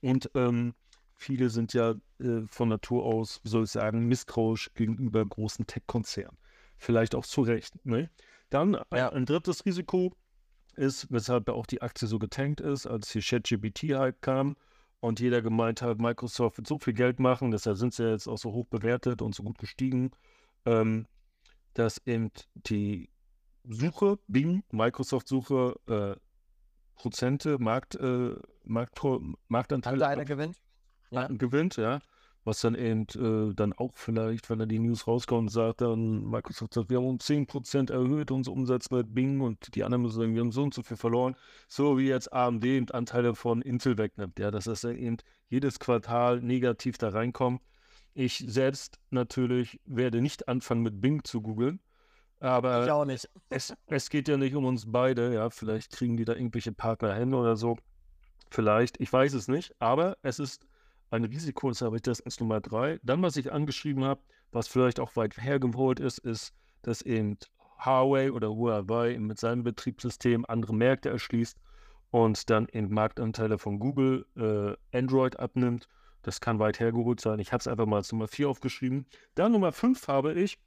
Und 0.00 0.30
ähm, 0.34 0.74
viele 1.14 1.50
sind 1.50 1.74
ja 1.74 1.94
äh, 2.20 2.42
von 2.46 2.68
Natur 2.68 3.04
aus, 3.04 3.40
wie 3.42 3.50
soll 3.50 3.64
ich 3.64 3.70
sagen, 3.70 4.06
misstrauisch 4.06 4.72
gegenüber 4.74 5.24
großen 5.24 5.66
Tech-Konzernen. 5.66 6.36
Vielleicht 6.78 7.14
auch 7.14 7.26
zu 7.26 7.42
Recht. 7.42 7.74
Ne? 7.84 8.10
Dann 8.48 8.78
ja. 8.92 9.10
ein 9.10 9.26
drittes 9.26 9.64
Risiko 9.66 10.12
ist, 10.76 11.06
weshalb 11.10 11.48
auch 11.48 11.66
die 11.66 11.82
Aktie 11.82 12.08
so 12.08 12.18
getankt 12.18 12.60
ist, 12.60 12.86
als 12.86 13.10
hier 13.10 13.22
ChatGPT 13.22 13.94
halt 13.94 14.20
kam 14.22 14.56
und 15.00 15.20
jeder 15.20 15.42
gemeint 15.42 15.82
hat, 15.82 15.98
Microsoft 15.98 16.58
wird 16.58 16.66
so 16.66 16.78
viel 16.78 16.94
Geld 16.94 17.20
machen, 17.20 17.50
deshalb 17.50 17.76
sind 17.76 17.94
sie 17.94 18.08
jetzt 18.08 18.28
auch 18.28 18.38
so 18.38 18.52
hoch 18.52 18.66
bewertet 18.66 19.22
und 19.22 19.34
so 19.34 19.42
gut 19.42 19.58
gestiegen, 19.58 20.10
ähm, 20.64 21.06
dass 21.74 21.98
eben 22.06 22.30
die 22.54 23.08
Suche, 23.64 24.18
Bing, 24.26 24.64
Microsoft-Suche, 24.70 25.76
äh, 25.88 26.16
Prozente, 26.96 27.58
Markt, 27.58 27.94
äh, 27.96 28.34
Markt, 28.64 29.00
Marktanteile 29.48 30.24
gewinnt. 30.24 30.56
Ja. 31.10 31.26
gewinnt, 31.28 31.76
ja 31.76 32.00
was 32.44 32.60
dann 32.60 32.74
eben 32.74 33.06
äh, 33.14 33.54
dann 33.54 33.72
auch 33.72 33.92
vielleicht, 33.94 34.50
wenn 34.50 34.58
da 34.58 34.66
die 34.66 34.78
News 34.78 35.06
rauskommt, 35.06 35.50
sagt 35.50 35.80
dann 35.80 36.24
Microsoft 36.28 36.74
sagt, 36.74 36.90
wir 36.90 36.98
haben 36.98 37.06
um 37.06 37.18
10% 37.18 37.92
erhöht 37.92 38.30
unser 38.30 38.52
Umsatz 38.52 38.88
bei 38.88 39.02
Bing 39.02 39.40
und 39.40 39.74
die 39.74 39.84
anderen 39.84 40.02
müssen 40.02 40.18
sagen, 40.18 40.34
wir 40.34 40.40
haben 40.40 40.52
so 40.52 40.62
und 40.64 40.74
so 40.74 40.82
viel 40.82 40.96
verloren, 40.96 41.36
so 41.68 41.98
wie 41.98 42.08
jetzt 42.08 42.32
AMD 42.32 42.64
eben 42.64 42.90
Anteile 42.90 43.34
von 43.34 43.62
Intel 43.62 43.96
wegnimmt, 43.96 44.38
ja, 44.38 44.50
dass 44.50 44.64
das 44.64 44.82
eben 44.84 45.18
jedes 45.48 45.78
Quartal 45.78 46.40
negativ 46.40 46.98
da 46.98 47.10
reinkommt. 47.10 47.60
Ich 48.14 48.44
selbst 48.46 48.98
natürlich 49.10 49.80
werde 49.84 50.20
nicht 50.20 50.48
anfangen 50.48 50.82
mit 50.82 51.00
Bing 51.00 51.22
zu 51.24 51.42
googeln, 51.42 51.80
aber 52.40 52.84
ich 52.84 52.90
auch 52.90 53.04
nicht. 53.04 53.30
Es, 53.50 53.74
es 53.86 54.10
geht 54.10 54.28
ja 54.28 54.36
nicht 54.36 54.54
um 54.56 54.64
uns 54.64 54.90
beide, 54.90 55.32
ja, 55.32 55.48
vielleicht 55.50 55.92
kriegen 55.92 56.16
die 56.16 56.24
da 56.24 56.34
irgendwelche 56.34 56.72
Partner 56.72 57.14
hin 57.14 57.34
oder 57.34 57.54
so, 57.56 57.76
vielleicht, 58.50 59.00
ich 59.00 59.12
weiß 59.12 59.34
es 59.34 59.46
nicht, 59.46 59.74
aber 59.78 60.16
es 60.22 60.40
ist 60.40 60.66
ein 61.12 61.24
Risiko, 61.24 61.72
habe 61.72 61.96
ich 61.96 62.02
das 62.02 62.20
als 62.22 62.40
Nummer 62.40 62.60
drei. 62.60 62.98
Dann, 63.02 63.22
was 63.22 63.36
ich 63.36 63.52
angeschrieben 63.52 64.04
habe, 64.04 64.22
was 64.50 64.68
vielleicht 64.68 64.98
auch 64.98 65.14
weit 65.16 65.36
hergeholt 65.36 66.00
ist, 66.00 66.18
ist, 66.18 66.54
dass 66.82 67.02
eben 67.02 67.36
Huawei 67.84 68.32
oder 68.32 68.50
Huawei 68.50 69.18
mit 69.18 69.38
seinem 69.38 69.62
Betriebssystem 69.62 70.44
andere 70.48 70.74
Märkte 70.74 71.10
erschließt 71.10 71.58
und 72.10 72.48
dann 72.50 72.66
eben 72.72 72.92
Marktanteile 72.92 73.58
von 73.58 73.78
Google 73.78 74.26
äh, 74.36 74.96
Android 74.96 75.38
abnimmt. 75.38 75.88
Das 76.22 76.40
kann 76.40 76.58
weit 76.58 76.80
hergeholt 76.80 77.20
sein. 77.20 77.40
Ich 77.40 77.52
habe 77.52 77.60
es 77.60 77.68
einfach 77.68 77.86
mal 77.86 77.96
als 77.96 78.12
Nummer 78.12 78.28
4 78.28 78.48
aufgeschrieben. 78.48 79.06
Dann 79.34 79.52
Nummer 79.52 79.72
5 79.72 80.08
habe 80.08 80.32
ich, 80.34 80.58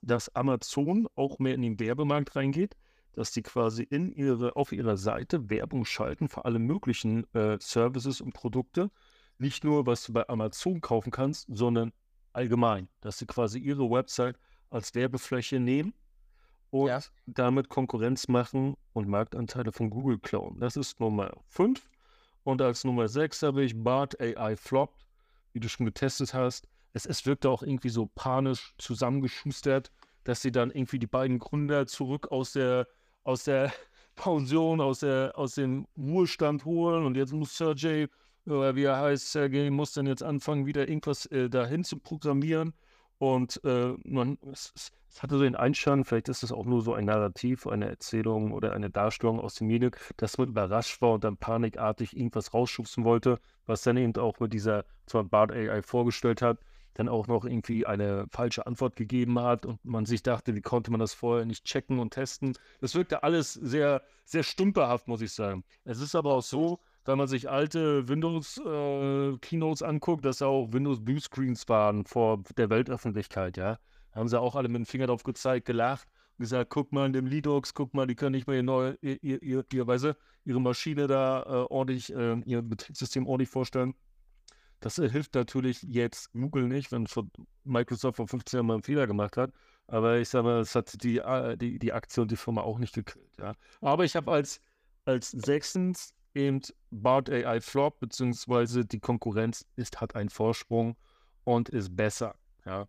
dass 0.00 0.34
Amazon 0.34 1.08
auch 1.14 1.38
mehr 1.38 1.54
in 1.54 1.62
den 1.62 1.78
Werbemarkt 1.78 2.34
reingeht, 2.36 2.76
dass 3.12 3.30
die 3.32 3.42
quasi 3.42 3.82
in 3.82 4.12
ihre, 4.12 4.56
auf 4.56 4.72
ihrer 4.72 4.96
Seite 4.96 5.50
Werbung 5.50 5.84
schalten 5.84 6.28
für 6.28 6.44
alle 6.44 6.58
möglichen 6.58 7.32
äh, 7.34 7.58
Services 7.60 8.20
und 8.20 8.32
Produkte 8.32 8.90
nicht 9.38 9.64
nur, 9.64 9.86
was 9.86 10.04
du 10.04 10.12
bei 10.12 10.28
Amazon 10.28 10.80
kaufen 10.80 11.10
kannst, 11.10 11.46
sondern 11.50 11.92
allgemein, 12.32 12.88
dass 13.00 13.18
sie 13.18 13.26
quasi 13.26 13.58
ihre 13.58 13.90
Website 13.90 14.38
als 14.70 14.94
Werbefläche 14.94 15.60
nehmen 15.60 15.94
und 16.70 16.88
ja. 16.88 17.00
damit 17.26 17.68
Konkurrenz 17.68 18.28
machen 18.28 18.76
und 18.92 19.08
Marktanteile 19.08 19.72
von 19.72 19.90
Google 19.90 20.18
klauen. 20.18 20.60
Das 20.60 20.76
ist 20.76 21.00
Nummer 21.00 21.32
5. 21.46 21.88
Und 22.44 22.62
als 22.62 22.84
Nummer 22.84 23.08
6 23.08 23.42
habe 23.42 23.64
ich 23.64 23.82
Bart 23.82 24.20
AI 24.20 24.56
Flopped, 24.56 25.06
wie 25.52 25.60
du 25.60 25.68
schon 25.68 25.86
getestet 25.86 26.34
hast. 26.34 26.68
Es, 26.92 27.06
es 27.06 27.26
wirkte 27.26 27.50
auch 27.50 27.62
irgendwie 27.62 27.90
so 27.90 28.06
panisch 28.06 28.74
zusammengeschustert, 28.78 29.90
dass 30.24 30.42
sie 30.42 30.52
dann 30.52 30.70
irgendwie 30.70 30.98
die 30.98 31.06
beiden 31.06 31.38
Gründer 31.38 31.86
zurück 31.86 32.30
aus 32.30 32.52
der, 32.52 32.86
aus 33.24 33.44
der 33.44 33.72
Pension, 34.14 34.80
aus, 34.80 35.00
der, 35.00 35.32
aus 35.36 35.54
dem 35.54 35.86
Ruhestand 35.96 36.64
holen 36.64 37.06
und 37.06 37.16
jetzt 37.16 37.32
muss 37.32 37.56
Sergey 37.56 38.08
oder 38.50 38.76
wie 38.76 38.84
er 38.84 38.98
heißt, 38.98 39.32
Sergei 39.32 39.70
muss 39.70 39.92
dann 39.92 40.06
jetzt 40.06 40.22
anfangen, 40.22 40.66
wieder 40.66 40.88
irgendwas 40.88 41.26
äh, 41.26 41.48
dahin 41.48 41.84
zu 41.84 41.98
programmieren. 41.98 42.74
Und 43.18 43.60
äh, 43.64 43.94
man, 44.04 44.38
es, 44.52 44.72
es, 44.76 44.92
hatte 45.20 45.36
so 45.36 45.42
den 45.42 45.56
Einschein, 45.56 46.04
vielleicht 46.04 46.28
ist 46.28 46.44
es 46.44 46.52
auch 46.52 46.64
nur 46.64 46.82
so 46.82 46.94
ein 46.94 47.06
Narrativ, 47.06 47.66
eine 47.66 47.88
Erzählung 47.88 48.52
oder 48.52 48.72
eine 48.72 48.90
Darstellung 48.90 49.40
aus 49.40 49.56
dem 49.56 49.66
Medien, 49.66 49.90
dass 50.16 50.38
man 50.38 50.48
überrascht 50.48 51.02
war 51.02 51.14
und 51.14 51.24
dann 51.24 51.36
panikartig 51.36 52.16
irgendwas 52.16 52.54
rausschubsen 52.54 53.04
wollte, 53.04 53.40
was 53.66 53.82
dann 53.82 53.96
eben 53.96 54.14
auch 54.16 54.38
mit 54.38 54.52
dieser, 54.52 54.84
zwar 55.06 55.24
Bart 55.24 55.50
AI 55.50 55.82
vorgestellt 55.82 56.42
hat, 56.42 56.58
dann 56.94 57.08
auch 57.08 57.26
noch 57.26 57.44
irgendwie 57.44 57.86
eine 57.86 58.26
falsche 58.30 58.66
Antwort 58.66 58.96
gegeben 58.96 59.40
hat 59.40 59.66
und 59.66 59.84
man 59.84 60.04
sich 60.04 60.22
dachte, 60.22 60.54
wie 60.54 60.60
konnte 60.60 60.90
man 60.90 61.00
das 61.00 61.14
vorher 61.14 61.44
nicht 61.44 61.64
checken 61.64 61.98
und 61.98 62.12
testen. 62.12 62.56
Das 62.80 62.94
wirkte 62.94 63.22
alles 63.22 63.54
sehr, 63.54 64.02
sehr 64.24 64.42
stümperhaft, 64.42 65.08
muss 65.08 65.22
ich 65.22 65.32
sagen. 65.32 65.64
Es 65.84 66.00
ist 66.00 66.14
aber 66.14 66.34
auch 66.34 66.42
so, 66.42 66.80
wenn 67.08 67.16
man 67.16 67.26
sich 67.26 67.48
alte 67.48 68.06
Windows-Keynotes 68.06 69.80
äh, 69.80 69.84
anguckt, 69.84 70.26
dass 70.26 70.38
da 70.38 70.46
auch 70.46 70.70
Windows-Bluescreens 70.72 71.66
waren 71.66 72.04
vor 72.04 72.42
der 72.58 72.68
Weltöffentlichkeit, 72.68 73.56
ja. 73.56 73.78
Da 74.12 74.20
haben 74.20 74.28
sie 74.28 74.38
auch 74.38 74.54
alle 74.54 74.68
mit 74.68 74.76
dem 74.76 74.86
Finger 74.86 75.06
drauf 75.06 75.22
gezeigt, 75.22 75.66
gelacht 75.66 76.06
und 76.36 76.42
gesagt, 76.42 76.68
guck 76.68 76.92
mal 76.92 77.06
in 77.06 77.14
dem 77.14 77.26
Linux, 77.26 77.72
guck 77.72 77.94
mal, 77.94 78.06
die 78.06 78.14
können 78.14 78.32
nicht 78.32 78.46
mehr 78.46 78.56
ihr, 78.56 78.62
neu, 78.62 78.94
ihr, 79.00 79.22
ihr, 79.22 79.42
ihr, 79.42 79.64
ihr 79.72 80.16
ihre 80.44 80.60
Maschine 80.60 81.06
da 81.06 81.42
äh, 81.44 81.66
ordentlich, 81.70 82.14
äh, 82.14 82.40
ihr 82.44 82.60
Betriebssystem 82.60 83.26
ordentlich 83.26 83.48
vorstellen. 83.48 83.94
Das 84.80 84.98
äh, 84.98 85.08
hilft 85.08 85.34
natürlich 85.34 85.82
jetzt 85.84 86.30
Google 86.32 86.68
nicht, 86.68 86.92
wenn 86.92 87.06
Microsoft 87.64 88.16
vor 88.16 88.28
15 88.28 88.58
Jahren 88.58 88.66
mal 88.66 88.74
einen 88.74 88.82
Fehler 88.82 89.06
gemacht 89.06 89.38
hat. 89.38 89.50
Aber 89.86 90.18
ich 90.18 90.28
sage 90.28 90.44
mal, 90.44 90.60
es 90.60 90.74
hat 90.74 91.02
die, 91.02 91.18
äh, 91.18 91.56
die, 91.56 91.78
die 91.78 91.92
Aktie 91.94 92.26
die 92.26 92.36
Firma 92.36 92.60
auch 92.60 92.78
nicht 92.78 92.94
gekillt. 92.94 93.32
Ja. 93.38 93.54
Aber 93.80 94.04
ich 94.04 94.14
habe 94.14 94.30
als, 94.30 94.60
als 95.06 95.30
sechstens 95.30 96.12
eben 96.34 96.60
Bart 96.90 97.30
AI 97.30 97.60
Flop, 97.60 98.00
beziehungsweise 98.00 98.84
die 98.84 99.00
Konkurrenz 99.00 99.66
ist, 99.76 100.00
hat 100.00 100.14
einen 100.14 100.28
Vorsprung 100.28 100.96
und 101.44 101.68
ist 101.68 101.96
besser. 101.96 102.34
Ja. 102.64 102.86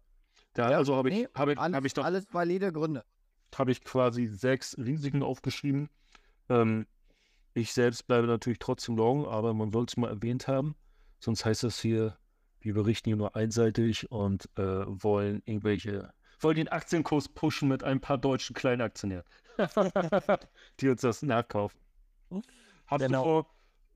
Da, 0.53 0.71
ja, 0.71 0.77
also 0.77 0.95
habe 0.95 1.09
ich, 1.09 1.15
nee, 1.15 1.27
hab 1.35 1.49
ich, 1.49 1.57
alles, 1.57 1.75
hab 1.75 1.85
ich 1.85 1.93
doch. 1.93 2.03
Alles 2.03 2.25
valide 2.33 2.71
Gründe. 2.71 3.05
Habe 3.55 3.71
ich 3.71 3.83
quasi 3.83 4.27
sechs 4.27 4.77
Risiken 4.77 5.23
aufgeschrieben. 5.23 5.89
Ähm, 6.49 6.85
ich 7.53 7.73
selbst 7.73 8.07
bleibe 8.07 8.27
natürlich 8.27 8.59
trotzdem 8.59 8.95
long, 8.95 9.25
aber 9.25 9.53
man 9.53 9.71
soll 9.71 9.85
es 9.85 9.97
mal 9.97 10.09
erwähnt 10.09 10.47
haben. 10.47 10.75
Sonst 11.19 11.45
heißt 11.45 11.63
das 11.63 11.79
hier, 11.79 12.17
wir 12.61 12.73
berichten 12.73 13.09
hier 13.09 13.17
nur 13.17 13.35
einseitig 13.35 14.11
und 14.11 14.49
äh, 14.57 14.83
wollen 14.85 15.41
irgendwelche, 15.45 16.13
wollen 16.39 16.55
den 16.55 16.67
Aktienkurs 16.69 17.29
pushen 17.29 17.69
mit 17.69 17.83
ein 17.83 17.99
paar 17.99 18.17
deutschen 18.17 18.55
Kleinaktionären, 18.55 19.25
die 20.79 20.89
uns 20.89 21.01
das 21.01 21.21
nachkaufen. 21.21 21.79
Hast 22.89 23.01
genau. 23.01 23.19
du 23.19 23.23
vor, 23.23 23.47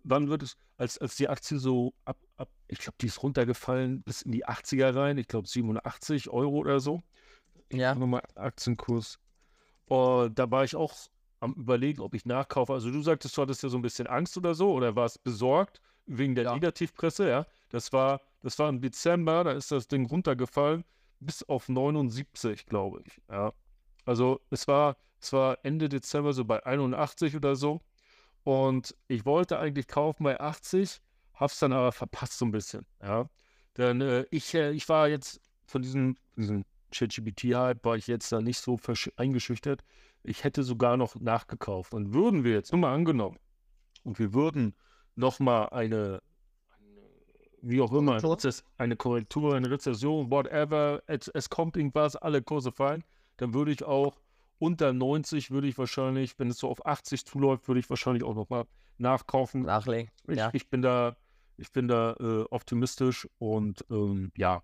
wann 0.03 0.29
wird 0.29 0.43
es, 0.43 0.57
als, 0.77 0.97
als 0.97 1.15
die 1.15 1.29
Aktie 1.29 1.57
so 1.57 1.93
ab, 2.05 2.17
ab 2.37 2.49
ich 2.67 2.79
glaube, 2.79 2.95
die 3.01 3.07
ist 3.07 3.21
runtergefallen 3.23 4.01
bis 4.01 4.21
in 4.21 4.31
die 4.31 4.45
80er 4.45 4.95
rein, 4.95 5.17
ich 5.17 5.27
glaube 5.27 5.47
87 5.47 6.29
Euro 6.29 6.57
oder 6.57 6.79
so. 6.79 7.01
Ja. 7.71 7.95
Nochmal 7.95 8.23
Aktienkurs. 8.35 9.19
Und 9.85 10.37
da 10.37 10.49
war 10.49 10.63
ich 10.63 10.75
auch 10.75 10.93
am 11.39 11.53
überlegen, 11.53 12.01
ob 12.01 12.15
ich 12.15 12.25
nachkaufe. 12.25 12.73
Also 12.73 12.91
du 12.91 13.01
sagtest, 13.01 13.37
du 13.37 13.41
hattest 13.41 13.63
ja 13.63 13.69
so 13.69 13.77
ein 13.77 13.81
bisschen 13.81 14.07
Angst 14.07 14.37
oder 14.37 14.53
so 14.53 14.71
oder 14.71 14.95
warst 14.95 15.23
besorgt 15.23 15.81
wegen 16.05 16.35
der 16.35 16.45
ja. 16.45 16.53
Negativpresse, 16.53 17.27
ja. 17.27 17.45
Das 17.69 17.91
war, 17.91 18.21
das 18.41 18.57
war 18.59 18.69
im 18.69 18.81
Dezember, 18.81 19.43
da 19.43 19.51
ist 19.51 19.71
das 19.71 19.87
Ding 19.87 20.05
runtergefallen 20.05 20.83
bis 21.19 21.43
auf 21.43 21.69
79, 21.69 22.65
glaube 22.65 23.01
ich. 23.05 23.21
Ja. 23.29 23.53
Also 24.05 24.41
es 24.49 24.67
war, 24.67 24.97
es 25.21 25.31
war 25.33 25.57
Ende 25.63 25.89
Dezember 25.89 26.33
so 26.33 26.45
bei 26.45 26.65
81 26.65 27.35
oder 27.35 27.55
so. 27.55 27.81
Und 28.43 28.95
ich 29.07 29.25
wollte 29.25 29.59
eigentlich 29.59 29.87
kaufen 29.87 30.23
bei 30.23 30.39
80, 30.39 31.01
hab's 31.33 31.59
dann 31.59 31.73
aber 31.73 31.91
verpasst 31.91 32.37
so 32.37 32.45
ein 32.45 32.51
bisschen. 32.51 32.85
Ja. 33.01 33.29
Denn 33.77 34.01
äh, 34.01 34.25
ich, 34.29 34.53
äh, 34.53 34.71
ich 34.71 34.87
war 34.89 35.07
jetzt 35.07 35.41
von 35.65 35.81
diesem, 35.81 36.17
diesem 36.35 36.65
ChatGPT-Hype, 36.91 37.83
war 37.83 37.95
ich 37.95 38.07
jetzt 38.07 38.31
da 38.31 38.41
nicht 38.41 38.59
so 38.59 38.77
eingeschüchtert. 39.15 39.83
Ich 40.23 40.43
hätte 40.43 40.63
sogar 40.63 40.97
noch 40.97 41.15
nachgekauft. 41.15 41.93
Und 41.93 42.13
würden 42.13 42.43
wir 42.43 42.53
jetzt, 42.53 42.71
nur 42.71 42.81
mal 42.81 42.93
angenommen, 42.93 43.39
und 44.03 44.19
wir 44.19 44.33
würden 44.33 44.75
nochmal 45.15 45.69
eine, 45.69 46.21
eine, 46.77 47.01
wie 47.61 47.81
auch 47.81 47.93
immer, 47.93 48.19
eine 48.77 48.95
Korrektur, 48.95 49.55
eine 49.55 49.69
Rezession, 49.69 50.29
whatever, 50.29 51.01
es, 51.07 51.29
es 51.29 51.49
kommt 51.49 51.77
irgendwas, 51.77 52.15
alle 52.15 52.41
Kurse 52.41 52.71
fallen, 52.71 53.03
dann 53.37 53.53
würde 53.53 53.71
ich 53.71 53.83
auch 53.83 54.19
unter 54.63 54.93
90 54.93 55.51
würde 55.51 55.67
ich 55.67 55.77
wahrscheinlich, 55.77 56.39
wenn 56.39 56.49
es 56.49 56.57
so 56.57 56.69
auf 56.69 56.85
80 56.85 57.25
zuläuft, 57.25 57.67
würde 57.67 57.79
ich 57.79 57.89
wahrscheinlich 57.89 58.23
auch 58.23 58.35
nochmal 58.35 58.65
nachkaufen. 58.97 59.63
Nachlegen. 59.63 60.11
Ich, 60.27 60.37
ja. 60.37 60.49
ich 60.53 60.69
bin 60.69 60.81
da, 60.81 61.17
ich 61.57 61.71
bin 61.71 61.87
da 61.87 62.13
äh, 62.19 62.45
optimistisch 62.49 63.27
und 63.39 63.85
ähm, 63.89 64.31
ja, 64.37 64.63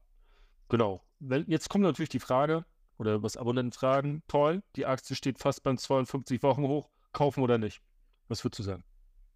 Genau. 0.70 1.02
Jetzt 1.20 1.70
kommt 1.70 1.84
natürlich 1.84 2.10
die 2.10 2.20
Frage, 2.20 2.64
oder 2.98 3.22
was 3.24 3.36
Abonnenten 3.36 3.74
fragen, 3.74 4.24
toll, 4.28 4.62
die 4.76 4.86
Aktie 4.86 5.16
steht 5.16 5.40
fast 5.40 5.64
beim 5.64 5.78
52 5.78 6.42
Wochen 6.44 6.64
hoch, 6.64 6.90
kaufen 7.12 7.44
oder 7.44 7.58
nicht? 7.58 7.82
Was 8.28 8.44
würdest 8.44 8.60
du 8.60 8.64
sagen? 8.64 8.84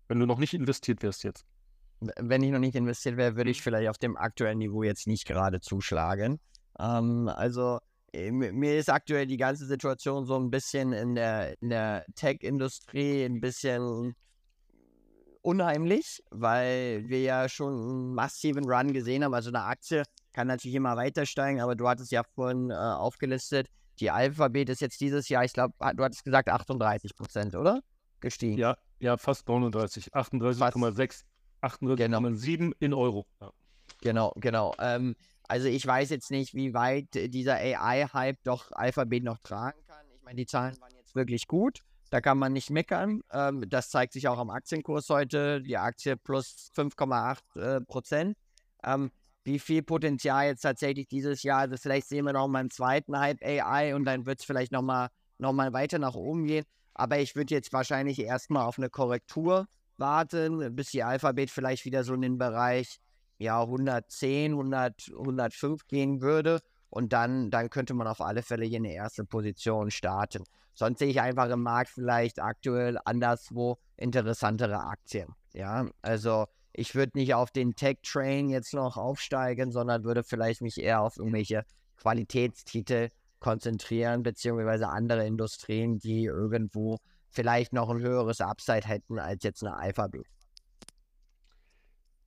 Wenn 0.08 0.20
du 0.20 0.26
noch 0.26 0.38
nicht 0.38 0.54
investiert 0.54 1.02
wärst 1.02 1.24
jetzt. 1.24 1.46
Wenn 2.00 2.44
ich 2.44 2.52
noch 2.52 2.60
nicht 2.60 2.76
investiert 2.76 3.18
wäre, 3.18 3.36
würde 3.36 3.50
ich 3.50 3.60
Mhm. 3.60 3.64
vielleicht 3.64 3.90
auf 3.90 3.98
dem 3.98 4.16
aktuellen 4.16 4.60
Niveau 4.60 4.84
jetzt 4.84 5.08
nicht 5.08 5.26
gerade 5.26 5.60
zuschlagen. 5.60 6.40
Ähm, 6.80 7.28
also 7.28 7.80
mir 8.14 8.78
ist 8.78 8.90
aktuell 8.90 9.26
die 9.26 9.38
ganze 9.38 9.66
Situation 9.66 10.26
so 10.26 10.38
ein 10.38 10.52
bisschen 10.52 10.94
in 10.94 11.16
der, 11.16 11.60
in 11.62 11.70
der 11.70 12.06
Tech-Industrie 12.16 13.24
ein 13.24 13.42
bisschen 13.42 14.16
unheimlich, 15.42 16.24
weil 16.30 17.04
wir 17.08 17.22
ja 17.22 17.50
schon 17.50 17.74
einen 17.74 18.14
massiven 18.14 18.70
Run 18.70 18.94
gesehen 18.94 19.24
haben. 19.24 19.34
Also 19.34 19.50
eine 19.50 19.64
Aktie 19.64 20.04
kann 20.32 20.48
natürlich 20.48 20.76
immer 20.76 20.96
weiter 20.96 21.26
steigen, 21.26 21.60
aber 21.60 21.76
du 21.76 21.88
hattest 21.88 22.12
ja 22.12 22.24
vorhin 22.24 22.70
äh, 22.70 22.74
aufgelistet, 22.74 23.68
die 24.00 24.10
Alphabet 24.10 24.70
ist 24.70 24.82
jetzt 24.82 25.00
dieses 25.02 25.30
Jahr, 25.30 25.44
ich 25.44 25.54
glaube, 25.54 25.74
du 25.96 26.04
hattest 26.04 26.24
gesagt 26.24 26.50
38 26.50 27.16
Prozent, 27.16 27.56
oder? 27.56 27.82
Gestiegen. 28.22 28.58
Ja, 28.58 28.78
ja, 29.00 29.18
fast 29.18 29.48
39, 29.48 30.14
38,6, 30.14 31.24
38,7 31.62 32.72
in 32.80 32.94
Euro. 32.94 33.26
Ja. 33.42 33.52
Genau, 34.02 34.34
genau. 34.38 34.74
Ähm, 34.80 35.16
also 35.48 35.68
ich 35.68 35.86
weiß 35.86 36.10
jetzt 36.10 36.32
nicht, 36.32 36.54
wie 36.54 36.74
weit 36.74 37.16
äh, 37.16 37.30
dieser 37.30 37.56
AI-Hype 37.56 38.44
doch 38.44 38.72
Alphabet 38.72 39.24
noch 39.24 39.40
tragen 39.40 39.80
kann. 39.88 40.06
Ich 40.16 40.24
meine, 40.24 40.38
die 40.38 40.46
Zahlen 40.46 40.80
waren 40.80 40.92
jetzt 40.98 41.16
wirklich 41.16 41.48
gut. 41.48 41.80
Da 42.10 42.22
kann 42.22 42.38
man 42.38 42.54
nicht 42.54 42.70
meckern. 42.70 43.22
Ähm, 43.32 43.68
das 43.70 43.90
zeigt 43.90 44.14
sich 44.14 44.28
auch 44.28 44.38
am 44.38 44.50
Aktienkurs 44.50 45.10
heute. 45.10 45.62
Die 45.62 45.78
Aktie 45.78 46.16
plus 46.16 46.72
5,8 46.76 47.60
äh, 47.60 47.82
Prozent. 47.82 48.38
Ähm, 48.84 49.12
wie 49.44 49.60
viel 49.60 49.84
Potenzial 49.84 50.46
jetzt 50.46 50.62
tatsächlich 50.62 51.08
dieses 51.08 51.44
Jahr, 51.44 51.62
also 51.62 51.76
vielleicht 51.76 52.08
sehen 52.08 52.26
wir 52.26 52.34
noch 52.34 52.48
mal 52.48 52.60
einen 52.60 52.70
zweiten 52.70 53.18
Hype 53.18 53.44
AI 53.44 53.94
und 53.94 54.06
dann 54.06 54.26
wird 54.26 54.40
es 54.40 54.46
vielleicht 54.46 54.72
noch 54.72 54.82
mal, 54.82 55.10
noch 55.38 55.52
mal 55.52 55.74
weiter 55.74 56.00
nach 56.00 56.16
oben 56.16 56.46
gehen. 56.46 56.66
Aber 56.94 57.20
ich 57.20 57.36
würde 57.36 57.54
jetzt 57.54 57.74
wahrscheinlich 57.74 58.20
erstmal 58.20 58.66
auf 58.66 58.78
eine 58.78 58.90
Korrektur 58.90 59.68
warten, 59.98 60.76
bis 60.76 60.92
die 60.92 61.04
Alphabet 61.04 61.50
vielleicht 61.50 61.84
wieder 61.86 62.04
so 62.04 62.14
in 62.14 62.22
den 62.22 62.38
Bereich 62.38 63.00
ja, 63.38 63.62
110, 63.62 64.52
100, 64.52 65.12
105 65.18 65.88
gehen 65.88 66.22
würde. 66.22 66.60
Und 66.90 67.12
dann, 67.12 67.50
dann 67.50 67.70
könnte 67.70 67.94
man 67.96 68.08
auf 68.08 68.22
alle 68.22 68.44
Fälle 68.44 68.66
hier 68.66 68.78
eine 68.78 68.94
erste 68.94 69.26
Position 69.26 69.90
starten. 69.90 70.44
Sonst 70.76 71.00
sehe 71.00 71.10
ich 71.10 71.22
einfach 71.22 71.50
im 71.50 71.64
Markt 71.64 71.90
vielleicht 71.90 72.40
aktuell 72.40 73.00
anderswo 73.04 73.78
interessantere 73.98 74.80
Aktien. 74.80 75.34
Ja, 75.54 75.88
also 76.02 76.46
ich 76.72 76.96
würde 76.96 77.18
nicht 77.18 77.34
auf 77.34 77.52
den 77.52 77.76
Tech-Train 77.76 78.50
jetzt 78.50 78.74
noch 78.74 78.98
aufsteigen, 78.98 79.72
sondern 79.72 80.04
würde 80.04 80.24
vielleicht 80.24 80.62
mich 80.62 80.80
eher 80.80 81.02
auf 81.02 81.18
irgendwelche 81.18 81.64
Qualitätstitel 81.98 83.10
konzentrieren, 83.40 84.24
beziehungsweise 84.24 84.90
andere 84.90 85.26
Industrien, 85.28 86.00
die 86.00 86.26
irgendwo 86.26 86.98
vielleicht 87.30 87.74
noch 87.74 87.90
ein 87.90 88.00
höheres 88.00 88.42
Upside 88.42 88.88
hätten 88.88 89.20
als 89.20 89.44
jetzt 89.44 89.64
eine 89.64 89.76
Alphabet. 89.76 90.26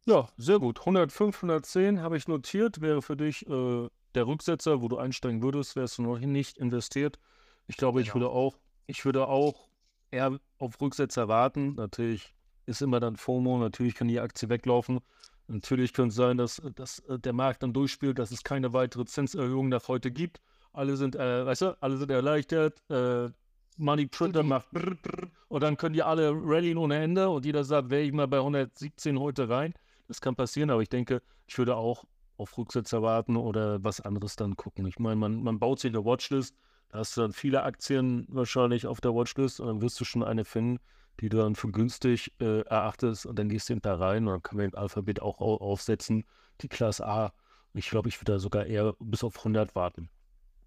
Ja, 0.08 0.28
sehr 0.36 0.60
gut. 0.60 0.78
105, 0.80 1.36
110 1.42 2.00
habe 2.00 2.16
ich 2.16 2.28
notiert. 2.28 2.80
Wäre 2.80 3.02
für 3.02 3.16
dich 3.16 3.46
äh, 3.48 3.88
der 4.14 4.26
Rücksetzer, 4.26 4.80
wo 4.80 4.88
du 4.88 4.98
einsteigen 4.98 5.42
würdest, 5.42 5.74
wärst 5.74 5.98
du 5.98 6.02
noch 6.02 6.18
nicht 6.20 6.58
investiert. 6.58 7.18
Ich 7.66 7.76
glaube, 7.76 8.00
ich 8.00 8.12
Genau. 8.12 8.14
würde 8.26 8.30
auch, 8.30 8.56
ich 8.86 9.04
würde 9.04 9.26
auch 9.26 9.68
eher 10.12 10.38
auf 10.58 10.80
Rücksetzer 10.80 11.26
warten. 11.26 11.74
Natürlich 11.74 12.34
ist 12.66 12.82
immer 12.82 13.00
dann 13.00 13.16
FOMO, 13.16 13.58
natürlich 13.58 13.96
kann 13.96 14.06
die 14.06 14.20
Aktie 14.20 14.48
weglaufen. 14.48 15.00
Natürlich 15.48 15.92
könnte 15.92 16.10
es 16.10 16.14
sein, 16.16 16.36
dass, 16.36 16.62
dass 16.76 17.00
äh, 17.00 17.18
der 17.18 17.32
Markt 17.32 17.64
dann 17.64 17.72
durchspielt, 17.72 18.18
dass 18.18 18.30
es 18.30 18.44
keine 18.44 18.72
weitere 18.72 19.04
Zinserhöhung 19.06 19.68
nach 19.68 19.88
heute 19.88 20.12
gibt. 20.12 20.40
Alle 20.72 20.96
sind, 20.96 21.16
äh, 21.16 21.44
weißt 21.46 21.62
du, 21.62 21.76
alle 21.82 21.96
sind 21.96 22.10
erleichtert. 22.12 22.80
Äh, 22.90 23.30
Money 23.76 24.06
Printer 24.06 24.42
macht 24.44 24.70
brr, 24.70 24.94
brr, 24.94 25.28
und 25.48 25.62
dann 25.62 25.76
können 25.76 25.94
die 25.94 26.02
alle 26.02 26.30
rallyen 26.32 26.78
ohne 26.78 26.96
Ende 26.96 27.28
und 27.28 27.44
jeder 27.44 27.64
sagt, 27.64 27.90
wäre 27.90 28.02
ich 28.02 28.12
mal 28.12 28.26
bei 28.28 28.38
117 28.38 29.18
heute 29.18 29.48
rein. 29.48 29.74
Das 30.08 30.20
kann 30.20 30.36
passieren, 30.36 30.70
aber 30.70 30.82
ich 30.82 30.88
denke, 30.88 31.22
ich 31.46 31.58
würde 31.58 31.76
auch 31.76 32.04
auf 32.36 32.56
Rücksetzer 32.58 33.02
warten 33.02 33.36
oder 33.36 33.82
was 33.82 34.00
anderes 34.00 34.36
dann 34.36 34.56
gucken. 34.56 34.86
Ich 34.86 34.98
meine, 34.98 35.16
man, 35.16 35.42
man 35.42 35.58
baut 35.58 35.80
sich 35.80 35.90
eine 35.90 36.04
Watchlist, 36.04 36.54
da 36.90 36.98
hast 36.98 37.16
du 37.16 37.22
dann 37.22 37.32
viele 37.32 37.62
Aktien 37.62 38.26
wahrscheinlich 38.28 38.86
auf 38.86 39.00
der 39.00 39.14
Watchlist 39.14 39.60
und 39.60 39.66
dann 39.66 39.80
wirst 39.80 39.98
du 40.00 40.04
schon 40.04 40.22
eine 40.22 40.44
finden, 40.44 40.78
die 41.20 41.28
du 41.28 41.38
dann 41.38 41.54
für 41.54 41.70
günstig 41.70 42.32
äh, 42.40 42.60
erachtest 42.60 43.26
und 43.26 43.38
dann 43.38 43.48
gehst 43.48 43.68
du 43.70 43.76
da 43.80 43.96
rein 43.96 44.26
und 44.26 44.32
dann 44.32 44.42
kann 44.42 44.58
man 44.58 44.70
den 44.70 44.74
Alphabet 44.74 45.20
auch 45.22 45.40
au 45.40 45.56
aufsetzen, 45.56 46.24
die 46.60 46.68
Class 46.68 47.00
A. 47.00 47.32
Ich 47.72 47.90
glaube, 47.90 48.08
ich 48.08 48.20
würde 48.20 48.32
da 48.32 48.38
sogar 48.38 48.66
eher 48.66 48.94
bis 49.00 49.24
auf 49.24 49.38
100 49.38 49.74
warten. 49.74 50.10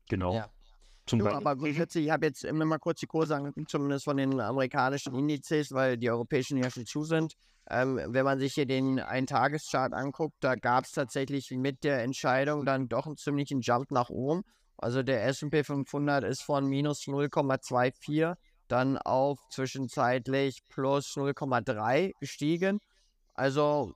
Genau. 0.10 0.34
Ja. 0.34 0.50
Zum 1.10 1.20
Du, 1.20 1.26
Beispiel. 1.26 1.48
aber 1.48 1.56
grundsätzlich, 1.56 2.06
ich 2.06 2.12
habe 2.12 2.28
jetzt 2.28 2.44
immer 2.44 2.66
mal 2.66 2.78
kurz 2.78 3.00
die 3.00 3.08
Kurse 3.08 3.36
angeguckt, 3.36 3.70
zumindest 3.70 4.06
von 4.06 4.18
den 4.18 4.40
amerikanischen 4.40 5.16
Indizes, 5.16 5.72
weil 5.72 5.98
die 5.98 6.10
europäischen 6.10 6.58
ja 6.58 6.70
schon 6.70 6.86
zu 6.86 7.04
sind. 7.04 7.34
Ähm, 7.70 8.00
wenn 8.08 8.26
man 8.26 8.38
sich 8.40 8.54
hier 8.54 8.68
den 8.68 9.00
Eintageschart 9.00 9.94
anguckt, 9.94 10.36
da 10.40 10.56
gab 10.56 10.86
es 10.86 10.92
tatsächlich 10.92 11.50
mit 11.52 11.84
der 11.84 12.04
Entscheidung 12.04 12.64
dann 12.64 12.90
doch 12.90 13.08
einen 13.08 13.18
ziemlichen 13.18 13.62
Jump 13.62 13.90
nach 13.92 14.10
oben. 14.10 14.44
Also 14.78 15.04
der 15.04 15.26
S&P 15.26 15.64
500 15.64 16.24
ist 16.24 16.42
von 16.42 16.66
minus 16.68 17.02
0,24 17.02 18.36
dann 18.68 18.98
auf 19.00 19.40
zwischenzeitlich 19.50 20.62
plus 20.70 21.16
0,3 21.16 22.14
gestiegen. 22.20 22.80
Also 23.34 23.94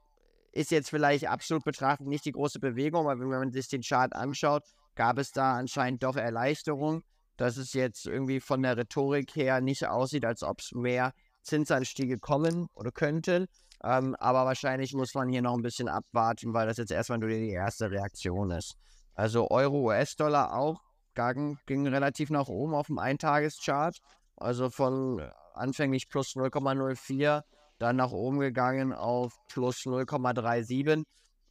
ist 0.51 0.71
jetzt 0.71 0.89
vielleicht 0.89 1.27
absolut 1.27 1.63
betrachtet 1.63 2.07
nicht 2.07 2.25
die 2.25 2.31
große 2.31 2.59
Bewegung, 2.59 3.07
aber 3.07 3.19
wenn 3.19 3.29
man 3.29 3.51
sich 3.51 3.67
den 3.67 3.81
Chart 3.81 4.13
anschaut, 4.15 4.63
gab 4.95 5.17
es 5.17 5.31
da 5.31 5.55
anscheinend 5.57 6.03
doch 6.03 6.15
Erleichterung, 6.15 7.03
dass 7.37 7.57
es 7.57 7.73
jetzt 7.73 8.05
irgendwie 8.05 8.39
von 8.39 8.61
der 8.61 8.77
Rhetorik 8.77 9.35
her 9.35 9.61
nicht 9.61 9.87
aussieht, 9.87 10.25
als 10.25 10.43
ob 10.43 10.59
es 10.59 10.71
mehr 10.73 11.13
Zinsanstiege 11.41 12.19
kommen 12.19 12.67
oder 12.73 12.91
könnten. 12.91 13.47
Ähm, 13.83 14.15
aber 14.15 14.45
wahrscheinlich 14.45 14.93
muss 14.93 15.13
man 15.13 15.29
hier 15.29 15.41
noch 15.41 15.55
ein 15.55 15.61
bisschen 15.61 15.89
abwarten, 15.89 16.53
weil 16.53 16.67
das 16.67 16.77
jetzt 16.77 16.91
erstmal 16.91 17.19
nur 17.19 17.29
die 17.29 17.49
erste 17.49 17.91
Reaktion 17.91 18.51
ist. 18.51 18.75
Also 19.13 19.49
Euro, 19.51 19.87
US-Dollar 19.87 20.55
auch 20.55 20.81
ging, 21.15 21.57
ging 21.65 21.87
relativ 21.87 22.29
nach 22.29 22.47
oben 22.47 22.73
auf 22.73 22.87
dem 22.87 22.97
Eintageschart. 22.97 23.99
Also 24.37 24.69
von 24.69 25.21
anfänglich 25.53 26.09
plus 26.09 26.35
0,04 26.35 27.43
dann 27.77 27.95
nach 27.97 28.11
oben 28.11 28.39
gegangen 28.39 28.93
auf 28.93 29.33
plus 29.49 29.79
0,37. 29.85 31.03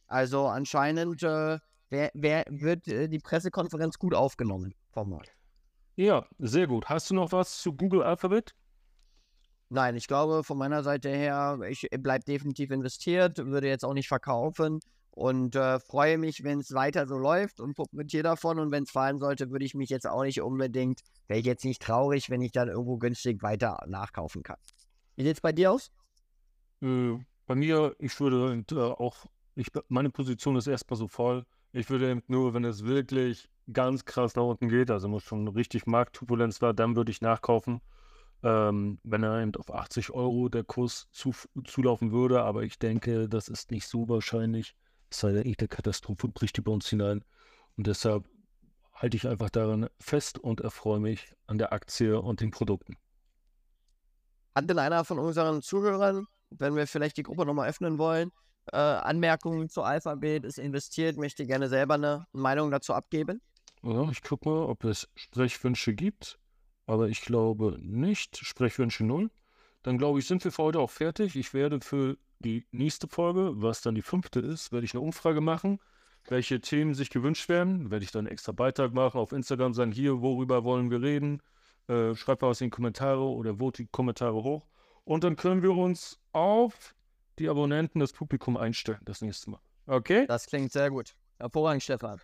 Also 0.07 0.47
anscheinend 0.47 1.23
äh, 1.23 1.59
wer, 1.93 2.11
wer 2.13 2.45
wird 2.49 2.87
äh, 2.87 3.07
die 3.07 3.19
Pressekonferenz 3.19 3.97
gut 3.97 4.13
aufgenommen 4.13 4.73
vom. 4.91 5.19
Ja, 5.95 6.25
sehr 6.39 6.67
gut. 6.67 6.89
Hast 6.89 7.09
du 7.09 7.15
noch 7.15 7.31
was 7.31 7.61
zu 7.61 7.73
Google 7.73 8.01
Alphabet? 8.01 8.55
Nein, 9.69 9.95
ich 9.95 10.07
glaube 10.07 10.43
von 10.43 10.57
meiner 10.57 10.83
Seite 10.83 11.09
her, 11.09 11.59
ich 11.67 11.87
bleibe 11.99 12.25
definitiv 12.25 12.71
investiert, 12.71 13.37
würde 13.37 13.67
jetzt 13.67 13.85
auch 13.85 13.93
nicht 13.93 14.07
verkaufen 14.07 14.79
und 15.11 15.55
äh, 15.55 15.79
freue 15.79 16.17
mich, 16.17 16.43
wenn 16.43 16.59
es 16.59 16.73
weiter 16.73 17.07
so 17.07 17.17
läuft 17.17 17.59
und 17.59 17.75
profitiere 17.75 18.23
davon. 18.23 18.59
Und 18.59 18.71
wenn 18.71 18.83
es 18.83 18.91
fallen 18.91 19.19
sollte, 19.19 19.51
würde 19.51 19.65
ich 19.65 19.75
mich 19.75 19.89
jetzt 19.89 20.07
auch 20.07 20.23
nicht 20.23 20.41
unbedingt, 20.41 21.01
wäre 21.27 21.39
ich 21.39 21.45
jetzt 21.45 21.65
nicht 21.65 21.81
traurig, 21.81 22.29
wenn 22.29 22.41
ich 22.41 22.51
dann 22.51 22.69
irgendwo 22.69 22.97
günstig 22.97 23.41
weiter 23.43 23.83
nachkaufen 23.87 24.41
kann. 24.41 24.57
Wie 25.15 25.23
sieht 25.23 25.35
es 25.35 25.41
bei 25.41 25.51
dir 25.51 25.71
aus? 25.71 25.91
Äh, 26.81 27.17
bei 27.45 27.55
mir, 27.55 27.95
ich 27.99 28.19
würde 28.19 28.63
äh, 28.71 28.75
auch, 28.75 29.25
ich, 29.55 29.67
meine 29.89 30.09
Position 30.09 30.55
ist 30.55 30.67
erstmal 30.67 30.97
so 30.97 31.07
voll. 31.07 31.45
Ich 31.73 31.89
würde 31.89 32.09
eben 32.11 32.21
nur, 32.27 32.53
wenn 32.53 32.65
es 32.65 32.85
wirklich 32.85 33.49
ganz 33.71 34.05
krass 34.05 34.35
nach 34.35 34.43
unten 34.43 34.69
geht, 34.69 34.91
also 34.91 35.07
muss 35.07 35.23
schon 35.23 35.47
richtig 35.47 35.87
Marktturbulenz 35.87 36.61
war, 36.61 36.73
dann 36.73 36.95
würde 36.95 37.11
ich 37.11 37.21
nachkaufen. 37.21 37.81
Ähm, 38.43 38.99
wenn 39.03 39.23
er 39.23 39.41
eben 39.41 39.55
auf 39.55 39.73
80 39.73 40.11
Euro 40.11 40.49
der 40.49 40.63
Kurs 40.63 41.07
zu, 41.11 41.33
zulaufen 41.65 42.11
würde, 42.11 42.43
aber 42.43 42.61
ich 42.61 42.77
denke, 42.77 43.27
das 43.27 43.47
ist 43.47 43.71
nicht 43.71 43.87
so 43.87 44.07
wahrscheinlich. 44.07 44.75
Es 45.09 45.21
sei 45.21 45.31
denn, 45.31 45.45
eine 45.45 45.67
Katastrophe 45.67 46.27
bricht 46.27 46.63
bei 46.63 46.71
uns 46.71 46.87
hinein. 46.87 47.23
Und 47.75 47.87
deshalb 47.87 48.25
halte 48.93 49.17
ich 49.17 49.27
einfach 49.27 49.49
daran 49.49 49.89
fest 49.99 50.37
und 50.37 50.61
erfreue 50.61 50.99
mich 50.99 51.33
an 51.47 51.57
der 51.57 51.73
Aktie 51.73 52.21
und 52.21 52.41
den 52.41 52.51
Produkten. 52.51 52.97
Hat 54.53 54.69
denn 54.69 54.77
einer 54.77 55.05
von 55.05 55.17
unseren 55.17 55.63
Zuhörern, 55.63 56.27
wenn 56.51 56.75
wir 56.75 56.85
vielleicht 56.85 57.17
die 57.17 57.23
Gruppe 57.23 57.45
nochmal 57.47 57.69
öffnen 57.69 57.97
wollen, 57.97 58.31
äh, 58.71 58.77
Anmerkungen 58.77 59.69
zu 59.69 59.81
Alphabet, 59.83 60.45
ist 60.45 60.57
investiert, 60.57 61.17
möchte 61.17 61.45
gerne 61.45 61.69
selber 61.69 61.95
eine 61.95 62.25
Meinung 62.31 62.71
dazu 62.71 62.93
abgeben? 62.93 63.41
Ja, 63.83 64.09
ich 64.09 64.21
gucke 64.21 64.47
mal, 64.47 64.65
ob 64.65 64.83
es 64.85 65.09
Sprechwünsche 65.15 65.93
gibt. 65.93 66.39
Aber 66.85 67.07
ich 67.07 67.21
glaube 67.21 67.77
nicht. 67.81 68.37
Sprechwünsche 68.37 69.05
null. 69.05 69.29
Dann 69.83 69.97
glaube 69.97 70.19
ich, 70.19 70.27
sind 70.27 70.43
wir 70.43 70.51
für 70.51 70.63
heute 70.63 70.79
auch 70.79 70.89
fertig. 70.89 71.35
Ich 71.35 71.53
werde 71.53 71.79
für 71.81 72.17
die 72.39 72.65
nächste 72.71 73.07
Folge, 73.07 73.53
was 73.55 73.81
dann 73.81 73.95
die 73.95 74.01
fünfte 74.01 74.39
ist, 74.39 74.71
werde 74.71 74.85
ich 74.85 74.93
eine 74.93 75.01
Umfrage 75.01 75.41
machen, 75.41 75.79
welche 76.27 76.59
Themen 76.61 76.93
sich 76.93 77.09
gewünscht 77.09 77.47
werden. 77.49 77.91
Werde 77.91 78.03
ich 78.03 78.11
dann 78.11 78.25
einen 78.25 78.33
extra 78.33 78.51
Beitrag 78.51 78.93
machen, 78.93 79.17
auf 79.19 79.31
Instagram 79.31 79.73
sagen, 79.73 79.91
hier, 79.91 80.21
worüber 80.21 80.63
wollen 80.63 80.91
wir 80.91 81.01
reden. 81.01 81.41
Äh, 81.87 82.15
schreibt 82.15 82.41
mal 82.41 82.49
was 82.49 82.61
in 82.61 82.67
die 82.67 82.71
Kommentare 82.71 83.23
oder 83.23 83.59
vote 83.59 83.83
die 83.83 83.89
Kommentare 83.89 84.43
hoch. 84.43 84.67
Und 85.03 85.23
dann 85.23 85.35
können 85.35 85.61
wir 85.61 85.71
uns 85.71 86.19
auf 86.31 86.95
die 87.39 87.49
Abonnenten, 87.49 87.99
das 87.99 88.13
Publikum 88.13 88.57
einstellen, 88.57 88.99
das 89.05 89.21
nächste 89.21 89.51
Mal. 89.51 89.59
Okay? 89.85 90.25
Das 90.27 90.45
klingt 90.45 90.71
sehr 90.71 90.89
gut. 90.89 91.15
Hervorragend, 91.37 91.83
Stefan. 91.83 92.21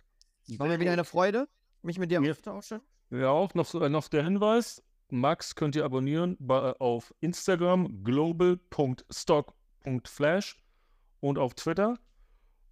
War 0.56 0.66
mir 0.66 0.80
wieder 0.80 0.92
eine 0.92 1.04
Freude, 1.04 1.46
mich 1.82 1.98
mit 1.98 2.10
dir 2.10 2.20
auszutauschen. 2.20 2.80
Ja, 3.10 3.28
auch 3.30 3.54
noch, 3.54 3.72
äh, 3.74 3.88
noch 3.88 4.08
der 4.08 4.24
Hinweis. 4.24 4.82
Max 5.10 5.54
könnt 5.54 5.76
ihr 5.76 5.84
abonnieren 5.84 6.36
bei, 6.38 6.72
auf 6.78 7.14
Instagram 7.20 8.02
global.stock.flash 8.04 10.56
und 11.20 11.38
auf 11.38 11.54
Twitter. 11.54 11.98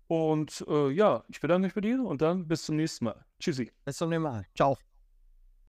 Und 0.06 0.64
äh, 0.68 0.90
ja, 0.90 1.24
ich 1.28 1.40
bedanke 1.40 1.66
mich 1.66 1.74
bei 1.74 1.82
dir 1.82 2.02
und 2.02 2.22
dann 2.22 2.48
bis 2.48 2.64
zum 2.64 2.76
nächsten 2.76 3.04
Mal. 3.06 3.24
Tschüssi. 3.40 3.72
Bis 3.84 3.96
zum 3.96 4.10
nächsten 4.10 4.22
Mal. 4.22 4.46
Ciao. 4.54 4.78